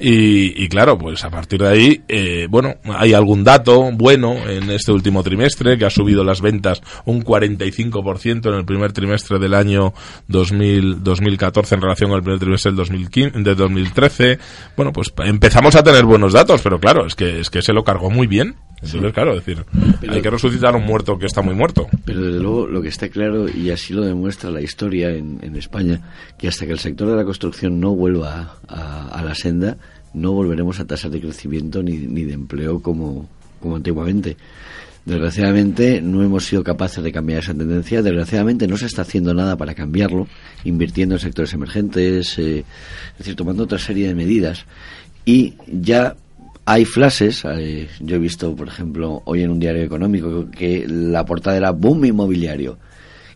Y, 0.00 0.68
claro, 0.68 0.98
pues 0.98 1.24
a 1.24 1.30
partir 1.30 1.60
de 1.60 1.68
ahí, 1.68 2.02
eh, 2.08 2.46
bueno, 2.48 2.76
hay 2.84 3.12
algún 3.12 3.44
dato 3.44 3.90
bueno 3.92 4.34
en 4.48 4.70
este 4.70 4.92
último 4.92 5.22
trimestre 5.22 5.78
que 5.78 5.84
ha 5.84 5.90
subido 5.90 6.24
las 6.24 6.40
ventas 6.40 6.82
un 7.04 7.24
45% 7.24 8.48
en 8.48 8.54
el 8.54 8.64
primer 8.64 8.92
trimestre 8.92 9.38
del 9.38 9.54
año 9.54 9.92
2000, 10.28 11.02
2014 11.02 11.74
en 11.74 11.80
relación 11.80 12.12
al 12.12 12.22
primer 12.22 12.40
trimestre 12.40 12.70
del 12.70 12.76
2015, 12.76 13.38
de 13.40 13.54
2013. 13.54 14.38
Bueno, 14.76 14.92
pues 14.92 15.12
empezamos 15.24 15.74
a 15.76 15.82
tener 15.82 16.04
buenos 16.04 16.32
datos, 16.32 16.60
pero 16.62 16.78
claro, 16.78 17.06
es 17.06 17.14
que 17.14 17.29
es 17.38 17.50
que 17.50 17.62
se 17.62 17.72
lo 17.72 17.84
cargó 17.84 18.10
muy 18.10 18.26
bien. 18.26 18.56
Entonces, 18.82 19.12
claro, 19.12 19.34
decir, 19.34 19.62
hay 20.08 20.22
que 20.22 20.30
resucitar 20.30 20.74
a 20.74 20.78
un 20.78 20.86
muerto 20.86 21.18
que 21.18 21.26
está 21.26 21.42
muy 21.42 21.54
muerto. 21.54 21.86
Pero 22.06 22.22
desde 22.22 22.40
luego 22.40 22.66
lo 22.66 22.80
que 22.80 22.88
está 22.88 23.10
claro, 23.10 23.46
y 23.46 23.70
así 23.70 23.92
lo 23.92 24.02
demuestra 24.02 24.50
la 24.50 24.62
historia 24.62 25.10
en, 25.10 25.54
España, 25.54 26.00
que 26.38 26.48
hasta 26.48 26.64
que 26.64 26.72
el 26.72 26.78
sector 26.78 27.08
de 27.08 27.16
la 27.16 27.24
construcción 27.24 27.78
no 27.78 27.94
vuelva 27.94 28.56
a, 28.66 29.22
la 29.22 29.34
senda, 29.34 29.76
no 30.14 30.32
volveremos 30.32 30.80
a 30.80 30.86
tasas 30.86 31.12
de 31.12 31.20
crecimiento 31.20 31.82
ni, 31.82 31.98
ni 31.98 32.24
de 32.24 32.32
empleo 32.32 32.80
como, 32.80 33.28
como 33.60 33.76
antiguamente. 33.76 34.38
Desgraciadamente 35.04 36.02
no 36.02 36.22
hemos 36.22 36.44
sido 36.44 36.62
capaces 36.62 37.02
de 37.02 37.10
cambiar 37.10 37.42
esa 37.42 37.54
tendencia. 37.54 38.02
Desgraciadamente 38.02 38.66
no 38.66 38.76
se 38.76 38.86
está 38.86 39.02
haciendo 39.02 39.32
nada 39.32 39.56
para 39.56 39.74
cambiarlo, 39.74 40.28
invirtiendo 40.64 41.14
en 41.14 41.20
sectores 41.20 41.52
emergentes, 41.54 42.38
eh, 42.38 42.64
es 43.12 43.18
decir, 43.18 43.34
tomando 43.34 43.64
otra 43.64 43.78
serie 43.78 44.06
de 44.08 44.14
medidas. 44.14 44.66
Y 45.24 45.54
ya 45.66 46.16
hay 46.70 46.84
flashes, 46.84 47.42
yo 47.98 48.16
he 48.16 48.18
visto, 48.20 48.54
por 48.54 48.68
ejemplo, 48.68 49.22
hoy 49.24 49.42
en 49.42 49.50
un 49.50 49.58
diario 49.58 49.82
económico 49.82 50.48
que 50.52 50.86
la 50.86 51.24
portada 51.24 51.56
era 51.56 51.72
boom 51.72 52.04
inmobiliario, 52.04 52.78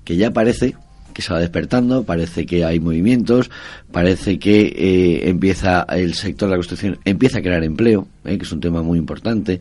que 0.05 0.17
ya 0.17 0.31
parece 0.31 0.77
que 1.13 1.21
se 1.21 1.33
va 1.33 1.41
despertando, 1.41 2.05
parece 2.05 2.47
que 2.47 2.65
hay 2.65 2.79
movimientos, 2.79 3.51
parece 3.91 4.39
que 4.39 4.73
eh, 4.77 5.29
empieza 5.29 5.85
el 5.91 6.15
sector 6.15 6.49
de 6.49 6.53
la 6.53 6.59
construcción, 6.59 7.01
empieza 7.05 7.39
a 7.39 7.43
crear 7.43 7.65
empleo, 7.65 8.07
eh, 8.25 8.39
que 8.39 8.45
es 8.45 8.53
un 8.53 8.61
tema 8.61 8.83
muy 8.83 9.01
importante, 9.01 9.61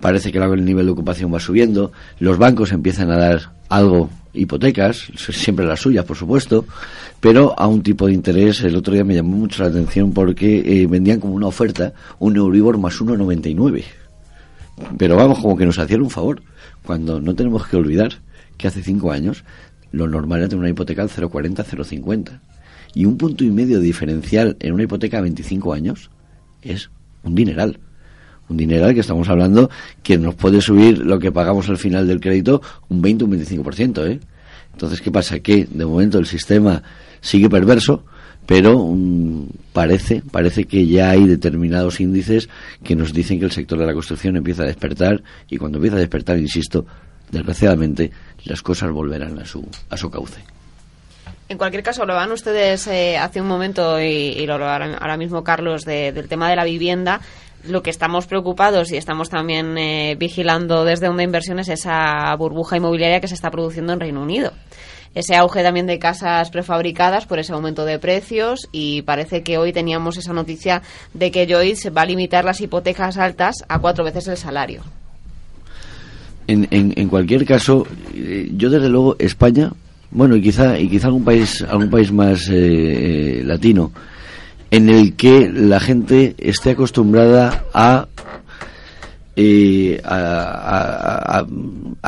parece 0.00 0.32
que 0.32 0.38
el 0.38 0.64
nivel 0.64 0.86
de 0.86 0.92
ocupación 0.92 1.32
va 1.32 1.38
subiendo, 1.38 1.92
los 2.18 2.38
bancos 2.38 2.72
empiezan 2.72 3.12
a 3.12 3.16
dar 3.16 3.52
algo 3.68 4.10
hipotecas, 4.32 5.10
siempre 5.16 5.66
las 5.66 5.80
suyas, 5.80 6.04
por 6.04 6.16
supuesto, 6.16 6.64
pero 7.20 7.58
a 7.58 7.66
un 7.66 7.82
tipo 7.82 8.06
de 8.06 8.12
interés. 8.12 8.60
El 8.62 8.76
otro 8.76 8.94
día 8.94 9.04
me 9.04 9.14
llamó 9.14 9.36
mucho 9.36 9.62
la 9.62 9.68
atención 9.68 10.12
porque 10.12 10.62
eh, 10.64 10.86
vendían 10.86 11.20
como 11.20 11.34
una 11.34 11.46
oferta 11.46 11.92
un 12.18 12.36
Euribor 12.36 12.78
más 12.78 13.00
1,99. 13.00 13.84
Pero 14.96 15.16
vamos, 15.16 15.40
como 15.40 15.56
que 15.56 15.66
nos 15.66 15.78
hacían 15.78 16.02
un 16.02 16.10
favor, 16.10 16.42
cuando 16.84 17.20
no 17.20 17.34
tenemos 17.34 17.66
que 17.66 17.76
olvidar 17.76 18.20
que 18.56 18.68
hace 18.68 18.82
cinco 18.82 19.12
años 19.12 19.44
lo 19.92 20.06
normal 20.06 20.40
era 20.40 20.48
tener 20.48 20.60
una 20.60 20.70
hipoteca 20.70 21.02
al 21.02 21.10
0,40, 21.10 21.64
0,50. 21.64 22.40
Y 22.94 23.04
un 23.04 23.16
punto 23.16 23.44
y 23.44 23.50
medio 23.50 23.80
diferencial 23.80 24.56
en 24.60 24.72
una 24.74 24.84
hipoteca 24.84 25.18
a 25.18 25.22
25 25.22 25.72
años 25.72 26.10
es 26.62 26.90
un 27.22 27.34
dineral 27.34 27.78
un 28.50 28.56
dineral 28.56 28.92
que 28.94 29.00
estamos 29.00 29.28
hablando 29.28 29.70
que 30.02 30.18
nos 30.18 30.34
puede 30.34 30.60
subir 30.60 30.98
lo 30.98 31.18
que 31.18 31.32
pagamos 31.32 31.68
al 31.68 31.78
final 31.78 32.06
del 32.06 32.20
crédito 32.20 32.60
un 32.88 33.00
20 33.00 33.24
o 33.24 33.26
un 33.28 33.32
25%. 33.38 34.10
¿eh? 34.10 34.20
Entonces, 34.72 35.00
¿qué 35.00 35.10
pasa? 35.10 35.38
Que 35.40 35.66
de 35.70 35.86
momento 35.86 36.18
el 36.18 36.26
sistema 36.26 36.82
sigue 37.20 37.48
perverso, 37.48 38.04
pero 38.46 38.78
mm, 38.78 39.46
parece, 39.72 40.22
parece 40.30 40.64
que 40.64 40.86
ya 40.86 41.10
hay 41.10 41.26
determinados 41.26 42.00
índices 42.00 42.48
que 42.82 42.96
nos 42.96 43.12
dicen 43.12 43.38
que 43.38 43.44
el 43.44 43.52
sector 43.52 43.78
de 43.78 43.86
la 43.86 43.94
construcción 43.94 44.36
empieza 44.36 44.64
a 44.64 44.66
despertar 44.66 45.22
y 45.48 45.56
cuando 45.56 45.78
empieza 45.78 45.96
a 45.96 46.00
despertar, 46.00 46.38
insisto, 46.38 46.84
desgraciadamente 47.30 48.10
las 48.44 48.62
cosas 48.62 48.90
volverán 48.90 49.38
a 49.38 49.44
su, 49.44 49.66
a 49.88 49.96
su 49.96 50.10
cauce. 50.10 50.40
En 51.48 51.58
cualquier 51.58 51.82
caso, 51.82 52.06
van 52.06 52.30
ustedes 52.30 52.86
eh, 52.86 53.18
hace 53.18 53.40
un 53.40 53.48
momento 53.48 54.00
y, 54.00 54.46
lo 54.46 54.54
hablan 54.54 54.94
ahora 55.00 55.16
mismo 55.16 55.42
Carlos 55.42 55.84
del 55.84 56.28
tema 56.28 56.48
de 56.48 56.54
la 56.54 56.64
vivienda 56.64 57.20
lo 57.64 57.82
que 57.82 57.90
estamos 57.90 58.26
preocupados 58.26 58.90
y 58.92 58.96
estamos 58.96 59.28
también 59.28 59.76
eh, 59.76 60.16
vigilando 60.18 60.84
desde 60.84 61.08
una 61.08 61.22
inversión 61.22 61.58
es 61.58 61.68
esa 61.68 62.34
burbuja 62.36 62.76
inmobiliaria 62.76 63.20
que 63.20 63.28
se 63.28 63.34
está 63.34 63.50
produciendo 63.50 63.92
en 63.92 64.00
Reino 64.00 64.22
Unido. 64.22 64.52
Ese 65.14 65.34
auge 65.34 65.64
también 65.64 65.86
de 65.86 65.98
casas 65.98 66.50
prefabricadas 66.50 67.26
por 67.26 67.40
ese 67.40 67.52
aumento 67.52 67.84
de 67.84 67.98
precios 67.98 68.68
y 68.70 69.02
parece 69.02 69.42
que 69.42 69.58
hoy 69.58 69.72
teníamos 69.72 70.16
esa 70.16 70.32
noticia 70.32 70.82
de 71.14 71.32
que 71.32 71.48
Joyce 71.48 71.90
va 71.90 72.02
a 72.02 72.06
limitar 72.06 72.44
las 72.44 72.60
hipotecas 72.60 73.18
altas 73.18 73.56
a 73.68 73.80
cuatro 73.80 74.04
veces 74.04 74.28
el 74.28 74.36
salario. 74.36 74.82
En, 76.46 76.66
en, 76.70 77.08
cualquier 77.08 77.44
caso, 77.44 77.86
eh, 78.12 78.50
yo 78.56 78.70
desde 78.70 78.88
luego 78.88 79.14
España, 79.18 79.72
bueno 80.10 80.34
y 80.34 80.42
quizá 80.42 80.78
y 80.78 80.88
quizá 80.88 81.06
algún 81.06 81.24
país 81.24 81.62
algún 81.62 81.90
país 81.90 82.10
más 82.10 82.48
eh, 82.50 83.42
latino 83.44 83.92
en 84.70 84.88
el 84.88 85.14
que 85.14 85.50
la 85.52 85.80
gente 85.80 86.34
esté 86.38 86.70
acostumbrada 86.70 87.64
a 87.74 88.06
eh, 89.36 90.00
a, 90.04 91.44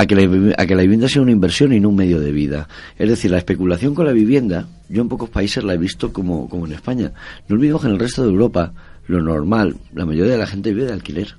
que 0.06 0.14
la, 0.14 0.54
a, 0.58 0.66
que 0.66 0.74
la, 0.74 0.82
vivienda 0.82 1.08
sea 1.08 1.22
una 1.22 1.30
inversión 1.30 1.72
y 1.72 1.80
no 1.80 1.88
un 1.88 1.96
medio 1.96 2.20
de 2.20 2.30
vida. 2.30 2.68
Es 2.98 3.08
decir, 3.08 3.30
la 3.30 3.38
especulación 3.38 3.94
con 3.94 4.04
la 4.04 4.12
vivienda, 4.12 4.68
yo 4.88 5.02
en 5.02 5.08
pocos 5.08 5.30
países 5.30 5.64
la 5.64 5.74
he 5.74 5.78
visto 5.78 6.12
como, 6.12 6.48
como 6.48 6.66
en 6.66 6.72
España. 6.72 7.12
No 7.48 7.54
olvidemos 7.54 7.80
que 7.80 7.88
en 7.88 7.94
el 7.94 8.00
resto 8.00 8.22
de 8.22 8.28
Europa, 8.28 8.74
lo 9.06 9.22
normal, 9.22 9.76
la 9.94 10.04
mayoría 10.04 10.32
de 10.32 10.38
la 10.38 10.46
gente 10.46 10.74
vive 10.74 10.86
de 10.86 10.92
alquiler 10.92 11.36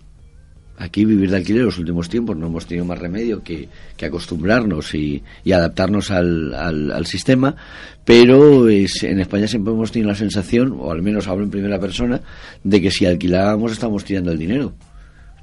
aquí 0.78 1.06
vivir 1.06 1.30
de 1.30 1.38
alquiler 1.38 1.64
los 1.64 1.78
últimos 1.78 2.10
tiempos 2.10 2.36
no 2.36 2.48
hemos 2.48 2.66
tenido 2.66 2.86
más 2.86 3.00
remedio 3.00 3.44
que, 3.44 3.70
acostumbrarnos 4.02 4.94
y, 4.96 5.24
adaptarnos 5.46 6.12
al, 6.12 6.54
al, 6.54 7.06
sistema, 7.06 7.56
pero 8.04 8.68
en 8.70 9.20
España 9.20 9.48
siempre 9.48 9.74
hemos 9.74 9.92
tenido 9.92 10.10
la 10.10 10.16
sensación, 10.16 10.76
o 10.78 10.92
al 10.92 11.02
menos 11.02 11.28
hablo 11.28 11.46
en 11.46 11.52
primera 11.52 11.80
persona, 11.80 12.22
de 12.64 12.82
que 12.82 12.92
si 12.92 13.06
alquilábamos 13.06 13.72
estamos 13.72 14.04
tirando 14.04 14.32
el 14.32 14.38
dinero. 14.38 14.74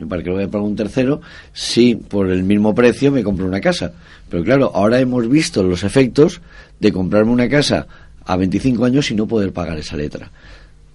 ¿Para 0.08 0.22
que 0.22 0.30
lo 0.30 0.36
voy 0.36 0.44
a 0.44 0.48
pagar 0.48 0.66
un 0.66 0.76
tercero? 0.76 1.20
Si 1.52 1.94
por 1.94 2.30
el 2.30 2.42
mismo 2.42 2.74
precio 2.74 3.12
me 3.12 3.22
compro 3.22 3.46
una 3.46 3.60
casa. 3.60 3.92
Pero 4.30 4.42
claro, 4.42 4.70
ahora 4.74 4.98
hemos 4.98 5.28
visto 5.28 5.62
los 5.62 5.84
efectos 5.84 6.40
de 6.78 6.90
comprarme 6.90 7.32
una 7.32 7.50
casa 7.50 7.86
a 8.24 8.36
25 8.36 8.84
años 8.84 9.10
y 9.10 9.14
no 9.14 9.26
poder 9.26 9.52
pagar 9.52 9.78
esa 9.78 9.96
letra 9.96 10.30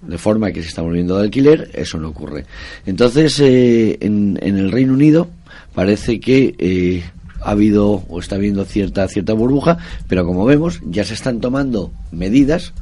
de 0.07 0.17
forma 0.17 0.51
que 0.51 0.61
se 0.61 0.69
está 0.69 0.81
volviendo 0.81 1.17
de 1.17 1.23
alquiler, 1.23 1.71
eso 1.73 1.97
no 1.97 2.09
ocurre. 2.09 2.45
Entonces, 2.85 3.39
eh, 3.39 3.97
en, 4.01 4.37
el 4.41 4.71
Reino 4.71 4.93
Unido 4.93 5.29
parece 5.73 6.19
que 6.19 6.55
eh, 6.57 7.03
ha 7.41 7.51
habido 7.51 8.03
o 8.07 8.19
está 8.19 8.35
habiendo 8.35 8.65
cierta, 8.65 9.07
cierta 9.07 9.33
burbuja, 9.33 9.77
pero 10.07 10.25
como 10.25 10.45
vemos, 10.45 10.81
ya 10.85 11.03
se 11.03 11.13
están 11.13 11.39
tomando 11.41 11.91
medidas 12.11 12.73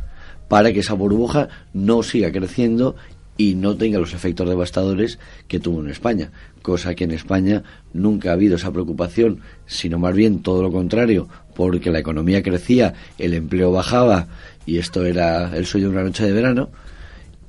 para 0.48 0.72
que 0.72 0.80
esa 0.80 0.94
burbuja 0.94 1.50
no 1.74 2.04
siga 2.04 2.32
creciendo 2.32 2.96
y 3.38 3.56
no 3.56 3.76
tenga 3.76 4.00
los 4.00 4.14
efectos 4.14 4.48
devastadores 4.48 5.20
que 5.48 5.60
tuvo 5.60 5.82
en 5.82 5.90
España, 5.90 6.32
cosa 6.62 6.94
que 6.94 7.06
en 7.06 7.12
España 7.12 7.64
nunca 7.94 8.30
ha 8.30 8.34
habido 8.34 8.56
esa 8.56 8.72
preocupación, 8.72 9.40
sino 9.66 9.98
más 9.98 10.14
bien 10.14 10.44
todo 10.44 10.62
lo 10.62 10.72
contrario, 10.72 11.28
porque 11.56 11.92
la 11.92 12.00
economía 12.00 12.44
crecía, 12.44 12.94
el 13.18 13.34
empleo 13.34 13.72
bajaba 13.72 14.28
y 14.66 14.78
esto 14.78 15.06
era 15.06 15.56
el 15.58 15.66
sueño 15.66 15.88
de 15.88 15.94
una 15.94 16.04
noche 16.04 16.26
de 16.26 16.32
verano, 16.32 16.70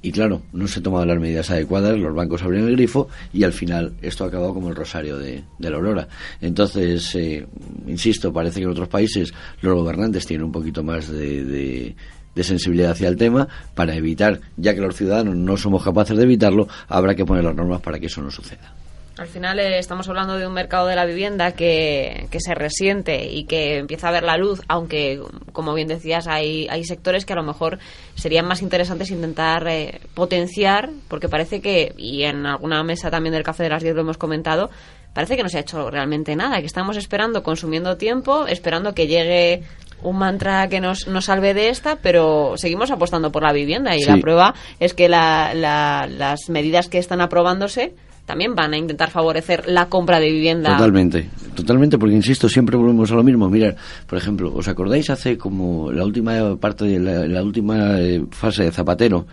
Y 0.04 0.12
claro, 0.12 0.42
no 0.52 0.68
se 0.68 0.82
tomaban 0.82 1.08
las 1.08 1.18
medidas 1.18 1.50
adecuadas, 1.50 1.98
los 1.98 2.14
bancos 2.14 2.42
abrieron 2.42 2.68
el 2.68 2.76
grifo 2.76 3.08
y 3.32 3.42
al 3.42 3.54
final 3.54 3.94
esto 4.02 4.24
ha 4.24 4.26
acabado 4.26 4.52
como 4.52 4.68
el 4.68 4.76
rosario 4.76 5.16
de, 5.16 5.42
la 5.58 5.76
aurora. 5.76 6.06
Entonces, 6.42 7.14
eh, 7.14 7.46
insisto, 7.86 8.30
parece 8.30 8.60
que 8.60 8.64
en 8.64 8.72
otros 8.72 8.88
países 8.88 9.32
los 9.62 9.74
gobernantes 9.74 10.26
tienen 10.26 10.44
un 10.44 10.52
poquito 10.52 10.82
más 10.82 11.08
de, 11.08 11.94
de 12.34 12.44
sensibilidad 12.44 12.90
hacia 12.90 13.08
el 13.08 13.16
tema 13.16 13.48
para 13.74 13.96
evitar, 13.96 14.42
ya 14.58 14.74
que 14.74 14.82
los 14.82 14.94
ciudadanos 14.94 15.36
no 15.36 15.56
somos 15.56 15.82
capaces 15.82 16.14
de 16.14 16.24
evitarlo, 16.24 16.68
habrá 16.86 17.14
que 17.14 17.24
poner 17.24 17.42
las 17.42 17.56
normas 17.56 17.80
para 17.80 17.98
que 17.98 18.04
eso 18.04 18.20
no 18.20 18.30
suceda. 18.30 18.83
Al 19.16 19.28
final 19.28 19.60
eh, 19.60 19.78
estamos 19.78 20.08
hablando 20.08 20.36
de 20.36 20.46
un 20.46 20.52
mercado 20.52 20.88
de 20.88 20.96
la 20.96 21.04
vivienda 21.04 21.52
que, 21.52 22.26
que, 22.32 22.40
se 22.40 22.52
resiente 22.54 23.30
y 23.30 23.44
que 23.44 23.78
empieza 23.78 24.08
a 24.08 24.12
ver 24.12 24.24
la 24.24 24.36
luz, 24.36 24.60
aunque, 24.66 25.20
como 25.52 25.72
bien 25.72 25.86
decías, 25.86 26.26
hay, 26.26 26.66
hay 26.68 26.84
sectores 26.84 27.24
que 27.24 27.32
a 27.32 27.36
lo 27.36 27.44
mejor 27.44 27.78
serían 28.16 28.46
más 28.46 28.60
interesantes 28.60 29.12
intentar 29.12 29.68
eh, 29.68 30.00
potenciar, 30.14 30.90
porque 31.06 31.28
parece 31.28 31.60
que, 31.60 31.94
y 31.96 32.24
en 32.24 32.44
alguna 32.44 32.82
mesa 32.82 33.08
también 33.08 33.34
del 33.34 33.44
Café 33.44 33.62
de 33.62 33.68
las 33.68 33.84
10 33.84 33.94
lo 33.94 34.00
hemos 34.00 34.18
comentado, 34.18 34.70
parece 35.12 35.36
que 35.36 35.44
no 35.44 35.48
se 35.48 35.58
ha 35.58 35.60
hecho 35.60 35.90
realmente 35.90 36.34
nada, 36.34 36.58
que 36.58 36.66
estamos 36.66 36.96
esperando, 36.96 37.44
consumiendo 37.44 37.96
tiempo, 37.96 38.48
esperando 38.48 38.94
que 38.94 39.06
llegue 39.06 39.62
un 40.02 40.18
mantra 40.18 40.68
que 40.68 40.80
nos, 40.80 41.06
nos 41.06 41.26
salve 41.26 41.54
de 41.54 41.68
esta, 41.68 41.96
pero 42.02 42.54
seguimos 42.56 42.90
apostando 42.90 43.30
por 43.30 43.44
la 43.44 43.52
vivienda 43.52 43.96
y 43.96 44.02
la 44.02 44.18
prueba 44.18 44.54
es 44.80 44.92
que 44.92 45.08
la, 45.08 45.54
las 45.54 46.50
medidas 46.50 46.88
que 46.88 46.98
están 46.98 47.20
aprobándose 47.20 47.94
también 48.26 48.54
van 48.54 48.72
a 48.72 48.78
intentar 48.78 49.10
favorecer 49.10 49.68
la 49.68 49.88
compra 49.88 50.18
de 50.18 50.30
vivienda. 50.30 50.70
Totalmente, 50.70 51.28
totalmente, 51.54 51.98
porque 51.98 52.14
insisto, 52.14 52.48
siempre 52.48 52.76
volvemos 52.76 53.10
a 53.12 53.14
lo 53.14 53.22
mismo. 53.22 53.48
Mira, 53.48 53.74
por 54.06 54.18
ejemplo, 54.18 54.52
¿os 54.54 54.66
acordáis 54.68 55.10
hace 55.10 55.36
como 55.36 55.92
la 55.92 56.04
última 56.04 56.56
parte 56.56 56.84
de 56.84 57.28
la, 57.28 57.42
última 57.42 58.00
eh, 58.00 58.24
fase 58.30 58.64
de 58.64 58.72
Zapatero, 58.72 59.26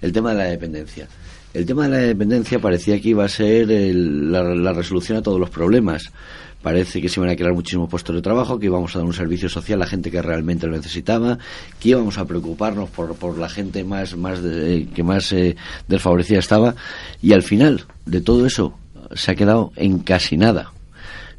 el 0.00 0.12
tema 0.12 0.32
de 0.32 0.38
la 0.38 0.44
dependencia? 0.44 1.06
El 1.52 1.64
tema 1.66 1.84
de 1.84 1.90
la 1.90 1.98
dependencia 1.98 2.58
parecía 2.58 3.00
que 3.00 3.10
iba 3.10 3.24
a 3.24 3.28
ser 3.28 3.68
la 3.68 4.72
resolución 4.72 5.18
a 5.18 5.22
todos 5.22 5.38
los 5.38 5.50
problemas 5.50 6.10
parece 6.64 7.02
que 7.02 7.10
se 7.10 7.20
iban 7.20 7.28
a 7.28 7.36
crear 7.36 7.52
muchísimos 7.52 7.90
puestos 7.90 8.16
de 8.16 8.22
trabajo, 8.22 8.58
que 8.58 8.66
íbamos 8.66 8.96
a 8.96 8.98
dar 8.98 9.06
un 9.06 9.12
servicio 9.12 9.50
social 9.50 9.80
a 9.80 9.84
la 9.84 9.86
gente 9.86 10.10
que 10.10 10.22
realmente 10.22 10.66
lo 10.66 10.72
necesitaba, 10.72 11.38
que 11.78 11.90
íbamos 11.90 12.16
a 12.16 12.24
preocuparnos 12.24 12.88
por, 12.88 13.14
por 13.16 13.36
la 13.36 13.50
gente 13.50 13.84
más, 13.84 14.16
más 14.16 14.40
que 14.40 15.02
más 15.04 15.30
eh, 15.32 15.56
desfavorecida 15.86 16.38
estaba, 16.38 16.74
y 17.20 17.34
al 17.34 17.42
final 17.42 17.84
de 18.06 18.22
todo 18.22 18.46
eso 18.46 18.78
se 19.14 19.30
ha 19.30 19.34
quedado 19.34 19.72
en 19.76 19.98
casi 19.98 20.38
nada. 20.38 20.72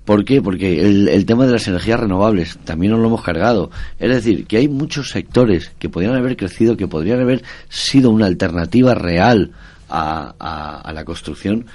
¿Por 0.05 0.25
qué? 0.25 0.43
Porque 0.43 0.81
el, 0.81 1.25
tema 1.25 1.47
de 1.47 1.53
las 1.53 1.67
energías 1.67 1.99
renovables 1.99 2.59
también 2.63 2.91
nos 2.91 3.01
lo 3.01 3.07
hemos 3.07 3.23
cargado. 3.23 3.71
Es 3.97 4.09
decir, 4.09 4.45
que 4.45 4.57
hay 4.57 4.67
muchos 4.67 5.09
sectores 5.09 5.71
que 5.79 5.89
podrían 5.89 6.13
haber 6.13 6.37
crecido, 6.37 6.77
que 6.77 6.87
podrían 6.87 7.21
haber 7.21 7.41
sido 7.69 8.11
una 8.11 8.27
alternativa 8.27 8.93
real 8.93 9.53
a, 9.89 10.79
a 10.83 10.93
la 10.93 11.05
construcción, 11.05 11.65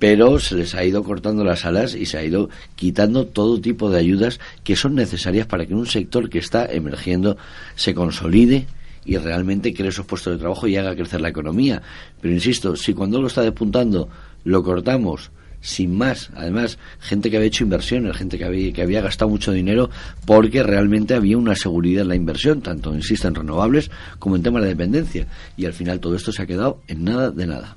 pero 0.00 0.38
se 0.38 0.56
les 0.56 0.74
ha 0.74 0.82
ido 0.82 1.04
cortando 1.04 1.44
las 1.44 1.66
alas 1.66 1.94
y 1.94 2.06
se 2.06 2.16
ha 2.16 2.24
ido 2.24 2.48
quitando 2.74 3.26
todo 3.26 3.60
tipo 3.60 3.90
de 3.90 3.98
ayudas 3.98 4.40
que 4.64 4.74
son 4.74 4.94
necesarias 4.94 5.46
para 5.46 5.66
que 5.66 5.74
un 5.74 5.86
sector 5.86 6.30
que 6.30 6.38
está 6.38 6.64
emergiendo 6.64 7.36
se 7.76 7.94
consolide 7.94 8.66
y 9.04 9.18
realmente 9.18 9.74
cree 9.74 9.90
esos 9.90 10.06
puestos 10.06 10.32
de 10.32 10.38
trabajo 10.38 10.66
y 10.66 10.76
haga 10.76 10.96
crecer 10.96 11.20
la 11.20 11.28
economía. 11.28 11.82
Pero 12.20 12.32
insisto, 12.32 12.76
si 12.76 12.94
cuando 12.94 13.20
lo 13.20 13.26
está 13.26 13.42
despuntando 13.42 14.08
lo 14.44 14.62
cortamos 14.62 15.30
sin 15.60 15.94
más, 15.94 16.30
además, 16.34 16.78
gente 17.00 17.30
que 17.30 17.36
había 17.36 17.48
hecho 17.48 17.64
inversiones, 17.64 18.16
gente 18.16 18.38
que 18.38 18.46
había, 18.46 18.72
que 18.72 18.80
había 18.80 19.02
gastado 19.02 19.28
mucho 19.30 19.52
dinero 19.52 19.90
porque 20.24 20.62
realmente 20.62 21.12
había 21.12 21.36
una 21.36 21.54
seguridad 21.54 22.02
en 22.02 22.08
la 22.08 22.16
inversión, 22.16 22.62
tanto, 22.62 22.94
insisto, 22.94 23.28
en 23.28 23.34
renovables 23.34 23.90
como 24.18 24.36
en 24.36 24.42
temas 24.42 24.62
de 24.62 24.70
dependencia. 24.70 25.26
Y 25.58 25.66
al 25.66 25.74
final 25.74 26.00
todo 26.00 26.16
esto 26.16 26.32
se 26.32 26.40
ha 26.40 26.46
quedado 26.46 26.80
en 26.88 27.04
nada 27.04 27.30
de 27.30 27.46
nada. 27.46 27.76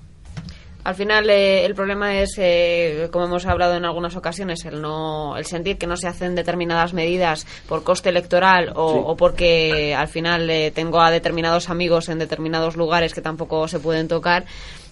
Al 0.83 0.95
final 0.95 1.29
eh, 1.29 1.65
el 1.65 1.75
problema 1.75 2.19
es, 2.19 2.35
eh, 2.37 3.07
como 3.11 3.25
hemos 3.25 3.45
hablado 3.45 3.75
en 3.75 3.85
algunas 3.85 4.17
ocasiones, 4.17 4.65
el 4.65 4.81
no, 4.81 5.37
el 5.37 5.45
sentir 5.45 5.77
que 5.77 5.87
no 5.87 5.95
se 5.95 6.07
hacen 6.07 6.35
determinadas 6.35 6.93
medidas 6.93 7.47
por 7.69 7.83
coste 7.83 8.09
electoral 8.09 8.73
o, 8.75 9.15
porque 9.15 9.95
al 9.95 10.09
final 10.09 10.49
eh, 10.49 10.71
tengo 10.71 10.99
a 10.99 11.09
determinados 11.09 11.69
amigos 11.69 12.09
en 12.09 12.19
determinados 12.19 12.75
lugares 12.75 13.13
que 13.13 13.21
tampoco 13.21 13.67
se 13.69 13.79
pueden 13.79 14.09
tocar. 14.09 14.45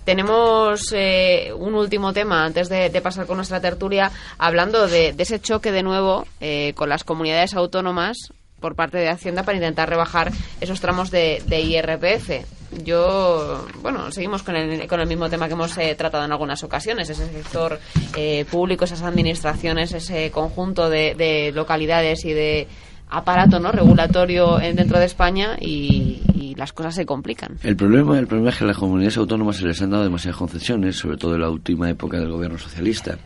Tenemos 0.06 0.94
un 0.94 1.76
último 1.76 2.12
tema 2.12 2.44
antes 2.44 2.70
de, 2.70 2.89
pasar 3.04 3.28
con 3.28 3.38
nuestra 3.38 3.62
tertulia, 3.62 4.12
hablando 4.39 4.88
de, 4.88 5.14
ese 5.16 5.39
choque 5.39 5.72
de 5.72 5.84
nuevo 5.84 6.26
con 6.74 6.89
las 6.89 7.04
comunidades 7.04 7.54
autónomas 7.54 8.18
por 8.60 8.76
parte 8.76 8.98
de 8.98 9.10
Hacienda 9.10 9.44
para 9.44 9.58
intentar 9.58 9.89
rebajar 9.89 10.32
esos 10.60 10.82
tramos 10.82 11.12
de, 11.12 11.44
de 11.46 11.62
IRPF 11.62 12.61
yo, 12.84 13.65
bueno, 13.82 14.11
seguimos 14.11 14.43
con 14.43 14.55
el, 14.55 14.88
con 14.88 14.99
el 14.99 15.07
mismo 15.07 15.30
tema 15.30 15.47
que 15.47 15.53
hemos 15.53 15.78
eh, 15.78 15.95
tratado 15.95 16.24
en 16.26 16.32
algunas 16.32 16.63
ocasiones, 16.63 17.09
ese 17.09 17.28
sector 17.28 17.80
eh, 18.15 18.45
público, 18.49 18.86
esas 18.86 19.01
administraciones, 19.01 19.93
ese 19.93 20.32
conjunto 20.32 20.89
de, 20.89 21.51
localidades 21.53 22.26
y 22.26 22.34
de 22.34 22.67
aparato 23.09 23.59
no 23.59 23.72
regulatorio 23.72 24.57
dentro 24.57 24.97
de 24.99 25.05
España 25.05 25.57
y, 25.59 26.24
las 26.57 26.74
cosas 26.74 26.93
se 26.93 27.07
complican. 27.07 27.57
El 27.63 27.76
problema, 27.76 28.19
el 28.19 28.28
problema 28.28 28.51
es 28.51 28.57
que 28.57 28.65
a 28.65 28.67
las 28.67 28.78
comunidades 28.78 29.17
autónomas 29.17 29.55
se 29.55 29.65
les 29.65 29.82
han 29.82 29.89
dado 29.89 30.03
demasiadas 30.03 30.38
concesiones, 30.38 30.95
sobre 30.95 31.17
todo 31.17 31.34
en 31.34 31.41
la 31.41 31.49
última 31.49 31.89
época 31.89 32.19
del 32.19 32.30
gobierno 32.30 32.59
socialista. 32.59 33.17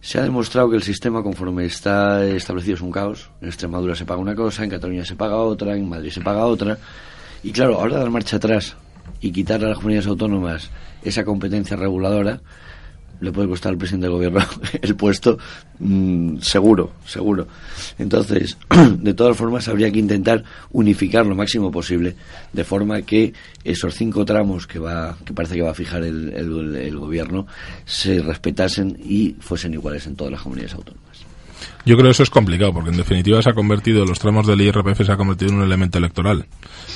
Se 0.00 0.18
ha 0.20 0.22
demostrado 0.22 0.70
que 0.70 0.76
el 0.76 0.82
sistema, 0.82 1.24
conforme 1.24 1.64
está 1.64 2.24
establecido, 2.24 2.76
es 2.76 2.80
un 2.82 2.92
caos. 2.92 3.30
En 3.40 3.48
Extremadura 3.48 3.96
se 3.96 4.04
paga 4.04 4.20
una 4.20 4.36
cosa, 4.36 4.62
en 4.62 4.70
Cataluña 4.70 5.04
se 5.04 5.16
paga 5.16 5.36
otra, 5.36 5.74
en 5.74 5.88
Madrid 5.88 6.10
se 6.10 6.20
paga 6.20 6.46
otra. 6.46 6.78
Y 7.42 7.52
claro, 7.52 7.80
ahora 7.80 7.98
dar 7.98 8.10
marcha 8.10 8.36
atrás 8.36 8.76
y 9.20 9.32
quitar 9.32 9.64
a 9.64 9.68
las 9.68 9.78
comunidades 9.78 10.06
autónomas 10.06 10.70
esa 11.02 11.24
competencia 11.24 11.76
reguladora, 11.76 12.40
le 13.20 13.32
puede 13.32 13.48
costar 13.48 13.72
al 13.72 13.78
presidente 13.78 14.06
del 14.06 14.14
gobierno 14.14 14.40
el 14.82 14.96
puesto, 14.96 15.38
mm, 15.78 16.38
seguro, 16.38 16.92
seguro. 17.06 17.46
Entonces, 17.98 18.56
de 18.98 19.14
todas 19.14 19.36
formas, 19.36 19.68
habría 19.68 19.90
que 19.90 19.98
intentar 19.98 20.42
unificar 20.72 21.26
lo 21.26 21.34
máximo 21.34 21.70
posible, 21.70 22.16
de 22.52 22.64
forma 22.64 23.02
que 23.02 23.32
esos 23.64 23.94
cinco 23.94 24.24
tramos 24.24 24.66
que 24.66 24.78
va, 24.78 25.16
que 25.24 25.32
parece 25.32 25.56
que 25.56 25.62
va 25.62 25.70
a 25.70 25.74
fijar 25.74 26.02
el, 26.02 26.34
el 26.34 26.98
gobierno, 26.98 27.46
se 27.84 28.20
respetasen 28.20 28.98
y 29.02 29.36
fuesen 29.40 29.74
iguales 29.74 30.06
en 30.06 30.16
todas 30.16 30.32
las 30.32 30.42
comunidades 30.42 30.74
autónomas. 30.74 31.09
Yo 31.84 31.96
creo 31.96 32.06
que 32.06 32.12
eso 32.12 32.22
es 32.22 32.30
complicado, 32.30 32.74
porque 32.74 32.90
en 32.90 32.96
definitiva 32.96 33.40
se 33.40 33.50
ha 33.50 33.54
convertido, 33.54 34.04
los 34.04 34.18
tramos 34.18 34.46
del 34.46 34.60
IRPF 34.60 35.04
se 35.04 35.12
ha 35.12 35.16
convertido 35.16 35.52
en 35.52 35.58
un 35.58 35.64
elemento 35.64 35.98
electoral. 35.98 36.46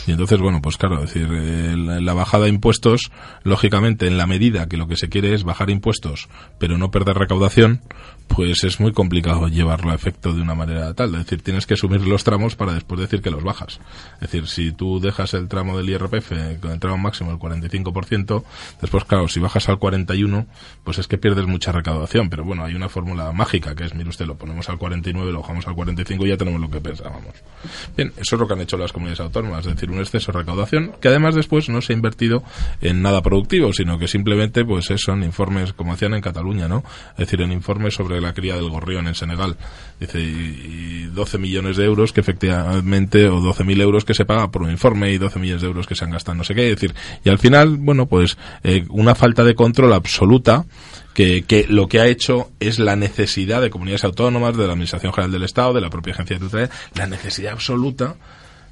Y 0.07 0.13
entonces, 0.13 0.39
bueno, 0.39 0.61
pues 0.61 0.77
claro, 0.77 1.01
decir, 1.01 1.27
eh, 1.33 1.75
la, 1.77 2.13
bajada 2.13 2.45
de 2.45 2.51
impuestos, 2.51 3.11
lógicamente, 3.43 4.07
en 4.07 4.19
la 4.19 4.27
medida 4.27 4.69
que 4.69 4.77
lo 4.77 4.87
que 4.87 4.97
se 4.97 5.09
quiere 5.09 5.35
es 5.35 5.45
bajar 5.45 5.71
impuestos, 5.71 6.29
pero 6.59 6.77
no 6.77 6.91
perder 6.91 7.17
recaudación, 7.17 7.81
pues 8.29 8.65
es 8.65 8.81
muy 8.81 8.93
complicado 8.93 9.49
llevarlo 9.49 9.93
a 9.93 9.95
efecto 9.95 10.33
de 10.33 10.43
una 10.43 10.55
manera 10.55 10.93
tal. 10.95 11.15
Es 11.15 11.25
decir, 11.25 11.43
tienes 11.43 11.67
que 11.67 11.77
subir 11.77 12.07
los 12.07 12.25
tramos 12.25 12.57
para 12.57 12.73
después 12.75 13.01
decir 13.01 13.23
que 13.23 13.31
los 13.31 13.45
bajas. 13.45 13.81
Es 14.15 14.31
decir, 14.31 14.49
si 14.49 14.73
tú 14.73 15.01
dejas 15.01 15.35
el 15.35 15.49
tramo 15.49 15.77
del 15.77 15.91
IRPF 15.91 16.61
con 16.61 16.73
el 16.73 16.81
tramo 16.81 16.99
máximo 16.99 17.31
del 17.31 17.39
45%, 17.39 18.45
después, 18.81 19.05
claro, 19.05 19.29
si 19.29 19.41
bajas 19.41 19.69
al 19.69 19.79
41%, 19.79 20.47
pues 20.83 20.99
es 20.99 21.07
que 21.07 21.19
pierdes 21.19 21.47
mucha 21.47 21.73
recaudación. 21.73 22.29
Pero 22.29 22.45
bueno, 22.45 22.65
hay 22.65 22.75
una 22.75 22.89
fórmula 22.89 23.33
mágica 23.33 23.75
que 23.75 23.85
es, 23.85 23.95
mire 23.95 24.09
usted, 24.09 24.27
lo 24.27 24.37
ponemos 24.37 24.69
al 24.69 24.79
49, 24.79 25.33
lo 25.33 25.41
bajamos 25.41 25.67
al 25.69 25.75
45 25.75 26.27
y 26.27 26.29
ya 26.29 26.37
tenemos 26.37 26.61
lo 26.61 26.71
que 26.71 26.81
pensábamos. 26.81 27.35
Bien, 27.97 28.13
eso 28.17 28.37
es 28.37 28.41
lo 28.41 28.47
que 28.47 28.55
han 28.55 28.61
hecho 28.61 28.77
las 28.77 28.93
comunidades 28.93 29.21
autónomas, 29.21 29.67
es 29.67 29.75
decir, 29.75 29.91
un 29.91 29.99
exceso 29.99 30.33
de 30.33 30.39
recaudación 30.39 30.93
que 31.01 31.09
además 31.09 31.35
después 31.35 31.69
no 31.69 31.81
se 31.81 31.93
ha 31.93 31.97
invertido 31.97 32.43
en 32.81 33.03
nada 33.03 33.23
productivo, 33.23 33.73
sino 33.73 33.99
que 33.99 34.09
simplemente 34.09 34.65
pues 34.65 34.93
son 34.97 35.23
informes 35.23 35.73
como 35.73 35.93
hacían 35.93 36.15
en 36.15 36.21
Cataluña, 36.21 36.69
¿no? 36.69 36.85
Es 37.13 37.19
decir, 37.19 37.41
en 37.43 37.53
informes 37.53 37.95
sobre 37.95 38.14
la 38.21 38.33
cría 38.33 38.55
del 38.55 38.69
gorrión 38.69 39.07
en 39.09 39.15
Senegal. 39.15 39.57
Dice, 40.01 40.21
y, 40.21 41.05
12 41.15 41.39
millones 41.39 41.77
de 41.77 41.85
euros 41.85 42.13
que 42.13 42.21
efectivamente, 42.21 43.29
o 43.29 43.41
12.000 43.41 43.81
euros 43.81 44.05
que 44.05 44.15
se 44.15 44.25
paga 44.25 44.51
por 44.51 44.63
un 44.63 44.71
informe 44.71 45.13
y 45.13 45.19
12 45.19 45.39
millones 45.39 45.63
de 45.63 45.69
euros 45.69 45.87
que 45.87 45.95
se 45.95 46.05
han 46.05 46.11
gastado 46.11 46.37
no 46.37 46.45
sé 46.45 46.55
qué. 46.55 46.63
Decir, 46.63 46.95
y 47.25 47.29
al 47.29 47.39
final, 47.39 47.77
bueno, 47.79 48.07
pues 48.07 48.37
eh, 48.63 48.85
una 48.91 49.15
falta 49.15 49.45
de 49.45 49.55
control 49.55 49.93
absoluta 49.93 50.65
que, 51.15 51.43
que, 51.43 51.67
lo 51.69 51.89
que 51.89 52.01
ha 52.01 52.07
hecho 52.07 52.51
es 52.59 52.79
la 52.79 52.97
necesidad 52.97 53.63
de 53.63 53.71
comunidades 53.71 54.05
autónomas, 54.05 54.57
de 54.57 54.67
la 54.67 54.73
Administración 54.73 55.13
General 55.13 55.33
del 55.33 55.45
Estado, 55.45 55.75
de 55.75 55.81
la 55.81 55.91
propia 55.91 56.15
Agencia 56.15 56.37
de 56.37 56.45
Tutela, 56.45 56.71
la 56.95 57.07
necesidad 57.07 57.53
absoluta 57.53 58.17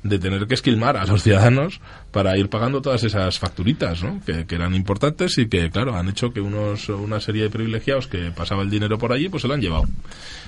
de 0.03 0.19
tener 0.19 0.47
que 0.47 0.55
esquilmar 0.55 0.97
a 0.97 1.07
los 1.07 1.23
ciudadanos 1.23 1.81
para 2.11 2.37
ir 2.37 2.49
pagando 2.49 2.83
todas 2.83 3.05
esas 3.05 3.39
facturitas, 3.39 4.03
¿no? 4.03 4.21
que, 4.25 4.45
eran 4.55 4.75
importantes 4.75 5.39
y 5.39 5.49
que, 5.49 5.71
claro, 5.71 5.97
han 5.97 6.09
hecho 6.09 6.33
que 6.33 6.41
unos, 6.41 6.89
una 6.89 7.21
serie 7.21 7.45
de 7.45 7.51
privilegiados 7.51 8.09
que 8.09 8.31
pasaba 8.33 8.63
el 8.63 8.71
dinero 8.71 8.99
por 8.99 9.13
allí, 9.13 9.29
pues 9.29 9.43
se 9.43 9.49
lo 9.49 9.55
han 9.55 9.61
llevado. 9.61 9.85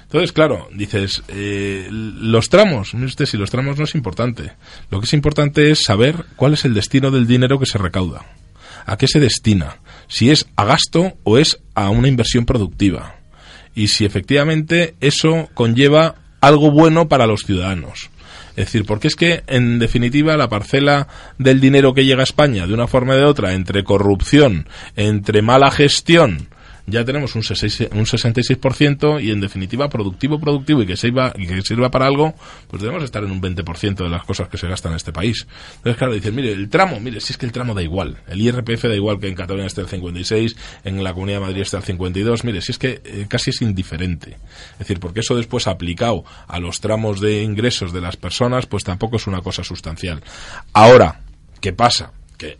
Entonces, 0.03 0.33
claro, 0.33 0.69
dices, 0.73 1.23
eh, 1.29 1.89
los 1.91 2.49
tramos, 2.49 2.95
mire 2.95 3.07
usted, 3.07 3.27
si 3.27 3.37
los 3.37 3.51
tramos 3.51 3.79
no 3.79 3.85
es 3.85 3.95
importante. 3.95 4.53
Lo 4.91 5.01
que 5.01 5.07
es 5.07 5.13
importante 5.13 5.71
es 5.71 5.83
saber 5.85 6.25
cuál 6.37 6.55
es 6.55 6.65
el 6.65 6.75
destino 6.75 7.11
del 7.11 7.27
dinero 7.27 7.59
que 7.59 7.67
se 7.67 7.79
recauda. 7.79 8.27
¿A 8.87 8.99
qué 8.99 9.07
se 9.09 9.21
destina? 9.21 9.79
Si 10.09 10.31
es 10.31 10.47
a 10.57 10.65
gasto 10.65 11.15
o 11.23 11.39
es 11.39 11.61
a 11.75 11.89
una 11.91 12.09
inversión 12.09 12.45
productiva. 12.45 13.17
Y 13.75 13.89
si 13.89 14.05
efectivamente 14.05 14.95
eso 15.01 15.49
conlleva 15.55 16.17
algo 16.41 16.71
bueno 16.71 17.09
para 17.09 17.27
los 17.27 17.41
ciudadanos 17.43 18.11
Es 18.57 18.67
decir, 18.67 18.85
porque 18.85 19.09
es 19.09 19.17
que, 19.17 19.43
en 19.49 19.79
definitiva, 19.79 20.37
la 20.37 20.49
parcela 20.49 21.09
del 21.39 21.61
dinero 21.61 21.93
que 21.93 22.05
llega 22.05 22.21
a 22.21 22.25
España, 22.25 22.67
de 22.67 22.75
una 22.75 22.87
forma 22.87 23.15
o 23.15 23.17
de 23.17 23.25
otra, 23.25 23.53
entre 23.53 23.83
corrupción, 23.83 24.69
entre 24.97 25.43
mala 25.43 25.71
gestión, 25.71 26.49
ya 26.87 27.05
tenemos 27.05 27.35
un, 27.35 27.43
66% 27.43 29.22
y 29.22 29.30
en 29.30 29.41
definitiva 29.41 29.89
productivo, 29.89 30.39
productivo 30.39 30.82
y 30.82 30.87
que 30.87 30.97
sirva, 30.97 31.32
y 31.37 31.47
que 31.47 31.62
sirva 31.62 31.91
para 31.91 32.07
algo, 32.07 32.35
pues 32.68 32.82
debemos 32.82 33.03
estar 33.05 33.24
en 33.24 33.30
un 33.30 33.41
20% 33.41 33.97
de 33.97 34.09
las 34.11 34.24
cosas 34.24 34.49
que 34.49 34.59
se 34.59 34.68
gastan 34.68 34.93
en 34.93 34.97
este 34.97 35.12
país. 35.12 35.47
Entonces, 35.76 35.97
claro, 35.97 36.12
dicen, 36.12 36.35
mire, 36.35 36.53
el 36.53 36.68
tramo, 36.68 37.01
mire, 37.01 37.20
si 37.20 37.32
es 37.32 37.39
que 37.39 37.47
el 37.47 37.53
tramo 37.53 37.74
da 37.74 37.82
igual, 37.82 38.18
el 38.28 38.41
IRPF 38.41 38.85
da 38.85 38.95
igual 38.95 39.18
que 39.18 39.28
en 39.28 39.35
Cataluña 39.35 39.66
esté 39.66 39.80
el 39.80 39.89
56, 39.89 40.57
en 40.85 41.03
la 41.03 41.14
Comunidad 41.14 41.39
de 41.39 41.47
Madrid 41.47 41.62
esté 41.62 41.78
el 41.78 41.82
52, 41.82 42.45
mire, 42.45 42.61
si 42.61 42.72
es 42.72 42.78
que 42.78 43.01
eh, 43.05 43.26
casi 43.28 43.51
es 43.51 43.62
indiferente. 43.62 44.37
Es 44.72 44.80
decir, 44.80 45.01
porque 45.01 45.20
eso 45.20 45.37
después 45.37 45.66
aplicado 45.66 46.24
a 46.47 46.61
los 46.61 46.80
tramos 46.80 47.20
de 47.20 47.43
ingresos 47.43 47.93
de 47.93 48.01
las 48.03 48.16
personas, 48.16 48.66
pues 48.66 48.85
tampoco 48.85 49.16
es 49.16 49.26
una 49.26 49.41
cosa 49.41 49.64
sustancial. 49.64 50.22
Ahora, 50.72 51.20
¿qué 51.61 51.72
pasa? 51.72 52.12
Que 52.37 52.59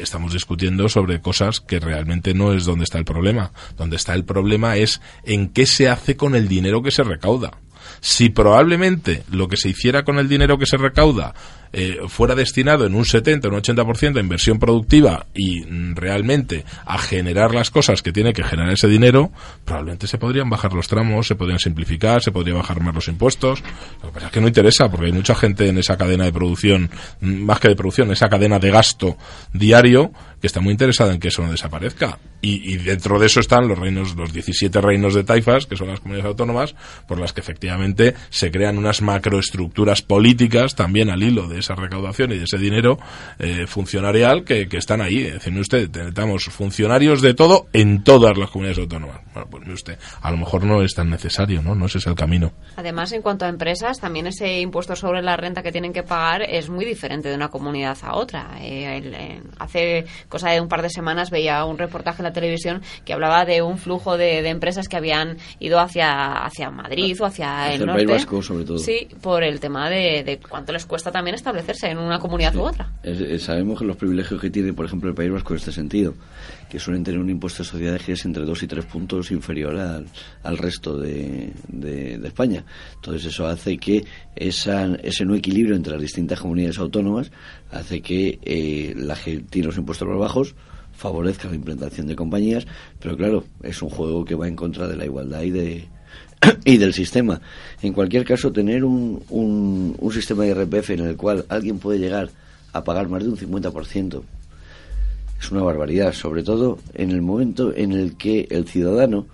estamos 0.00 0.32
discutiendo 0.32 0.88
sobre 0.88 1.20
cosas 1.20 1.60
que 1.60 1.80
realmente 1.80 2.34
no 2.34 2.52
es 2.52 2.64
donde 2.64 2.84
está 2.84 2.98
el 2.98 3.04
problema. 3.04 3.52
Donde 3.76 3.96
está 3.96 4.14
el 4.14 4.24
problema 4.24 4.76
es 4.76 5.00
en 5.24 5.48
qué 5.48 5.66
se 5.66 5.88
hace 5.88 6.16
con 6.16 6.34
el 6.34 6.48
dinero 6.48 6.82
que 6.82 6.90
se 6.90 7.02
recauda. 7.02 7.52
Si 8.00 8.28
probablemente 8.28 9.22
lo 9.30 9.48
que 9.48 9.56
se 9.56 9.68
hiciera 9.70 10.04
con 10.04 10.18
el 10.18 10.28
dinero 10.28 10.58
que 10.58 10.66
se 10.66 10.76
recauda 10.76 11.34
eh, 11.72 11.98
fuera 12.08 12.34
destinado 12.34 12.86
en 12.86 12.94
un 12.94 13.04
70, 13.04 13.48
un 13.48 13.54
80% 13.54 14.16
a 14.16 14.20
inversión 14.20 14.58
productiva 14.58 15.26
y 15.34 15.64
realmente 15.94 16.64
a 16.84 16.98
generar 16.98 17.54
las 17.54 17.70
cosas 17.70 18.02
que 18.02 18.12
tiene 18.12 18.32
que 18.32 18.42
generar 18.42 18.72
ese 18.72 18.88
dinero, 18.88 19.30
probablemente 19.64 20.06
se 20.06 20.18
podrían 20.18 20.50
bajar 20.50 20.72
los 20.72 20.88
tramos, 20.88 21.26
se 21.26 21.34
podrían 21.34 21.58
simplificar, 21.58 22.22
se 22.22 22.32
podría 22.32 22.54
bajar 22.54 22.80
más 22.80 22.94
los 22.94 23.08
impuestos. 23.08 23.62
Lo 24.02 24.08
que 24.08 24.14
pasa 24.14 24.26
es 24.26 24.32
que 24.32 24.40
no 24.40 24.48
interesa 24.48 24.90
porque 24.90 25.06
hay 25.06 25.12
mucha 25.12 25.34
gente 25.34 25.68
en 25.68 25.78
esa 25.78 25.96
cadena 25.96 26.24
de 26.24 26.32
producción, 26.32 26.90
mm, 27.20 27.44
más 27.44 27.60
que 27.60 27.68
de 27.68 27.76
producción, 27.76 28.10
esa 28.12 28.28
cadena 28.28 28.58
de 28.58 28.70
gasto 28.70 29.16
diario 29.52 30.12
que 30.40 30.46
está 30.46 30.60
muy 30.60 30.72
interesada 30.72 31.12
en 31.12 31.20
que 31.20 31.28
eso 31.28 31.42
no 31.42 31.50
desaparezca. 31.50 32.18
Y, 32.40 32.76
dentro 32.76 33.18
de 33.18 33.26
eso 33.26 33.40
están 33.40 33.66
los 33.66 33.76
reinos, 33.76 34.14
los 34.14 34.32
17 34.32 34.80
reinos 34.80 35.12
de 35.14 35.24
taifas, 35.24 35.66
que 35.66 35.76
son 35.76 35.88
las 35.88 35.98
comunidades 35.98 36.28
autónomas, 36.28 36.76
por 37.08 37.18
las 37.18 37.32
que 37.32 37.40
efectivamente 37.40 38.14
se 38.30 38.52
crean 38.52 38.78
unas 38.78 39.02
macroestructuras 39.02 40.02
políticas 40.02 40.76
también 40.76 41.10
al 41.10 41.22
hilo 41.22 41.48
de 41.48 41.58
esa 41.58 41.74
recaudación 41.74 42.30
y 42.30 42.38
de 42.38 42.44
ese 42.44 42.58
dinero 42.58 42.98
eh, 43.40 43.66
funcionarial 43.66 44.44
que, 44.44 44.68
que, 44.68 44.76
están 44.76 45.00
ahí. 45.00 45.22
Es 45.22 45.48
usted, 45.48 45.90
necesitamos 45.90 46.44
funcionarios 46.44 47.22
de 47.22 47.34
todo 47.34 47.66
en 47.72 48.04
todas 48.04 48.38
las 48.38 48.50
comunidades 48.50 48.78
autónomas. 48.78 49.20
Bueno, 49.34 49.48
pues 49.50 49.68
usted, 49.68 49.98
a 50.20 50.30
lo 50.30 50.36
mejor 50.36 50.64
no 50.64 50.82
es 50.82 50.94
tan 50.94 51.10
necesario, 51.10 51.60
¿no? 51.60 51.74
No 51.74 51.86
ese 51.86 51.98
es 51.98 52.06
el 52.06 52.14
camino. 52.14 52.52
Además, 52.76 53.10
en 53.12 53.22
cuanto 53.22 53.44
a 53.44 53.48
empresas, 53.48 53.98
también 53.98 54.28
ese 54.28 54.60
impuesto 54.60 54.94
sobre 54.94 55.22
la 55.22 55.36
renta 55.36 55.62
que 55.62 55.72
tienen 55.72 55.92
que 55.92 56.04
pagar 56.04 56.42
es 56.42 56.70
muy 56.70 56.84
diferente 56.84 57.28
de 57.28 57.34
una 57.34 57.48
comunidad 57.48 57.98
a 58.02 58.14
otra. 58.14 58.58
Eh, 58.60 59.00
eh, 59.04 59.42
hace 59.58 60.06
cosa 60.28 60.50
de 60.50 60.60
un 60.60 60.68
par 60.68 60.82
de 60.82 60.90
semanas 60.90 61.30
veía 61.30 61.64
un 61.64 61.78
reportaje 61.78 62.20
en 62.20 62.24
la 62.24 62.32
televisión 62.32 62.82
que 63.04 63.12
hablaba 63.12 63.44
de 63.44 63.62
un 63.62 63.78
flujo 63.78 64.16
de, 64.16 64.42
de 64.42 64.48
empresas 64.50 64.88
que 64.88 64.96
habían 64.96 65.38
ido 65.60 65.78
hacia, 65.80 66.32
hacia 66.44 66.70
Madrid 66.70 67.16
o 67.20 67.24
hacia, 67.26 67.64
hacia 67.64 67.74
el, 67.74 67.80
el 67.80 67.86
norte. 67.86 68.04
País 68.06 68.16
Vasco, 68.18 68.42
sobre 68.42 68.64
todo. 68.64 68.78
Sí, 68.78 69.08
por 69.20 69.42
el 69.42 69.60
tema 69.60 69.88
de, 69.90 70.22
de 70.24 70.38
cuánto 70.38 70.72
les 70.72 70.86
cuesta 70.86 71.10
también 71.10 71.34
establecerse 71.34 71.88
en 71.90 71.98
una 71.98 72.18
comunidad 72.18 72.52
Sí. 72.52 72.58
u 72.58 72.62
otra. 72.62 72.90
Es- 73.02 73.20
es- 73.20 73.42
sabemos 73.42 73.78
que 73.78 73.84
los 73.84 73.96
privilegios 73.96 74.40
que 74.40 74.50
tiene, 74.50 74.72
por 74.72 74.86
ejemplo, 74.86 75.08
el 75.08 75.14
País 75.14 75.30
Vasco 75.32 75.52
en 75.54 75.58
este 75.58 75.72
sentido, 75.72 76.14
que 76.68 76.78
suelen 76.78 77.02
tener 77.04 77.20
un 77.20 77.30
impuesto 77.30 77.62
de 77.62 77.68
sociedades 77.68 78.02
que 78.02 78.12
es 78.12 78.24
entre 78.24 78.44
dos 78.44 78.62
y 78.62 78.66
tres 78.66 78.84
puntos 78.84 79.30
inferior 79.30 79.76
al, 79.76 80.06
al 80.42 80.58
resto 80.58 80.96
de, 80.98 81.52
de- 81.68 82.20
España. 82.26 82.64
Entonces 82.96 83.24
eso 83.26 83.46
hace 83.46 83.78
que 83.78 84.04
esa, 84.36 84.94
ese 85.02 85.24
no 85.24 85.34
equilibrio 85.34 85.74
entre 85.76 85.92
las 85.94 86.02
distintas 86.02 86.40
comunidades 86.40 86.78
autónomas 86.78 87.30
hace 87.70 88.00
que 88.02 88.38
eh, 88.42 88.94
la 88.96 89.14
que 89.14 89.38
tiene 89.38 89.66
los 89.68 89.78
impuestos 89.78 90.06
más 90.08 90.18
bajos 90.18 90.54
favorezca 90.92 91.48
la 91.48 91.54
implantación 91.54 92.06
de 92.08 92.16
compañías, 92.16 92.66
pero 93.00 93.16
claro, 93.16 93.44
es 93.62 93.80
un 93.82 93.88
juego 93.88 94.24
que 94.24 94.34
va 94.34 94.48
en 94.48 94.56
contra 94.56 94.88
de 94.88 94.96
la 94.96 95.04
igualdad 95.04 95.42
y 95.42 95.50
de 95.50 95.88
y 96.64 96.76
del 96.76 96.92
sistema. 96.92 97.40
En 97.82 97.92
cualquier 97.92 98.24
caso, 98.24 98.52
tener 98.52 98.84
un, 98.84 99.22
un, 99.30 99.96
un 99.98 100.12
sistema 100.12 100.42
de 100.44 100.50
IRPF 100.50 100.90
en 100.90 101.00
el 101.00 101.16
cual 101.16 101.44
alguien 101.48 101.78
puede 101.78 101.98
llegar 101.98 102.30
a 102.72 102.84
pagar 102.84 103.08
más 103.08 103.22
de 103.22 103.30
un 103.30 103.36
50% 103.36 104.22
es 105.40 105.50
una 105.50 105.62
barbaridad, 105.62 106.12
sobre 106.12 106.42
todo 106.42 106.78
en 106.94 107.10
el 107.10 107.22
momento 107.22 107.74
en 107.74 107.92
el 107.92 108.16
que 108.16 108.48
el 108.50 108.66
ciudadano, 108.66 109.26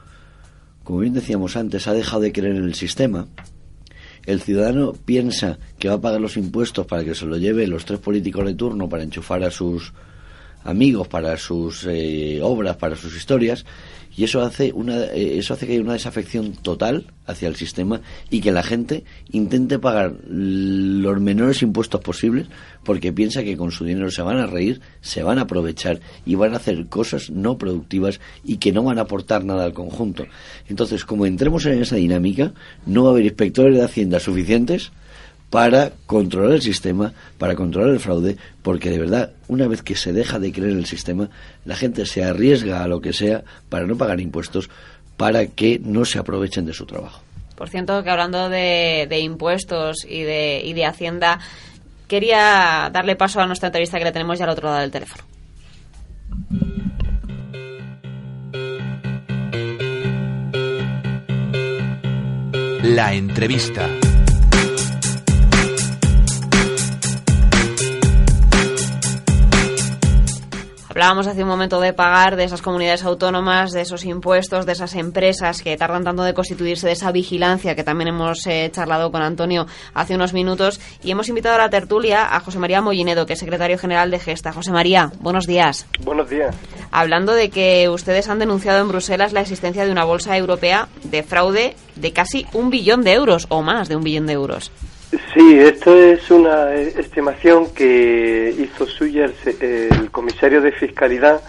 como 0.82 1.00
bien 1.00 1.14
decíamos 1.14 1.56
antes, 1.56 1.86
ha 1.88 1.92
dejado 1.92 2.22
de 2.22 2.32
creer 2.32 2.56
en 2.56 2.64
el 2.64 2.74
sistema. 2.74 3.26
El 4.26 4.40
ciudadano 4.40 4.92
piensa 4.92 5.58
que 5.78 5.88
va 5.88 5.94
a 5.94 6.00
pagar 6.00 6.20
los 6.20 6.36
impuestos 6.36 6.86
para 6.86 7.04
que 7.04 7.14
se 7.14 7.26
lo 7.26 7.36
lleve 7.36 7.66
los 7.66 7.84
tres 7.84 8.00
políticos 8.00 8.46
de 8.46 8.54
turno 8.54 8.88
para 8.88 9.02
enchufar 9.02 9.42
a 9.44 9.50
sus 9.50 9.92
amigos, 10.64 11.06
para 11.06 11.36
sus 11.36 11.86
eh, 11.88 12.40
obras, 12.42 12.76
para 12.76 12.96
sus 12.96 13.16
historias, 13.16 13.64
y 14.16 14.24
eso 14.24 14.42
hace 14.42 14.72
una 14.72 15.04
eh, 15.06 15.38
eso 15.38 15.54
hace 15.54 15.66
que 15.66 15.72
haya 15.72 15.82
una 15.82 15.94
desafección 15.94 16.52
total 16.52 17.06
hacia 17.26 17.48
el 17.48 17.56
sistema 17.56 18.00
y 18.30 18.40
que 18.40 18.52
la 18.52 18.62
gente 18.62 19.04
intente 19.32 19.78
pagar 19.78 20.14
los 20.28 21.20
menores 21.20 21.62
impuestos 21.62 22.00
posibles 22.00 22.46
porque 22.84 23.12
piensa 23.12 23.42
que 23.42 23.56
con 23.56 23.72
su 23.72 23.84
dinero 23.84 24.10
se 24.10 24.22
van 24.22 24.38
a 24.38 24.46
reír, 24.46 24.80
se 25.00 25.22
van 25.22 25.38
a 25.38 25.42
aprovechar 25.42 26.00
y 26.24 26.36
van 26.36 26.54
a 26.54 26.58
hacer 26.58 26.86
cosas 26.86 27.30
no 27.30 27.58
productivas 27.58 28.20
y 28.44 28.58
que 28.58 28.72
no 28.72 28.84
van 28.84 28.98
a 28.98 29.02
aportar 29.02 29.44
nada 29.44 29.64
al 29.64 29.72
conjunto. 29.72 30.26
Entonces, 30.68 31.04
como 31.04 31.26
entremos 31.26 31.66
en 31.66 31.82
esa 31.82 31.96
dinámica, 31.96 32.52
no 32.86 33.04
va 33.04 33.10
a 33.10 33.12
haber 33.12 33.24
inspectores 33.24 33.76
de 33.76 33.84
Hacienda 33.84 34.20
suficientes 34.20 34.92
para 35.54 35.92
controlar 36.06 36.54
el 36.54 36.62
sistema, 36.62 37.12
para 37.38 37.54
controlar 37.54 37.90
el 37.90 38.00
fraude, 38.00 38.36
porque 38.60 38.90
de 38.90 38.98
verdad, 38.98 39.30
una 39.46 39.68
vez 39.68 39.82
que 39.82 39.94
se 39.94 40.12
deja 40.12 40.40
de 40.40 40.50
creer 40.50 40.72
en 40.72 40.78
el 40.78 40.86
sistema, 40.86 41.30
la 41.64 41.76
gente 41.76 42.06
se 42.06 42.24
arriesga 42.24 42.82
a 42.82 42.88
lo 42.88 43.00
que 43.00 43.12
sea 43.12 43.44
para 43.68 43.86
no 43.86 43.96
pagar 43.96 44.18
impuestos, 44.18 44.68
para 45.16 45.46
que 45.46 45.78
no 45.78 46.04
se 46.06 46.18
aprovechen 46.18 46.66
de 46.66 46.72
su 46.72 46.86
trabajo. 46.86 47.22
Por 47.54 47.68
cierto, 47.68 48.02
que 48.02 48.10
hablando 48.10 48.48
de, 48.48 49.06
de 49.08 49.20
impuestos 49.20 50.04
y 50.04 50.24
de, 50.24 50.60
y 50.64 50.72
de 50.72 50.86
Hacienda, 50.86 51.38
quería 52.08 52.90
darle 52.92 53.14
paso 53.14 53.40
a 53.40 53.46
nuestra 53.46 53.68
entrevista 53.68 53.98
que 53.98 54.06
le 54.06 54.10
tenemos 54.10 54.36
ya 54.36 54.46
al 54.46 54.50
otro 54.50 54.66
lado 54.68 54.80
del 54.80 54.90
teléfono. 54.90 55.22
La 62.82 63.14
entrevista. 63.14 63.88
Hablábamos 70.94 71.26
hace 71.26 71.42
un 71.42 71.48
momento 71.48 71.80
de 71.80 71.92
pagar, 71.92 72.36
de 72.36 72.44
esas 72.44 72.62
comunidades 72.62 73.02
autónomas, 73.02 73.72
de 73.72 73.80
esos 73.80 74.04
impuestos, 74.04 74.64
de 74.64 74.74
esas 74.74 74.94
empresas 74.94 75.60
que 75.60 75.76
tardan 75.76 76.04
tanto 76.04 76.22
de 76.22 76.34
constituirse, 76.34 76.86
de 76.86 76.92
esa 76.92 77.10
vigilancia 77.10 77.74
que 77.74 77.82
también 77.82 78.06
hemos 78.06 78.46
eh, 78.46 78.70
charlado 78.72 79.10
con 79.10 79.20
Antonio 79.20 79.66
hace 79.92 80.14
unos 80.14 80.32
minutos. 80.32 80.80
Y 81.02 81.10
hemos 81.10 81.28
invitado 81.28 81.56
a 81.56 81.58
la 81.58 81.68
tertulia 81.68 82.32
a 82.32 82.38
José 82.38 82.60
María 82.60 82.80
Mollinedo, 82.80 83.26
que 83.26 83.32
es 83.32 83.40
secretario 83.40 83.76
general 83.76 84.12
de 84.12 84.20
Gesta. 84.20 84.52
José 84.52 84.70
María, 84.70 85.10
buenos 85.18 85.48
días. 85.48 85.84
Buenos 86.04 86.30
días. 86.30 86.54
Hablando 86.92 87.32
de 87.32 87.50
que 87.50 87.88
ustedes 87.88 88.28
han 88.28 88.38
denunciado 88.38 88.80
en 88.80 88.86
Bruselas 88.86 89.32
la 89.32 89.40
existencia 89.40 89.84
de 89.84 89.90
una 89.90 90.04
bolsa 90.04 90.36
europea 90.38 90.86
de 91.02 91.24
fraude 91.24 91.74
de 91.96 92.12
casi 92.12 92.46
un 92.52 92.70
billón 92.70 93.02
de 93.02 93.14
euros 93.14 93.46
o 93.48 93.62
más 93.62 93.88
de 93.88 93.96
un 93.96 94.04
billón 94.04 94.28
de 94.28 94.34
euros. 94.34 94.70
Sí, 95.32 95.58
esto 95.58 95.94
es 95.96 96.30
una 96.30 96.72
estimación 96.74 97.72
que 97.74 98.54
hizo 98.58 98.86
suya 98.86 99.28
el, 99.60 100.10
comisario 100.10 100.60
de 100.60 100.72
Fiscalidad, 100.72 101.42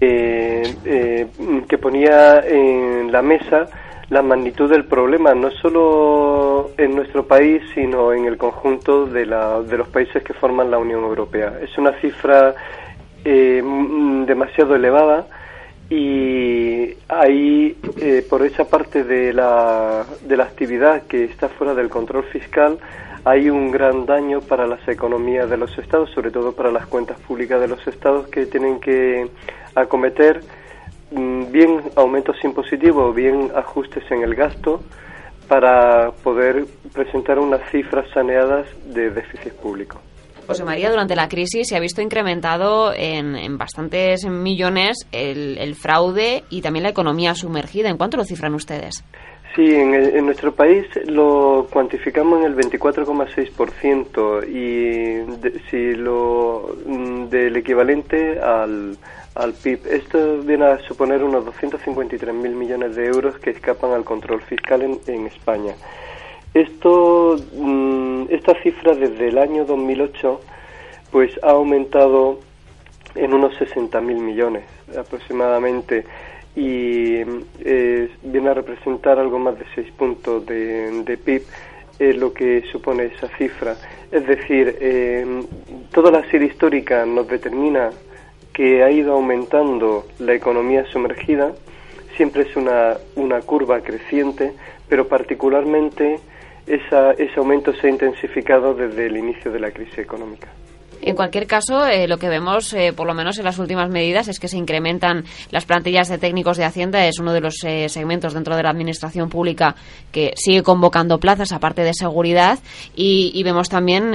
eh, 0.00 0.62
eh, 0.84 1.26
que 1.68 1.78
ponía 1.78 2.40
en 2.46 3.10
la 3.10 3.20
mesa 3.22 3.66
la 4.10 4.22
magnitud 4.22 4.70
del 4.70 4.84
problema, 4.84 5.34
no 5.34 5.50
solo 5.50 6.70
en 6.78 6.94
nuestro 6.94 7.26
país, 7.26 7.62
sino 7.74 8.12
en 8.12 8.26
el 8.26 8.36
conjunto 8.36 9.06
de, 9.06 9.26
la- 9.26 9.60
de 9.62 9.78
los 9.78 9.88
países 9.88 10.22
que 10.22 10.34
forman 10.34 10.70
la 10.70 10.78
Unión 10.78 11.02
Europea. 11.02 11.54
Es 11.62 11.76
una 11.78 11.92
cifra 12.00 12.54
eh, 13.24 13.62
demasiado 14.26 14.76
elevada 14.76 15.26
y 15.94 16.96
ahí 17.08 17.76
eh, 17.98 18.26
por 18.28 18.44
esa 18.44 18.64
parte 18.64 19.04
de 19.04 19.32
la, 19.32 20.04
de 20.26 20.36
la 20.36 20.42
actividad 20.42 21.02
que 21.02 21.22
está 21.24 21.48
fuera 21.48 21.72
del 21.72 21.88
control 21.88 22.24
fiscal 22.24 22.78
hay 23.24 23.48
un 23.48 23.70
gran 23.70 24.04
daño 24.04 24.40
para 24.40 24.66
las 24.66 24.86
economías 24.88 25.48
de 25.48 25.56
los 25.56 25.78
estados, 25.78 26.10
sobre 26.10 26.32
todo 26.32 26.52
para 26.52 26.72
las 26.72 26.86
cuentas 26.86 27.18
públicas 27.20 27.60
de 27.60 27.68
los 27.68 27.86
estados 27.86 28.26
que 28.26 28.46
tienen 28.46 28.80
que 28.80 29.28
acometer 29.76 30.40
mm, 31.12 31.52
bien 31.52 31.80
aumentos 31.94 32.42
impositivos, 32.42 33.14
bien 33.14 33.52
ajustes 33.54 34.02
en 34.10 34.22
el 34.22 34.34
gasto 34.34 34.82
para 35.46 36.10
poder 36.24 36.66
presentar 36.92 37.38
unas 37.38 37.60
cifras 37.70 38.10
saneadas 38.12 38.66
de 38.92 39.10
déficit 39.10 39.52
público. 39.52 40.00
José 40.46 40.64
María, 40.64 40.90
durante 40.90 41.16
la 41.16 41.28
crisis 41.28 41.68
se 41.68 41.76
ha 41.76 41.80
visto 41.80 42.02
incrementado 42.02 42.92
en, 42.94 43.56
bastantes 43.58 44.24
millones 44.26 45.06
el, 45.12 45.58
el 45.58 45.74
fraude 45.74 46.44
y 46.50 46.60
también 46.62 46.84
la 46.84 46.90
economía 46.90 47.34
sumergida. 47.34 47.88
¿En 47.88 47.96
cuánto 47.96 48.16
lo 48.16 48.24
cifran 48.24 48.54
ustedes? 48.54 49.04
Sí, 49.54 49.72
en, 49.72 50.26
nuestro 50.26 50.52
país 50.52 50.84
lo 51.06 51.68
cuantificamos 51.70 52.40
en 52.40 52.46
el 52.46 52.56
24,6% 52.56 54.48
y 54.48 55.22
si 55.70 55.94
lo 55.94 56.74
mm, 56.84 57.28
del 57.28 57.54
equivalente 57.56 58.40
al, 58.40 58.98
al 59.36 59.52
PIB. 59.52 59.86
Esto 59.86 60.38
viene 60.38 60.64
a 60.64 60.78
suponer 60.88 61.22
unos 61.22 61.44
253.000 61.44 62.32
millones 62.32 62.96
de 62.96 63.06
euros 63.06 63.38
que 63.38 63.50
escapan 63.50 63.92
al 63.92 64.02
control 64.02 64.42
fiscal 64.42 64.82
en, 64.82 64.98
en 65.06 65.28
España. 65.28 65.76
Esto, 66.54 67.36
mm, 67.56 68.26
esta 68.30 68.54
cifra 68.62 68.94
desde 68.94 69.28
el 69.28 69.38
año 69.38 69.64
2008 69.64 70.40
pues 71.10 71.32
ha 71.42 71.50
aumentado 71.50 72.38
en 73.16 73.34
unos 73.34 73.54
60.000 73.58 74.00
millones 74.20 74.64
aproximadamente 74.96 76.04
y 76.54 77.22
eh, 77.64 78.08
viene 78.22 78.50
a 78.50 78.54
representar 78.54 79.18
algo 79.18 79.40
más 79.40 79.58
de 79.58 79.64
6 79.74 79.90
puntos 79.92 80.46
de, 80.46 81.18
PIB, 81.24 81.42
es 81.98 82.16
lo 82.16 82.32
que 82.32 82.62
supone 82.70 83.06
esa 83.06 83.28
cifra. 83.36 83.76
Es 84.12 84.24
decir, 84.24 84.76
eh, 84.80 85.26
toda 85.92 86.12
la 86.12 86.28
serie 86.30 86.48
histórica 86.48 87.04
nos 87.04 87.26
determina 87.26 87.90
que 88.52 88.84
ha 88.84 88.90
ido 88.92 89.14
aumentando 89.14 90.06
la 90.20 90.34
economía 90.34 90.84
sumergida, 90.86 91.52
siempre 92.16 92.42
es 92.42 92.54
una, 92.54 92.96
una 93.16 93.40
curva 93.40 93.80
creciente, 93.80 94.52
pero 94.88 95.08
particularmente 95.08 96.20
esa, 96.66 97.12
ese 97.12 97.38
aumento 97.38 97.74
se 97.74 97.86
ha 97.86 97.90
intensificado 97.90 98.74
desde 98.74 99.06
el 99.06 99.16
inicio 99.16 99.50
de 99.50 99.60
la 99.60 99.70
crisis 99.70 99.98
económica. 99.98 100.48
En 101.06 101.16
cualquier 101.16 101.46
caso, 101.46 101.86
eh, 101.86 102.08
lo 102.08 102.16
que 102.16 102.30
vemos, 102.30 102.72
eh, 102.72 102.94
por 102.96 103.06
lo 103.06 103.12
menos 103.12 103.36
en 103.36 103.44
las 103.44 103.58
últimas 103.58 103.90
medidas, 103.90 104.26
es 104.28 104.40
que 104.40 104.48
se 104.48 104.56
incrementan 104.56 105.24
las 105.50 105.66
plantillas 105.66 106.08
de 106.08 106.16
técnicos 106.16 106.56
de 106.56 106.64
Hacienda. 106.64 107.06
Es 107.06 107.18
uno 107.18 107.34
de 107.34 107.42
los 107.42 107.56
eh, 107.62 107.90
segmentos 107.90 108.32
dentro 108.32 108.56
de 108.56 108.62
la 108.62 108.70
administración 108.70 109.28
pública 109.28 109.74
que 110.10 110.32
sigue 110.34 110.62
convocando 110.62 111.20
plazas, 111.20 111.52
aparte 111.52 111.82
de 111.82 111.92
seguridad. 111.92 112.58
Y, 112.96 113.42
vemos 113.44 113.68
también 113.68 114.12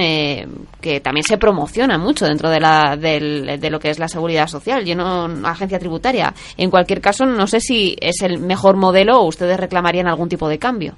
que 0.81 0.99
también 1.01 1.23
se 1.23 1.37
promociona 1.37 1.99
mucho 1.99 2.25
dentro 2.25 2.49
de, 2.49 2.59
la, 2.59 2.97
de 2.97 3.69
lo 3.69 3.79
que 3.79 3.91
es 3.91 3.99
la 3.99 4.07
seguridad 4.07 4.47
social, 4.47 4.83
lleno 4.83 5.25
agencia 5.43 5.77
tributaria. 5.77 6.33
En 6.57 6.71
cualquier 6.71 6.99
caso, 6.99 7.27
no 7.27 7.45
sé 7.45 7.59
si 7.59 7.95
es 8.01 8.23
el 8.23 8.39
mejor 8.39 8.75
modelo 8.75 9.19
o 9.19 9.27
ustedes 9.27 9.59
reclamarían 9.59 10.07
algún 10.07 10.29
tipo 10.29 10.49
de 10.49 10.57
cambio. 10.57 10.95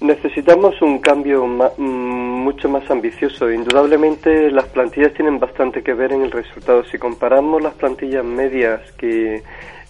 Necesitamos 0.00 0.80
un 0.80 0.98
cambio 0.98 1.46
mm, 1.46 1.82
mucho 1.82 2.70
más 2.70 2.90
ambicioso. 2.90 3.50
Indudablemente 3.50 4.50
las 4.50 4.64
plantillas 4.66 5.12
tienen 5.12 5.38
bastante 5.38 5.82
que 5.82 5.92
ver 5.92 6.12
en 6.12 6.22
el 6.22 6.30
resultado. 6.30 6.84
Si 6.84 6.98
comparamos 6.98 7.62
las 7.62 7.74
plantillas 7.74 8.24
medias 8.24 8.80
que 8.92 9.42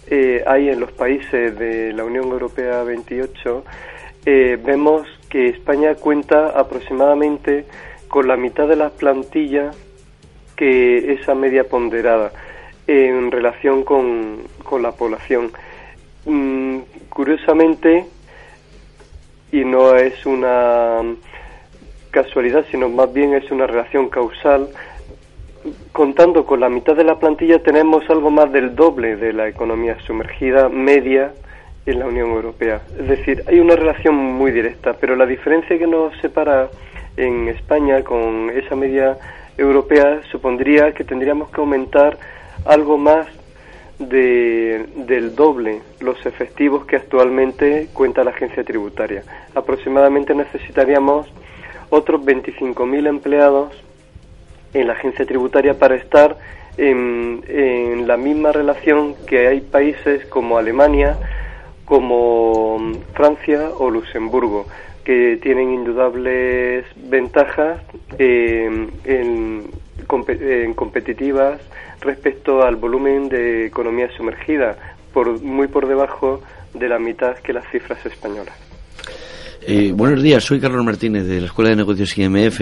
eh, 0.07 0.43
hay 0.45 0.67
en 0.67 0.81
los 0.81 0.91
países 0.91 1.57
de 1.57 1.93
la 1.93 2.03
Unión 2.03 2.25
Europea 2.25 2.83
28, 2.83 3.63
eh, 4.25 4.59
vemos 4.61 5.07
que 5.29 5.47
España 5.47 5.95
cuenta 5.95 6.59
aproximadamente 6.59 7.65
con 8.09 8.27
la 8.27 8.35
mitad 8.35 8.67
de 8.67 8.75
las 8.75 8.91
plantillas 8.91 9.77
que 10.57 11.13
esa 11.13 11.33
media 11.35 11.63
ponderada 11.63 12.33
en 12.85 13.31
relación 13.31 13.85
con, 13.85 14.39
con 14.63 14.81
la 14.81 14.91
población. 14.91 15.53
Mm, 16.25 16.79
curiosamente, 17.09 18.05
y 19.51 19.65
no 19.65 19.95
es 19.95 20.25
una 20.25 21.01
casualidad, 22.09 22.65
sino 22.71 22.89
más 22.89 23.11
bien 23.13 23.33
es 23.33 23.49
una 23.51 23.67
relación 23.67 24.09
causal. 24.09 24.69
Contando 25.91 26.45
con 26.45 26.59
la 26.59 26.69
mitad 26.69 26.95
de 26.95 27.03
la 27.03 27.19
plantilla 27.19 27.59
tenemos 27.59 28.09
algo 28.09 28.31
más 28.31 28.51
del 28.51 28.75
doble 28.75 29.15
de 29.15 29.33
la 29.33 29.47
economía 29.47 29.97
sumergida 30.05 30.69
media 30.69 31.33
en 31.85 31.99
la 31.99 32.07
Unión 32.07 32.31
Europea. 32.31 32.81
Es 32.97 33.07
decir, 33.07 33.43
hay 33.47 33.59
una 33.59 33.75
relación 33.75 34.15
muy 34.15 34.51
directa, 34.51 34.93
pero 34.99 35.15
la 35.15 35.25
diferencia 35.25 35.77
que 35.77 35.87
nos 35.87 36.15
separa 36.17 36.69
en 37.17 37.47
España 37.49 38.03
con 38.03 38.49
esa 38.49 38.75
media 38.75 39.17
europea 39.57 40.21
supondría 40.31 40.93
que 40.93 41.03
tendríamos 41.03 41.49
que 41.49 41.61
aumentar 41.61 42.17
algo 42.65 42.97
más 42.97 43.27
de, 44.09 44.85
del 44.95 45.35
doble 45.35 45.81
los 45.99 46.25
efectivos 46.25 46.85
que 46.85 46.95
actualmente 46.95 47.87
cuenta 47.93 48.23
la 48.23 48.31
agencia 48.31 48.63
tributaria. 48.63 49.23
Aproximadamente 49.53 50.33
necesitaríamos 50.33 51.27
otros 51.89 52.21
25.000 52.21 53.07
empleados 53.07 53.73
en 54.73 54.87
la 54.87 54.93
agencia 54.93 55.25
tributaria 55.25 55.77
para 55.77 55.95
estar 55.95 56.37
en, 56.77 58.07
la 58.07 58.17
misma 58.17 58.51
relación 58.51 59.15
que 59.27 59.47
hay 59.47 59.61
países 59.61 60.25
como 60.25 60.57
Alemania, 60.57 61.17
como 61.85 62.93
Francia 63.13 63.69
o 63.77 63.89
Luxemburgo, 63.89 64.65
que 65.03 65.37
tienen 65.41 65.71
indudables 65.71 66.85
ventajas 66.95 67.81
en, 68.17 68.91
en 69.05 70.73
competitivas 70.75 71.59
respecto 72.01 72.63
al 72.63 72.75
volumen 72.75 73.29
de 73.29 73.65
economía 73.65 74.09
sumergida, 74.17 74.75
por, 75.13 75.41
muy 75.41 75.67
por 75.67 75.87
debajo 75.87 76.41
de 76.73 76.89
la 76.89 76.99
mitad 76.99 77.37
que 77.37 77.53
las 77.53 77.69
cifras 77.71 78.05
españolas. 78.05 78.55
Eh, 79.63 79.91
buenos 79.95 80.23
días, 80.23 80.43
soy 80.43 80.59
Carlos 80.59 80.83
Martínez 80.83 81.27
de 81.27 81.39
la 81.39 81.45
Escuela 81.45 81.69
de 81.69 81.75
Negocios 81.75 82.17
IMF. 82.17 82.61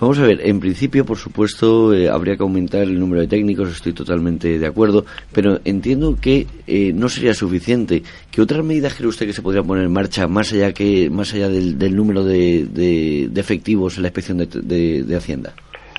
Vamos 0.00 0.18
a 0.18 0.22
ver, 0.22 0.40
en 0.44 0.58
principio, 0.58 1.06
por 1.06 1.16
supuesto, 1.16 1.94
eh, 1.94 2.08
habría 2.08 2.36
que 2.36 2.42
aumentar 2.42 2.82
el 2.82 2.98
número 2.98 3.20
de 3.20 3.28
técnicos, 3.28 3.70
estoy 3.70 3.92
totalmente 3.92 4.58
de 4.58 4.66
acuerdo, 4.66 5.06
pero 5.32 5.60
entiendo 5.64 6.16
que 6.20 6.48
eh, 6.66 6.92
no 6.92 7.08
sería 7.08 7.32
suficiente. 7.32 8.02
¿Qué 8.32 8.42
otras 8.42 8.64
medidas 8.64 8.94
cree 8.94 9.08
usted 9.08 9.26
que 9.26 9.32
se 9.32 9.42
podrían 9.42 9.68
poner 9.68 9.84
en 9.84 9.92
marcha 9.92 10.26
más 10.26 10.52
allá 10.52 10.72
que 10.72 11.08
más 11.10 11.32
allá 11.32 11.48
del, 11.48 11.94
número 11.94 12.24
de, 12.24 13.30
efectivos 13.36 13.96
en 13.96 14.02
la 14.02 14.08
inspección 14.08 14.38
de 14.38 15.16
Hacienda? 15.16 15.54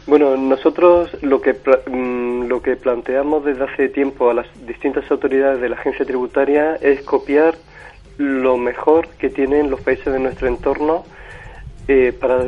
Bueno, 0.05 0.35
nosotros 0.35 1.09
lo 1.21 1.41
que, 1.41 1.53
mm, 1.53 2.47
lo 2.47 2.61
que 2.61 2.75
planteamos 2.75 3.45
desde 3.45 3.63
hace 3.63 3.87
tiempo 3.87 4.29
a 4.29 4.33
las 4.33 4.47
distintas 4.65 5.09
autoridades 5.09 5.61
de 5.61 5.69
la 5.69 5.75
agencia 5.75 6.05
tributaria 6.05 6.75
es 6.75 7.01
copiar 7.03 7.55
lo 8.17 8.57
mejor 8.57 9.07
que 9.17 9.29
tienen 9.29 9.69
los 9.69 9.79
países 9.79 10.11
de 10.11 10.19
nuestro 10.19 10.47
entorno 10.47 11.05
eh, 11.87 12.13
para 12.19 12.45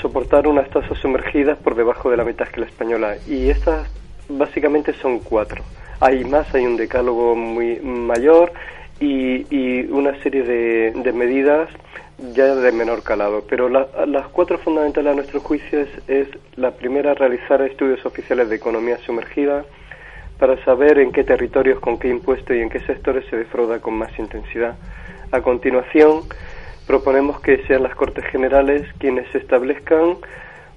soportar 0.00 0.46
unas 0.46 0.70
tasas 0.70 0.96
sumergidas 0.98 1.58
por 1.58 1.74
debajo 1.74 2.10
de 2.10 2.16
la 2.16 2.24
mitad 2.24 2.46
que 2.46 2.60
la 2.60 2.66
española. 2.66 3.16
Y 3.26 3.50
estas 3.50 3.88
básicamente 4.28 4.92
son 4.94 5.18
cuatro. 5.18 5.64
Hay 5.98 6.24
más, 6.24 6.54
hay 6.54 6.64
un 6.64 6.76
decálogo 6.76 7.34
muy 7.34 7.80
mayor 7.80 8.52
y, 9.00 9.46
y 9.54 9.86
una 9.90 10.20
serie 10.22 10.42
de, 10.42 11.12
medidas 11.12 11.68
ya 12.32 12.54
de 12.54 12.72
menor 12.72 13.02
calado. 13.02 13.44
Pero 13.48 13.68
las 13.68 14.28
cuatro 14.28 14.58
fundamentales 14.58 15.12
a 15.12 15.16
nuestro 15.16 15.40
juicio 15.40 15.86
es, 16.08 16.28
la 16.56 16.72
primera, 16.72 17.14
realizar 17.14 17.60
estudios 17.62 18.04
oficiales 18.06 18.48
de 18.48 18.56
economía 18.56 18.98
sumergida 18.98 19.64
para 20.38 20.62
saber 20.64 20.98
en 20.98 21.12
qué 21.12 21.24
territorios, 21.24 21.80
con 21.80 21.98
qué 21.98 22.08
impuestos 22.08 22.56
y 22.56 22.60
en 22.60 22.70
qué 22.70 22.80
sectores 22.80 23.24
se 23.30 23.36
defrauda 23.36 23.80
con 23.80 23.94
más 23.94 24.16
intensidad. 24.18 24.76
A 25.30 25.40
continuación, 25.40 26.22
proponemos 26.86 27.40
que 27.40 27.64
sean 27.66 27.82
las 27.82 27.94
Cortes 27.94 28.24
Generales 28.26 28.86
quienes 28.98 29.32
establezcan 29.34 30.16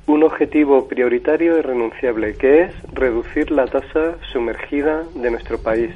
un 0.07 0.23
objetivo 0.23 0.87
prioritario 0.87 1.57
y 1.57 1.61
renunciable, 1.61 2.35
que 2.35 2.61
es 2.61 2.73
reducir 2.93 3.51
la 3.51 3.65
tasa 3.65 4.15
sumergida 4.31 5.03
de 5.15 5.31
nuestro 5.31 5.57
país. 5.57 5.91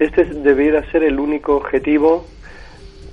Este 0.00 0.24
debiera 0.24 0.82
ser 0.90 1.04
el 1.04 1.20
único 1.20 1.54
objetivo 1.54 2.24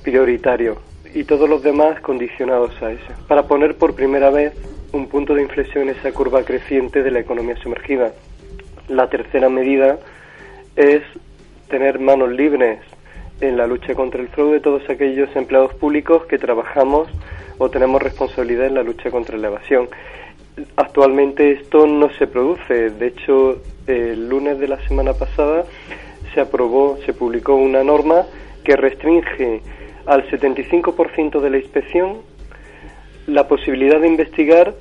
prioritario 0.04 0.78
y 1.14 1.26
todos 1.26 1.50
los 1.50 1.62
demás 1.62 2.00
condicionados 2.00 2.82
a 2.82 2.94
eso, 2.94 3.14
para 3.28 3.44
poner 3.44 3.76
por 3.76 3.94
primera 3.94 4.30
vez 4.30 4.54
un 4.94 5.08
punto 5.10 5.36
de 5.36 5.42
inflexión 5.42 5.90
en 5.90 5.98
esa 5.98 6.14
curva 6.14 6.44
creciente 6.44 7.04
de 7.04 7.12
la 7.12 7.20
economía 7.20 7.58
sumergida. 7.58 8.14
La 8.88 9.10
tercera 9.10 9.50
medida 9.50 10.00
es 10.78 11.04
tener 11.68 12.00
manos 12.00 12.32
libres 12.32 12.80
en 13.42 13.58
la 13.58 13.68
lucha 13.68 13.94
contra 13.94 14.22
el 14.22 14.30
fraude 14.30 14.54
de 14.54 14.60
todos 14.62 14.90
aquellos 14.90 15.36
empleados 15.36 15.74
públicos 15.74 16.26
que 16.28 16.38
trabajamos 16.38 17.10
o 17.58 17.70
tenemos 17.70 18.02
responsabilidad 18.02 18.68
en 18.68 18.76
la 18.76 18.84
lucha 18.84 19.12
contra 19.12 19.38
la 19.38 19.48
evasión. 19.48 19.90
Actualmente 20.78 21.52
esto 21.52 21.86
no 21.86 22.10
se 22.14 22.28
produce. 22.28 22.92
De 22.92 23.08
hecho, 23.08 23.62
el 23.88 24.30
lunes 24.30 24.58
de 24.58 24.70
la 24.70 24.80
semana 24.88 25.12
pasada 25.12 25.66
se 26.38 26.42
aprobó, 26.42 27.00
se 27.04 27.14
publicó 27.14 27.56
una 27.56 27.84
norma 27.84 28.28
que 28.64 28.76
restringe 28.76 29.60
al 30.06 30.30
75% 30.30 31.40
de 31.40 31.50
la 31.50 31.58
inspección 31.58 32.18
la 33.26 33.48
posibilidad 33.48 34.00
de 34.00 34.08
investigar 34.08 34.76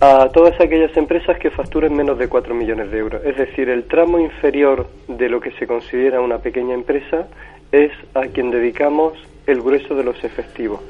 a 0.00 0.30
todas 0.30 0.58
aquellas 0.62 0.96
empresas 0.96 1.38
que 1.38 1.50
facturen 1.50 1.94
menos 1.94 2.18
de 2.18 2.26
4 2.26 2.54
millones 2.54 2.90
de 2.90 2.98
euros. 2.98 3.22
Es 3.22 3.36
decir, 3.36 3.68
el 3.68 3.84
tramo 3.84 4.18
inferior 4.18 4.88
de 5.08 5.28
lo 5.28 5.42
que 5.42 5.50
se 5.52 5.66
considera 5.66 6.22
una 6.22 6.38
pequeña 6.38 6.72
empresa 6.72 7.28
es 7.70 7.92
a 8.14 8.22
quien 8.28 8.50
dedicamos 8.50 9.12
el 9.46 9.60
grueso 9.60 9.94
de 9.94 10.04
los 10.04 10.24
efectivos. 10.24 10.80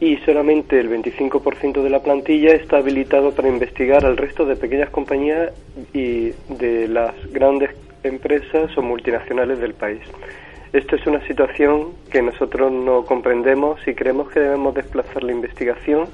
Y 0.00 0.16
solamente 0.24 0.80
el 0.80 0.88
25% 0.88 1.82
de 1.82 1.90
la 1.90 2.02
plantilla 2.02 2.54
está 2.54 2.78
habilitado 2.78 3.32
para 3.32 3.48
investigar 3.48 4.06
al 4.06 4.16
resto 4.16 4.46
de 4.46 4.56
pequeñas 4.56 4.88
compañías 4.88 5.52
y 5.92 6.30
de 6.48 6.88
las 6.88 7.14
grandes 7.32 7.70
empresas 8.04 8.76
o 8.76 8.82
multinacionales 8.82 9.58
del 9.58 9.74
país. 9.74 10.02
Esto 10.72 10.96
es 10.96 11.06
una 11.06 11.24
situación 11.26 11.92
que 12.10 12.20
nosotros 12.20 12.72
no 12.72 13.04
comprendemos 13.04 13.80
y 13.86 13.94
creemos 13.94 14.30
que 14.32 14.40
debemos 14.40 14.74
desplazar 14.74 15.22
la 15.22 15.32
investigación 15.32 16.08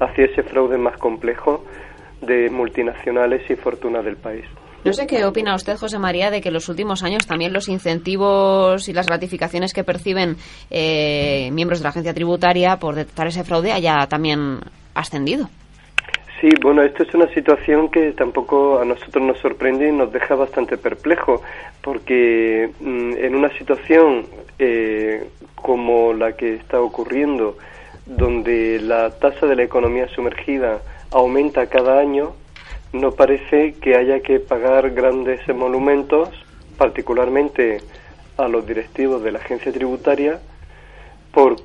hacia 0.00 0.24
ese 0.24 0.42
fraude 0.42 0.78
más 0.78 0.96
complejo 0.98 1.64
de 2.22 2.48
multinacionales 2.48 3.48
y 3.50 3.56
fortuna 3.56 4.00
del 4.02 4.16
país. 4.16 4.44
No 4.84 4.92
sé 4.92 5.06
qué 5.06 5.24
opina 5.24 5.54
usted, 5.54 5.76
José 5.76 5.98
María, 5.98 6.30
de 6.30 6.40
que 6.40 6.48
en 6.48 6.54
los 6.54 6.68
últimos 6.68 7.02
años 7.02 7.26
también 7.26 7.52
los 7.52 7.68
incentivos 7.68 8.88
y 8.88 8.92
las 8.92 9.06
gratificaciones 9.06 9.72
que 9.72 9.84
perciben 9.84 10.36
eh, 10.70 11.50
miembros 11.52 11.80
de 11.80 11.82
la 11.82 11.88
agencia 11.90 12.14
tributaria 12.14 12.78
por 12.78 12.94
detectar 12.94 13.26
ese 13.26 13.44
fraude 13.44 13.72
haya 13.72 14.06
también 14.08 14.60
ascendido. 14.94 15.50
Sí, 16.40 16.50
bueno, 16.60 16.82
esto 16.82 17.02
es 17.02 17.14
una 17.14 17.28
situación 17.32 17.90
que 17.90 18.12
tampoco 18.12 18.78
a 18.78 18.84
nosotros 18.84 19.24
nos 19.24 19.38
sorprende 19.38 19.88
y 19.88 19.92
nos 19.92 20.12
deja 20.12 20.34
bastante 20.34 20.76
perplejo, 20.76 21.40
porque 21.82 22.70
mm, 22.78 23.12
en 23.16 23.34
una 23.34 23.48
situación 23.56 24.26
eh, 24.58 25.30
como 25.54 26.12
la 26.12 26.36
que 26.36 26.54
está 26.54 26.80
ocurriendo, 26.82 27.56
donde 28.04 28.78
la 28.80 29.10
tasa 29.18 29.46
de 29.46 29.56
la 29.56 29.62
economía 29.62 30.08
sumergida 30.08 30.82
aumenta 31.10 31.68
cada 31.68 31.98
año, 31.98 32.34
no 32.92 33.12
parece 33.12 33.74
que 33.80 33.96
haya 33.96 34.20
que 34.20 34.38
pagar 34.38 34.90
grandes 34.90 35.40
emolumentos, 35.48 36.28
particularmente 36.76 37.80
a 38.36 38.46
los 38.46 38.66
directivos 38.66 39.22
de 39.22 39.32
la 39.32 39.38
agencia 39.38 39.72
tributaria, 39.72 40.38
por 41.32 41.56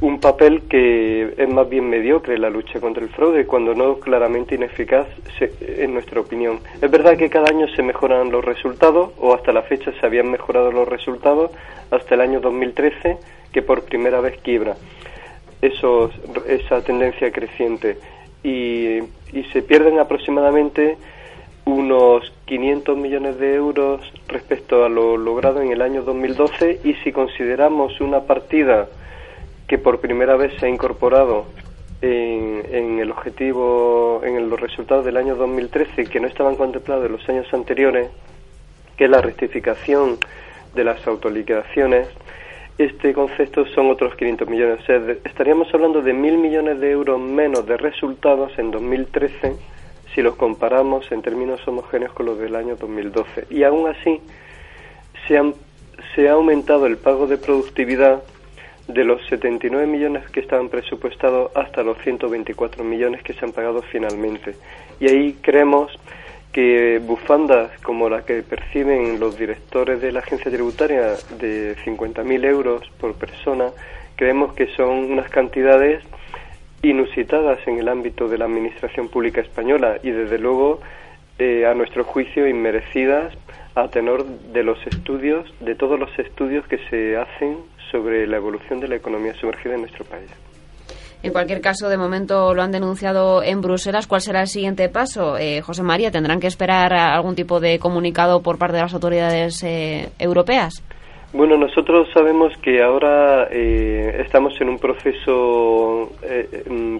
un 0.00 0.20
papel 0.20 0.62
que 0.68 1.34
es 1.36 1.48
más 1.48 1.68
bien 1.68 1.88
mediocre 1.88 2.34
en 2.34 2.42
la 2.42 2.50
lucha 2.50 2.80
contra 2.80 3.02
el 3.02 3.10
fraude, 3.10 3.46
cuando 3.46 3.74
no 3.74 3.96
claramente 3.96 4.54
ineficaz 4.54 5.06
en 5.60 5.94
nuestra 5.94 6.20
opinión. 6.20 6.60
Es 6.80 6.90
verdad 6.90 7.16
que 7.16 7.30
cada 7.30 7.48
año 7.48 7.68
se 7.68 7.82
mejoran 7.82 8.30
los 8.30 8.44
resultados, 8.44 9.12
o 9.18 9.34
hasta 9.34 9.52
la 9.52 9.62
fecha 9.62 9.92
se 9.98 10.06
habían 10.06 10.30
mejorado 10.30 10.72
los 10.72 10.88
resultados, 10.88 11.50
hasta 11.90 12.14
el 12.14 12.20
año 12.20 12.40
2013, 12.40 13.18
que 13.52 13.62
por 13.62 13.84
primera 13.84 14.20
vez 14.20 14.40
quiebra 14.42 14.76
eso, 15.62 16.10
esa 16.46 16.82
tendencia 16.82 17.30
creciente. 17.32 17.98
Y, 18.42 18.98
y 19.32 19.44
se 19.52 19.62
pierden 19.62 19.98
aproximadamente 19.98 20.98
unos 21.64 22.30
500 22.44 22.96
millones 22.98 23.38
de 23.38 23.54
euros 23.54 24.00
respecto 24.28 24.84
a 24.84 24.88
lo 24.90 25.16
logrado 25.16 25.62
en 25.62 25.72
el 25.72 25.80
año 25.80 26.02
2012 26.02 26.80
y 26.84 26.92
si 26.96 27.10
consideramos 27.10 28.00
una 28.02 28.20
partida 28.20 28.88
que 29.66 29.78
por 29.78 30.00
primera 30.00 30.36
vez 30.36 30.52
se 30.58 30.66
ha 30.66 30.68
incorporado 30.68 31.46
en, 32.02 32.98
el 32.98 33.10
objetivo, 33.10 34.20
en 34.24 34.48
los 34.48 34.60
resultados 34.60 35.04
del 35.04 35.16
año 35.16 35.36
2013 35.36 36.04
que 36.04 36.20
no 36.20 36.26
estaban 36.26 36.56
contemplados 36.56 37.06
en 37.06 37.12
los 37.12 37.28
años 37.28 37.46
anteriores, 37.52 38.10
que 38.96 39.04
es 39.04 39.10
la 39.10 39.22
rectificación 39.22 40.18
de 40.74 40.84
las 40.84 41.06
autoliquidaciones, 41.06 42.08
este 42.76 43.12
concepto 43.12 43.64
son 43.66 43.90
otros 43.90 44.16
500 44.16 44.48
millones. 44.48 44.80
O 44.88 44.92
estaríamos 45.24 45.72
hablando 45.72 46.02
de 46.02 46.12
mil 46.12 46.38
millones 46.38 46.80
de 46.80 46.90
euros 46.90 47.20
menos 47.20 47.66
de 47.66 47.76
resultados 47.76 48.52
en 48.58 48.70
2013 48.72 49.56
si 50.12 50.22
los 50.22 50.36
comparamos 50.36 51.10
en 51.12 51.22
términos 51.22 51.66
homogéneos 51.66 52.12
con 52.12 52.26
los 52.26 52.38
del 52.38 52.54
año 52.56 52.76
2012. 52.76 53.46
Y 53.50 53.62
aún 53.62 53.88
así, 53.88 54.20
se, 55.26 55.38
han, 55.38 55.54
se 56.14 56.28
ha 56.28 56.32
aumentado 56.32 56.86
el 56.86 56.96
pago 56.96 57.26
de 57.26 57.36
productividad 57.36 58.22
de 58.88 59.04
los 59.04 59.24
79 59.26 59.86
millones 59.86 60.28
que 60.30 60.40
estaban 60.40 60.68
presupuestados 60.68 61.50
hasta 61.54 61.82
los 61.82 61.98
124 62.02 62.84
millones 62.84 63.22
que 63.22 63.32
se 63.32 63.44
han 63.44 63.52
pagado 63.52 63.82
finalmente. 63.82 64.56
Y 65.00 65.08
ahí 65.08 65.38
creemos 65.40 65.92
que 66.52 67.00
bufandas 67.04 67.72
como 67.80 68.08
la 68.08 68.24
que 68.24 68.42
perciben 68.42 69.18
los 69.18 69.36
directores 69.36 70.00
de 70.00 70.12
la 70.12 70.20
agencia 70.20 70.50
tributaria 70.50 71.14
de 71.38 71.76
50.000 71.84 72.44
euros 72.44 72.88
por 73.00 73.14
persona, 73.14 73.70
creemos 74.14 74.54
que 74.54 74.68
son 74.76 75.12
unas 75.12 75.28
cantidades 75.30 76.04
inusitadas 76.82 77.58
en 77.66 77.78
el 77.78 77.88
ámbito 77.88 78.28
de 78.28 78.38
la 78.38 78.44
administración 78.44 79.08
pública 79.08 79.40
española 79.40 79.98
y 80.02 80.10
desde 80.10 80.38
luego 80.38 80.80
eh, 81.38 81.66
a 81.66 81.74
nuestro 81.74 82.04
juicio 82.04 82.46
inmerecidas 82.46 83.34
a 83.74 83.88
tenor 83.88 84.24
de 84.24 84.62
los 84.62 84.78
estudios, 84.86 85.52
de 85.58 85.74
todos 85.74 85.98
los 85.98 86.16
estudios 86.18 86.64
que 86.68 86.78
se 86.90 87.16
hacen 87.16 87.56
sobre 87.90 88.26
la 88.26 88.36
evolución 88.36 88.80
de 88.80 88.88
la 88.88 88.96
economía 88.96 89.34
sumergida 89.34 89.74
en 89.74 89.82
nuestro 89.82 90.04
país. 90.04 90.30
En 91.22 91.32
cualquier 91.32 91.62
caso, 91.62 91.88
de 91.88 91.96
momento 91.96 92.52
lo 92.52 92.62
han 92.62 92.70
denunciado 92.70 93.42
en 93.42 93.62
Bruselas. 93.62 94.06
¿Cuál 94.06 94.20
será 94.20 94.42
el 94.42 94.46
siguiente 94.46 94.90
paso? 94.90 95.38
Eh, 95.38 95.62
José 95.62 95.82
María, 95.82 96.10
¿tendrán 96.10 96.38
que 96.38 96.48
esperar 96.48 96.92
algún 96.92 97.34
tipo 97.34 97.60
de 97.60 97.78
comunicado 97.78 98.42
por 98.42 98.58
parte 98.58 98.76
de 98.76 98.82
las 98.82 98.92
autoridades 98.92 99.62
eh, 99.62 100.10
europeas? 100.18 100.84
Bueno, 101.32 101.56
nosotros 101.56 102.08
sabemos 102.12 102.52
que 102.62 102.82
ahora 102.82 103.48
eh, 103.50 104.22
estamos 104.24 104.52
en 104.60 104.68
un 104.68 104.78
proceso 104.78 106.12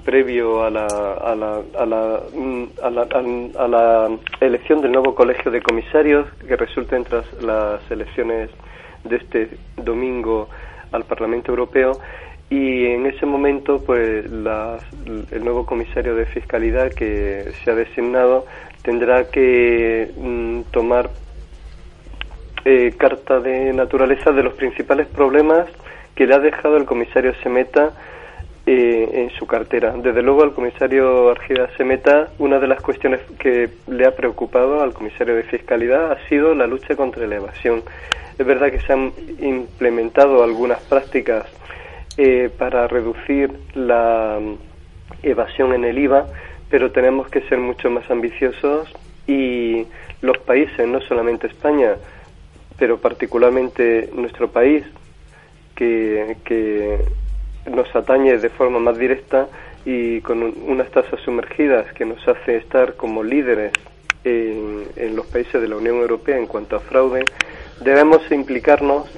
previo 0.05 0.65
a 0.65 0.71
la, 0.71 0.87
a, 0.87 1.35
la, 1.37 1.61
a, 1.79 1.87
la, 1.87 2.21
a, 2.83 2.91
la, 2.91 3.03
a 3.59 3.69
la 3.69 4.09
elección 4.41 4.81
del 4.81 4.91
nuevo 4.91 5.15
colegio 5.15 5.53
de 5.53 5.61
comisarios 5.61 6.27
que 6.49 6.57
resulten 6.57 7.05
tras 7.05 7.31
las 7.43 7.89
elecciones 7.91 8.51
de 9.05 9.17
este 9.17 9.51
domingo 9.77 10.49
al 10.95 11.05
Parlamento 11.05 11.51
Europeo 11.51 11.93
y 12.51 12.87
en 12.87 13.07
ese 13.07 13.27
momento 13.27 13.83
pues 13.85 14.27
el 14.27 15.45
nuevo 15.45 15.67
comisario 15.67 16.15
de 16.15 16.27
fiscalidad 16.27 16.93
que 16.93 17.53
se 17.63 17.71
ha 17.71 17.75
designado 17.75 18.47
tendrá 18.83 19.31
que 19.31 20.11
mm, 20.17 20.61
tomar 20.71 21.11
eh, 22.65 22.95
carta 22.97 23.41
de 23.41 23.73
naturaleza 23.73 24.31
de 24.33 24.43
los 24.43 24.55
principales 24.55 25.07
problemas 25.09 25.69
que 26.15 26.27
le 26.27 26.35
ha 26.35 26.39
dejado 26.39 26.77
el 26.77 26.85
comisario 26.85 27.35
Semeta 27.43 27.93
eh, 28.67 29.11
en 29.13 29.31
su 29.39 29.47
cartera. 29.47 29.95
Desde 29.97 30.23
luego 30.23 30.43
al 30.43 30.55
comisario 30.55 31.31
Argida 31.31 31.69
Semeta 31.77 32.29
una 32.39 32.59
de 32.59 32.67
las 32.67 32.81
cuestiones 32.81 33.21
que 33.39 33.69
le 33.89 34.07
ha 34.07 34.15
preocupado 34.15 34.83
al 34.83 34.93
comisario 34.93 35.35
de 35.35 35.43
fiscalidad 35.43 36.13
ha 36.13 36.29
sido 36.29 36.55
la 36.55 36.67
lucha 36.67 36.95
contra 36.95 37.27
la 37.27 37.37
evasión. 37.37 37.83
Es 38.39 38.47
verdad 38.47 38.71
que 38.71 38.81
se 38.81 38.93
han 38.93 39.13
implementado 39.41 40.43
algunas 40.43 40.81
prácticas 40.83 41.47
eh, 42.17 42.51
para 42.59 42.89
reducir 42.89 43.53
la 43.75 44.39
mm, 44.41 44.55
evasión 45.23 45.73
en 45.73 45.85
el 45.85 45.99
IVA, 45.99 46.27
pero 46.69 46.91
tenemos 46.91 47.29
que 47.29 47.43
ser 47.43 47.59
mucho 47.59 47.91
más 47.91 48.11
ambiciosos 48.11 48.93
y 49.27 49.87
los 50.21 50.39
países, 50.39 50.87
no 50.87 51.01
solamente 51.01 51.47
España, 51.47 51.95
pero 52.79 52.99
particularmente 52.99 54.11
nuestro 54.15 54.51
país, 54.51 54.85
que, 55.75 57.05
nos 57.71 57.97
atañe 57.97 58.37
de 58.37 58.51
forma 58.51 58.79
más 58.79 58.99
directa 58.99 59.49
y 59.87 60.21
con 60.21 60.43
unas 60.43 60.91
tasas 60.91 61.19
sumergidas 61.21 61.91
que 61.95 62.05
nos 62.05 62.27
hace 62.29 62.57
estar 62.57 62.95
como 62.95 63.23
líderes 63.23 63.73
en 64.23 65.17
los 65.17 65.27
países 65.27 65.61
de 65.63 65.69
la 65.69 65.77
Unión 65.77 65.97
Europea 65.97 66.37
en 66.37 66.47
cuanto 66.47 66.77
a 66.77 66.81
fraude, 66.81 67.25
debemos 67.81 68.21
implicarnos 68.31 69.09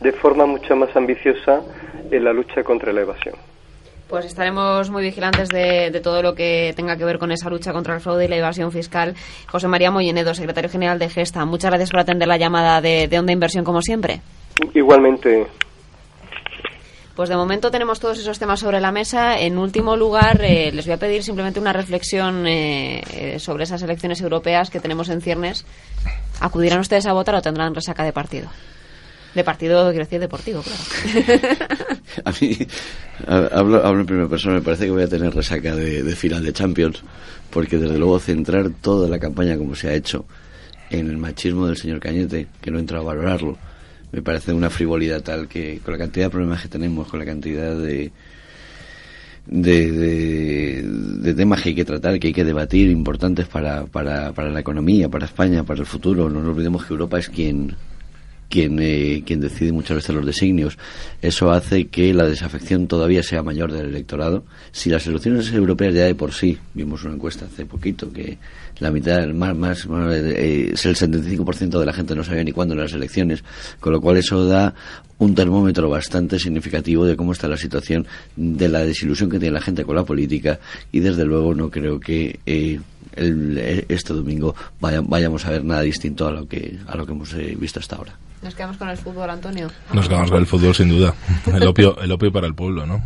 de 0.00 0.12
forma 0.12 0.46
mucho 0.46 0.76
más 0.76 0.94
ambiciosa 0.96 1.62
en 2.10 2.24
la 2.24 2.32
lucha 2.32 2.62
contra 2.62 2.92
la 2.92 3.02
evasión. 3.02 3.34
Pues 4.08 4.24
estaremos 4.24 4.88
muy 4.88 5.02
vigilantes 5.02 5.48
de, 5.48 6.00
todo 6.02 6.22
lo 6.22 6.34
que 6.34 6.72
tenga 6.76 6.96
que 6.96 7.04
ver 7.04 7.18
con 7.18 7.32
esa 7.32 7.50
lucha 7.50 7.72
contra 7.72 7.94
el 7.94 8.00
fraude 8.00 8.26
y 8.26 8.28
la 8.28 8.36
evasión 8.36 8.70
fiscal. 8.70 9.16
José 9.48 9.66
María 9.66 9.90
Mollenedo, 9.90 10.32
secretario 10.32 10.70
general 10.70 11.00
de 11.00 11.08
Gesta, 11.08 11.44
muchas 11.44 11.70
gracias 11.70 11.90
por 11.90 12.00
atender 12.00 12.28
la 12.28 12.36
llamada 12.36 12.80
de, 12.80 13.08
Onda 13.18 13.32
Inversión 13.32 13.64
como 13.64 13.82
siempre. 13.82 14.20
Igualmente. 14.74 15.46
Pues 17.16 17.28
de 17.28 17.36
momento 17.36 17.70
tenemos 17.70 17.98
todos 17.98 18.18
esos 18.18 18.38
temas 18.38 18.60
sobre 18.60 18.78
la 18.78 18.92
mesa. 18.92 19.40
En 19.40 19.58
último 19.58 19.96
lugar, 19.96 20.40
eh, 20.40 20.70
les 20.70 20.84
voy 20.86 20.94
a 20.94 20.98
pedir 20.98 21.24
simplemente 21.24 21.58
una 21.58 21.72
reflexión 21.72 22.46
eh, 22.46 23.02
eh, 23.12 23.38
sobre 23.40 23.64
esas 23.64 23.82
elecciones 23.82 24.20
europeas 24.20 24.70
que 24.70 24.78
tenemos 24.78 25.08
en 25.08 25.20
ciernes. 25.20 25.64
¿Acudirán 26.40 26.80
ustedes 26.80 27.06
a 27.06 27.12
votar 27.12 27.34
o 27.34 27.42
tendrán 27.42 27.74
resaca 27.74 28.04
de 28.04 28.12
partido? 28.12 28.48
De 29.34 29.44
partido, 29.44 29.90
quiero 29.90 30.04
decir, 30.04 30.18
deportivo, 30.18 30.62
claro. 30.62 30.82
a 32.24 32.32
mí, 32.40 32.56
hablo, 33.26 33.84
hablo, 33.84 34.00
en 34.00 34.06
primera 34.06 34.28
persona, 34.28 34.54
me 34.54 34.62
parece 34.62 34.86
que 34.86 34.90
voy 34.90 35.02
a 35.02 35.08
tener 35.08 35.34
resaca 35.34 35.76
de, 35.76 36.02
de 36.02 36.16
final 36.16 36.42
de 36.42 36.54
Champions, 36.54 37.02
porque 37.50 37.76
desde 37.76 37.98
luego 37.98 38.18
centrar 38.18 38.70
toda 38.80 39.08
la 39.08 39.18
campaña 39.18 39.58
como 39.58 39.74
se 39.74 39.88
ha 39.88 39.94
hecho 39.94 40.24
en 40.90 41.10
el 41.10 41.18
machismo 41.18 41.66
del 41.66 41.76
señor 41.76 42.00
Cañete, 42.00 42.46
que 42.62 42.70
no 42.70 42.78
entro 42.78 42.98
a 42.98 43.02
valorarlo, 43.02 43.58
me 44.12 44.22
parece 44.22 44.52
una 44.52 44.70
frivolidad 44.70 45.22
tal 45.22 45.48
que 45.48 45.80
con 45.84 45.92
la 45.92 45.98
cantidad 45.98 46.26
de 46.26 46.30
problemas 46.30 46.62
que 46.62 46.68
tenemos, 46.68 47.08
con 47.08 47.18
la 47.18 47.26
cantidad 47.26 47.76
de, 47.76 48.12
de, 49.46 50.82
de, 50.82 51.34
temas 51.34 51.62
que 51.62 51.70
hay 51.70 51.74
que 51.74 51.84
tratar, 51.84 52.18
que 52.18 52.28
hay 52.28 52.32
que 52.32 52.44
debatir, 52.44 52.90
importantes 52.90 53.46
para, 53.46 53.86
para, 53.86 54.32
para 54.32 54.50
la 54.50 54.60
economía, 54.60 55.08
para 55.08 55.26
España, 55.26 55.64
para 55.64 55.80
el 55.80 55.86
futuro. 55.86 56.28
No 56.28 56.40
nos 56.40 56.50
olvidemos 56.50 56.84
que 56.84 56.94
Europa 56.94 57.18
es 57.18 57.28
quien, 57.28 57.76
quien, 58.48 58.78
eh, 58.80 59.22
quien 59.24 59.40
decide 59.40 59.72
muchas 59.72 59.96
veces 59.96 60.14
los 60.14 60.26
designios. 60.26 60.78
Eso 61.22 61.50
hace 61.50 61.86
que 61.86 62.12
la 62.12 62.26
desafección 62.26 62.86
todavía 62.88 63.22
sea 63.22 63.42
mayor 63.42 63.72
del 63.72 63.86
electorado. 63.86 64.44
Si 64.72 64.90
las 64.90 65.06
elecciones 65.06 65.52
europeas 65.52 65.94
ya 65.94 66.04
de 66.04 66.14
por 66.14 66.32
sí, 66.32 66.58
vimos 66.74 67.04
una 67.04 67.14
encuesta 67.14 67.46
hace 67.46 67.66
poquito 67.66 68.12
que 68.12 68.38
la 68.78 68.90
mitad, 68.90 69.26
más, 69.28 69.56
más, 69.56 69.86
eh, 69.88 70.70
es 70.72 70.86
el 70.86 70.96
75% 70.96 71.78
de 71.78 71.86
la 71.86 71.92
gente 71.92 72.14
no 72.14 72.22
sabía 72.22 72.44
ni 72.44 72.52
cuándo 72.52 72.74
eran 72.74 72.84
las 72.84 72.92
elecciones, 72.92 73.42
con 73.80 73.92
lo 73.92 74.00
cual 74.00 74.18
eso 74.18 74.44
da 74.44 74.74
un 75.18 75.34
termómetro 75.34 75.88
bastante 75.88 76.38
significativo 76.38 77.06
de 77.06 77.16
cómo 77.16 77.32
está 77.32 77.48
la 77.48 77.56
situación, 77.56 78.06
de 78.36 78.68
la 78.68 78.80
desilusión 78.80 79.30
que 79.30 79.38
tiene 79.38 79.54
la 79.54 79.62
gente 79.62 79.84
con 79.84 79.96
la 79.96 80.04
política 80.04 80.58
y 80.92 81.00
desde 81.00 81.24
luego 81.24 81.54
no 81.54 81.70
creo 81.70 81.98
que 81.98 82.38
eh, 82.44 82.78
este 83.16 84.12
domingo 84.12 84.54
vayamos 84.78 85.46
a 85.46 85.50
ver 85.50 85.64
nada 85.64 85.80
distinto 85.80 86.26
a 86.26 86.30
lo 86.30 86.46
que, 86.46 86.78
a 86.86 86.96
lo 86.96 87.06
que 87.06 87.12
hemos 87.12 87.32
eh, 87.34 87.56
visto 87.58 87.80
hasta 87.80 87.96
ahora. 87.96 88.14
Nos 88.42 88.54
quedamos 88.54 88.76
con 88.76 88.88
el 88.88 88.96
fútbol, 88.96 89.30
Antonio. 89.30 89.68
Nos 89.92 90.08
quedamos 90.08 90.30
con 90.30 90.40
el 90.40 90.46
fútbol, 90.46 90.74
sin 90.74 90.90
duda. 90.90 91.14
El 91.46 91.66
opio, 91.66 91.98
el 92.00 92.12
opio 92.12 92.30
para 92.30 92.46
el 92.46 92.54
pueblo, 92.54 92.86
¿no? 92.86 93.02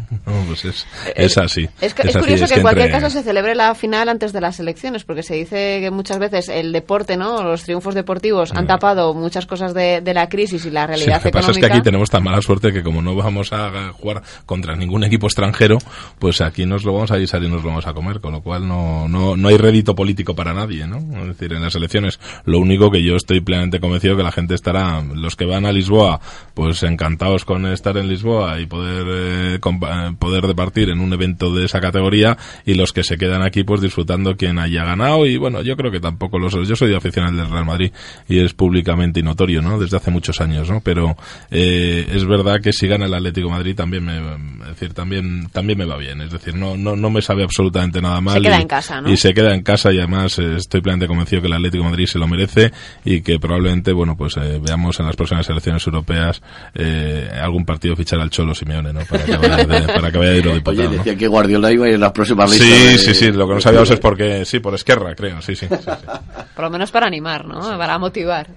pues 0.47 0.64
es, 0.64 0.87
eh, 1.07 1.12
es 1.16 1.39
así. 1.39 1.68
Es, 1.81 1.95
curioso 1.95 2.47
que, 2.47 2.55
en 2.55 2.62
cualquier 2.62 2.91
caso 2.91 3.11
se 3.11 3.23
celebre 3.23 3.55
la 3.55 3.75
final 3.75 4.09
antes 4.09 4.33
de 4.33 4.41
las 4.41 4.59
elecciones, 4.59 5.05
porque 5.05 5.23
se 5.23 5.35
dice 5.37 5.60
que 5.81 5.91
muchas 5.91 6.19
veces 6.19 6.49
el 6.49 6.73
deporte, 6.73 7.17
¿no? 7.17 7.43
Los 7.43 7.65
triunfos 7.65 7.95
deportivos 7.95 8.53
han 8.53 8.67
tapado 8.67 9.15
muchas 9.15 9.47
cosas 9.47 9.75
de, 9.75 10.03
la 10.11 10.29
crisis 10.29 10.67
y 10.67 10.71
la 10.71 10.87
realidad 10.87 11.19
sí, 11.19 11.29
lo 11.29 11.31
que 11.31 11.31
pasa 11.31 11.51
es 11.53 11.59
que 11.59 11.67
aquí 11.67 11.83
tenemos 11.83 12.11
tan 12.11 12.25
mala 12.25 12.43
suerte 12.43 12.73
que 12.73 12.83
como 12.83 13.01
no 13.01 13.15
vamos 13.15 13.53
a 13.53 13.93
jugar 13.93 14.23
contra 14.45 14.75
ningún 14.75 15.05
equipo 15.05 15.27
extranjero, 15.27 15.79
pues 16.19 16.41
aquí 16.41 16.67
nos 16.67 16.85
lo 16.85 16.93
vamos 16.93 17.11
a 17.13 17.17
guisar 17.17 17.43
y 17.43 17.49
nos 17.49 17.63
lo 17.63 17.69
vamos 17.69 17.87
a 17.87 17.93
comer, 17.93 18.21
con 18.21 18.33
lo 18.33 18.43
cual 18.43 18.67
no, 18.67 19.09
no, 19.09 19.37
no 19.37 19.49
hay 19.49 19.57
rédito 19.57 19.95
político 19.95 20.35
para 20.35 20.53
nadie, 20.53 20.87
¿no? 20.87 20.99
Es 21.21 21.29
decir, 21.29 21.53
en 21.53 21.63
las 21.63 21.75
elecciones 21.75 22.19
lo 22.45 22.59
único 22.59 22.91
que 22.91 23.03
yo 23.03 23.17
estoy 23.17 23.41
plenamente 23.41 23.81
convencido 23.81 24.17
que 24.17 24.23
la 24.23 24.33
gente 24.33 24.55
estará, 24.55 25.03
los 25.03 25.37
que 25.37 25.45
van 25.45 25.67
a 25.67 25.73
Lisboa, 25.73 26.21
pues 26.55 26.83
encantados 26.83 27.45
con 27.45 27.67
estar 27.67 27.97
en 27.97 28.09
Lisboa 28.09 28.61
y 28.61 28.67
poder 28.67 29.07
eh, 29.09 29.59
eh, 29.61 30.17
poder 30.19 30.47
departir 30.47 30.91
en 30.91 31.01
un 31.01 31.13
evento 31.13 31.55
de 31.55 31.65
esa 31.65 31.81
categoría 31.81 32.37
y 32.65 32.75
los 32.75 32.93
que 32.93 33.05
se 33.05 33.19
quedan 33.19 33.43
aquí 33.43 33.65
pues 33.65 33.81
disfrutando 33.81 34.37
quien 34.37 34.59
haya 34.59 34.85
ganado 34.85 35.27
y 35.27 35.37
bueno 35.37 35.50
yo 35.63 35.77
creo 35.77 35.91
que 35.91 36.01
tampoco 36.01 36.39
los 36.39 36.53
yo 36.67 36.77
soy 36.77 36.95
aficionado 36.95 37.37
del 37.37 37.51
Real 37.51 37.65
Madrid 37.65 37.93
y 38.29 38.39
es 38.39 38.55
públicamente 38.55 39.23
notorio 39.23 39.63
no 39.63 39.79
desde 39.79 39.97
hace 39.97 40.11
muchos 40.11 40.41
años 40.41 40.69
no 40.71 40.81
pero 40.81 41.17
eh, 41.51 42.07
es 42.13 42.25
verdad 42.27 42.61
que 42.61 42.73
si 42.73 42.87
gana 42.87 43.07
el 43.07 43.15
Atlético 43.15 43.51
Madrid 43.51 43.75
también 43.75 44.05
me 44.05 44.19
es 44.63 44.69
decir 44.69 44.95
también 44.95 45.49
también 45.51 45.79
me 45.79 45.85
va 45.85 45.97
bien 45.97 46.21
es 46.21 46.31
decir 46.31 46.55
no 46.55 46.77
no 46.77 46.97
no 46.97 47.11
me 47.11 47.23
sabe 47.23 47.43
absolutamente 47.43 48.01
nada 48.01 48.21
mal 48.21 48.35
se 48.35 48.43
queda 48.43 48.61
en 48.61 48.69
casa 48.69 49.01
¿no? 49.01 49.11
y 49.11 49.17
se 49.17 49.35
queda 49.35 49.55
en 49.55 49.63
casa 49.63 49.93
y 49.93 49.99
además 49.99 50.39
estoy 50.39 50.81
plenamente 50.81 51.09
convencido 51.09 51.43
que 51.43 51.49
el 51.49 51.55
Atlético 51.55 51.85
Madrid 51.85 52.07
se 52.07 52.19
lo 52.19 52.27
merece 52.27 52.73
y 53.05 53.23
que 53.23 53.39
probablemente 53.39 53.93
bueno 53.93 54.17
pues 54.17 54.37
veamos 54.37 54.99
en 55.01 55.07
las 55.07 55.17
próximas 55.17 55.49
elecciones 55.49 55.87
europeas 55.87 56.43
eh, 56.75 57.29
algún 57.41 57.65
partido 57.65 57.97
fichar 57.97 58.21
al 58.21 58.31
Cholo 58.31 58.55
Simeone, 58.55 58.93
¿no? 58.93 59.01
Para 59.05 59.25
que 59.25 59.37
vaya, 59.37 59.57
de, 59.57 59.65
para 59.95 60.13
que 60.13 60.19
vaya 60.19 60.31
Oye, 60.65 60.89
decía 60.89 61.17
que 61.17 61.27
Guardiola 61.27 61.73
iba 61.73 61.87
a 61.87 61.89
ir 61.89 61.95
en 61.95 62.01
las 62.01 62.13
próximas 62.13 62.51
listas. 62.51 62.69
Sí, 62.69 62.99
sí, 62.99 63.15
sí, 63.15 63.33
lo 63.33 63.47
que 63.49 63.55
no 63.55 63.61
sabíamos 63.61 63.91
es 63.91 63.99
porque, 63.99 64.45
sí, 64.45 64.61
por 64.61 64.75
Esquerra, 64.75 65.15
creo, 65.15 65.39
sí, 65.41 65.57
sí. 65.57 65.66
Por 66.55 66.64
lo 66.64 66.70
menos 66.70 66.91
para 66.91 67.07
animar, 67.07 67.47
¿no? 67.47 67.61
Para 67.78 67.99
motivar. 67.99 68.49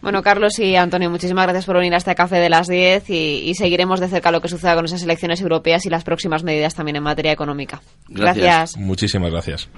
Bueno, 0.00 0.22
Carlos 0.22 0.58
y 0.58 0.76
Antonio, 0.76 1.10
muchísimas 1.10 1.44
gracias 1.44 1.66
por 1.66 1.76
venir 1.76 1.92
a 1.92 1.98
este 1.98 2.14
café 2.14 2.36
de 2.36 2.48
las 2.48 2.68
10 2.68 3.10
y, 3.10 3.54
seguiremos 3.54 4.00
de 4.00 4.08
cerca 4.08 4.30
lo 4.30 4.40
que 4.40 4.48
suceda 4.48 4.74
con 4.74 4.86
esas 4.86 5.02
elecciones 5.02 5.40
europeas 5.40 5.84
y 5.84 5.90
las 5.90 6.04
próximas 6.04 6.42
medidas 6.42 6.74
también 6.74 6.96
en 6.96 7.02
materia 7.02 7.32
económica. 7.32 7.82
gracias. 8.08 8.76
Muchísimas 8.76 9.30
gracias. 9.30 9.68